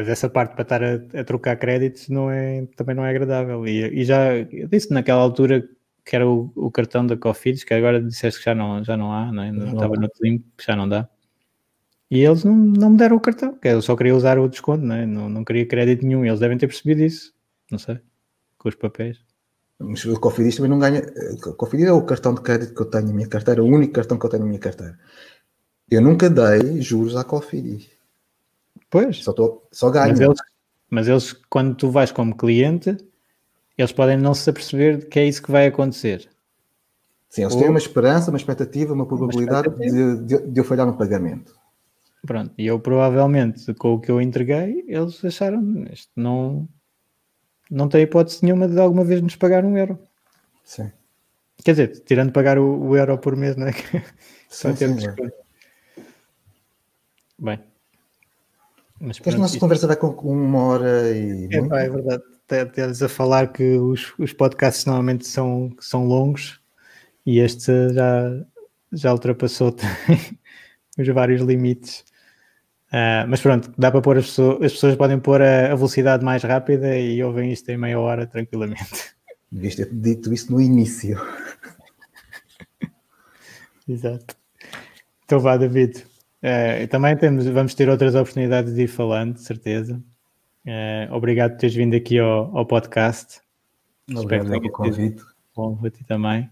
[0.00, 3.66] Mas essa parte para estar a, a, trocar créditos não é, também não é agradável.
[3.68, 5.68] E, e já eu disse naquela altura
[6.06, 9.12] que era o, o cartão da Cofidis, que agora disseste que já não, já não
[9.12, 9.52] há, não, é?
[9.52, 11.06] não estava no Tlim, que já não dá.
[12.10, 14.82] E eles não, não me deram o cartão, que eu só queria usar o desconto,
[14.82, 15.04] não, é?
[15.04, 16.24] não, não queria crédito nenhum.
[16.24, 17.34] Eles devem ter percebido isso,
[17.70, 18.00] não sei,
[18.56, 19.18] com os papéis.
[19.78, 21.02] Mas o Cofidis também não ganha.
[21.58, 24.18] Cofidis é o cartão de crédito que eu tenho na minha carteira, o único cartão
[24.18, 24.98] que eu tenho na minha carteira.
[25.90, 27.99] Eu nunca dei juros à Cofidis.
[28.90, 29.22] Pois.
[29.22, 30.10] Só, tô, só ganho.
[30.10, 30.38] Mas eles,
[30.90, 32.96] mas eles, quando tu vais como cliente,
[33.78, 36.28] eles podem não se aperceber que é isso que vai acontecer.
[37.28, 37.60] Sim, eles Ou...
[37.60, 41.54] têm uma esperança, uma expectativa, uma probabilidade uma de, de, de, eu falhar no pagamento.
[42.26, 46.68] Pronto, e eu provavelmente, com o que eu entreguei, eles acharam isto não,
[47.70, 49.98] não tem hipótese nenhuma de alguma vez nos pagar um euro.
[50.64, 50.92] Sim.
[51.64, 53.72] Quer dizer, tirando pagar o, o euro por mês, não é?
[54.48, 55.30] Sim, sim, é.
[57.38, 57.69] Bem.
[59.00, 59.60] Mas a nossa isto...
[59.60, 61.48] conversa vai com uma hora e.
[61.50, 62.22] É, pá, é verdade
[62.56, 66.60] estás a falar que os, os podcasts normalmente são, são longos
[67.24, 68.46] e este já,
[68.92, 69.74] já ultrapassou
[70.98, 72.04] os vários limites.
[72.88, 76.24] Uh, mas pronto, dá para pôr as pessoas, as pessoas podem pôr a, a, velocidade
[76.24, 79.14] mais rápida e ouvem isto em meia hora tranquilamente.
[79.50, 81.16] Devias ter dito isso no início.
[83.88, 84.36] Exato.
[85.24, 86.04] Então vá, David.
[86.42, 90.02] Uh, também temos, vamos ter outras oportunidades de ir falando, de certeza.
[90.64, 93.40] Uh, obrigado por teres vindo aqui ao, ao podcast.
[94.10, 95.22] Obrigado Espero pelo convite.
[95.54, 96.50] Bom, para ti também.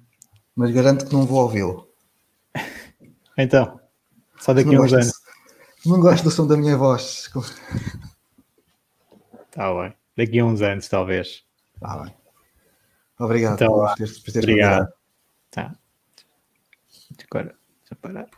[0.55, 1.89] Mas garanto que não vou ouvi-lo.
[3.39, 3.81] então,
[4.39, 5.13] só daqui a uns anos.
[5.87, 7.31] Não gosto do som da minha voz.
[9.47, 9.95] Está bem.
[10.17, 11.45] Daqui a uns anos, talvez.
[11.75, 12.15] Está bem.
[13.19, 14.93] Obrigado então, por teres, por teres Obrigado.
[15.51, 15.77] Tá.
[17.31, 18.38] Agora, deixa eu parar.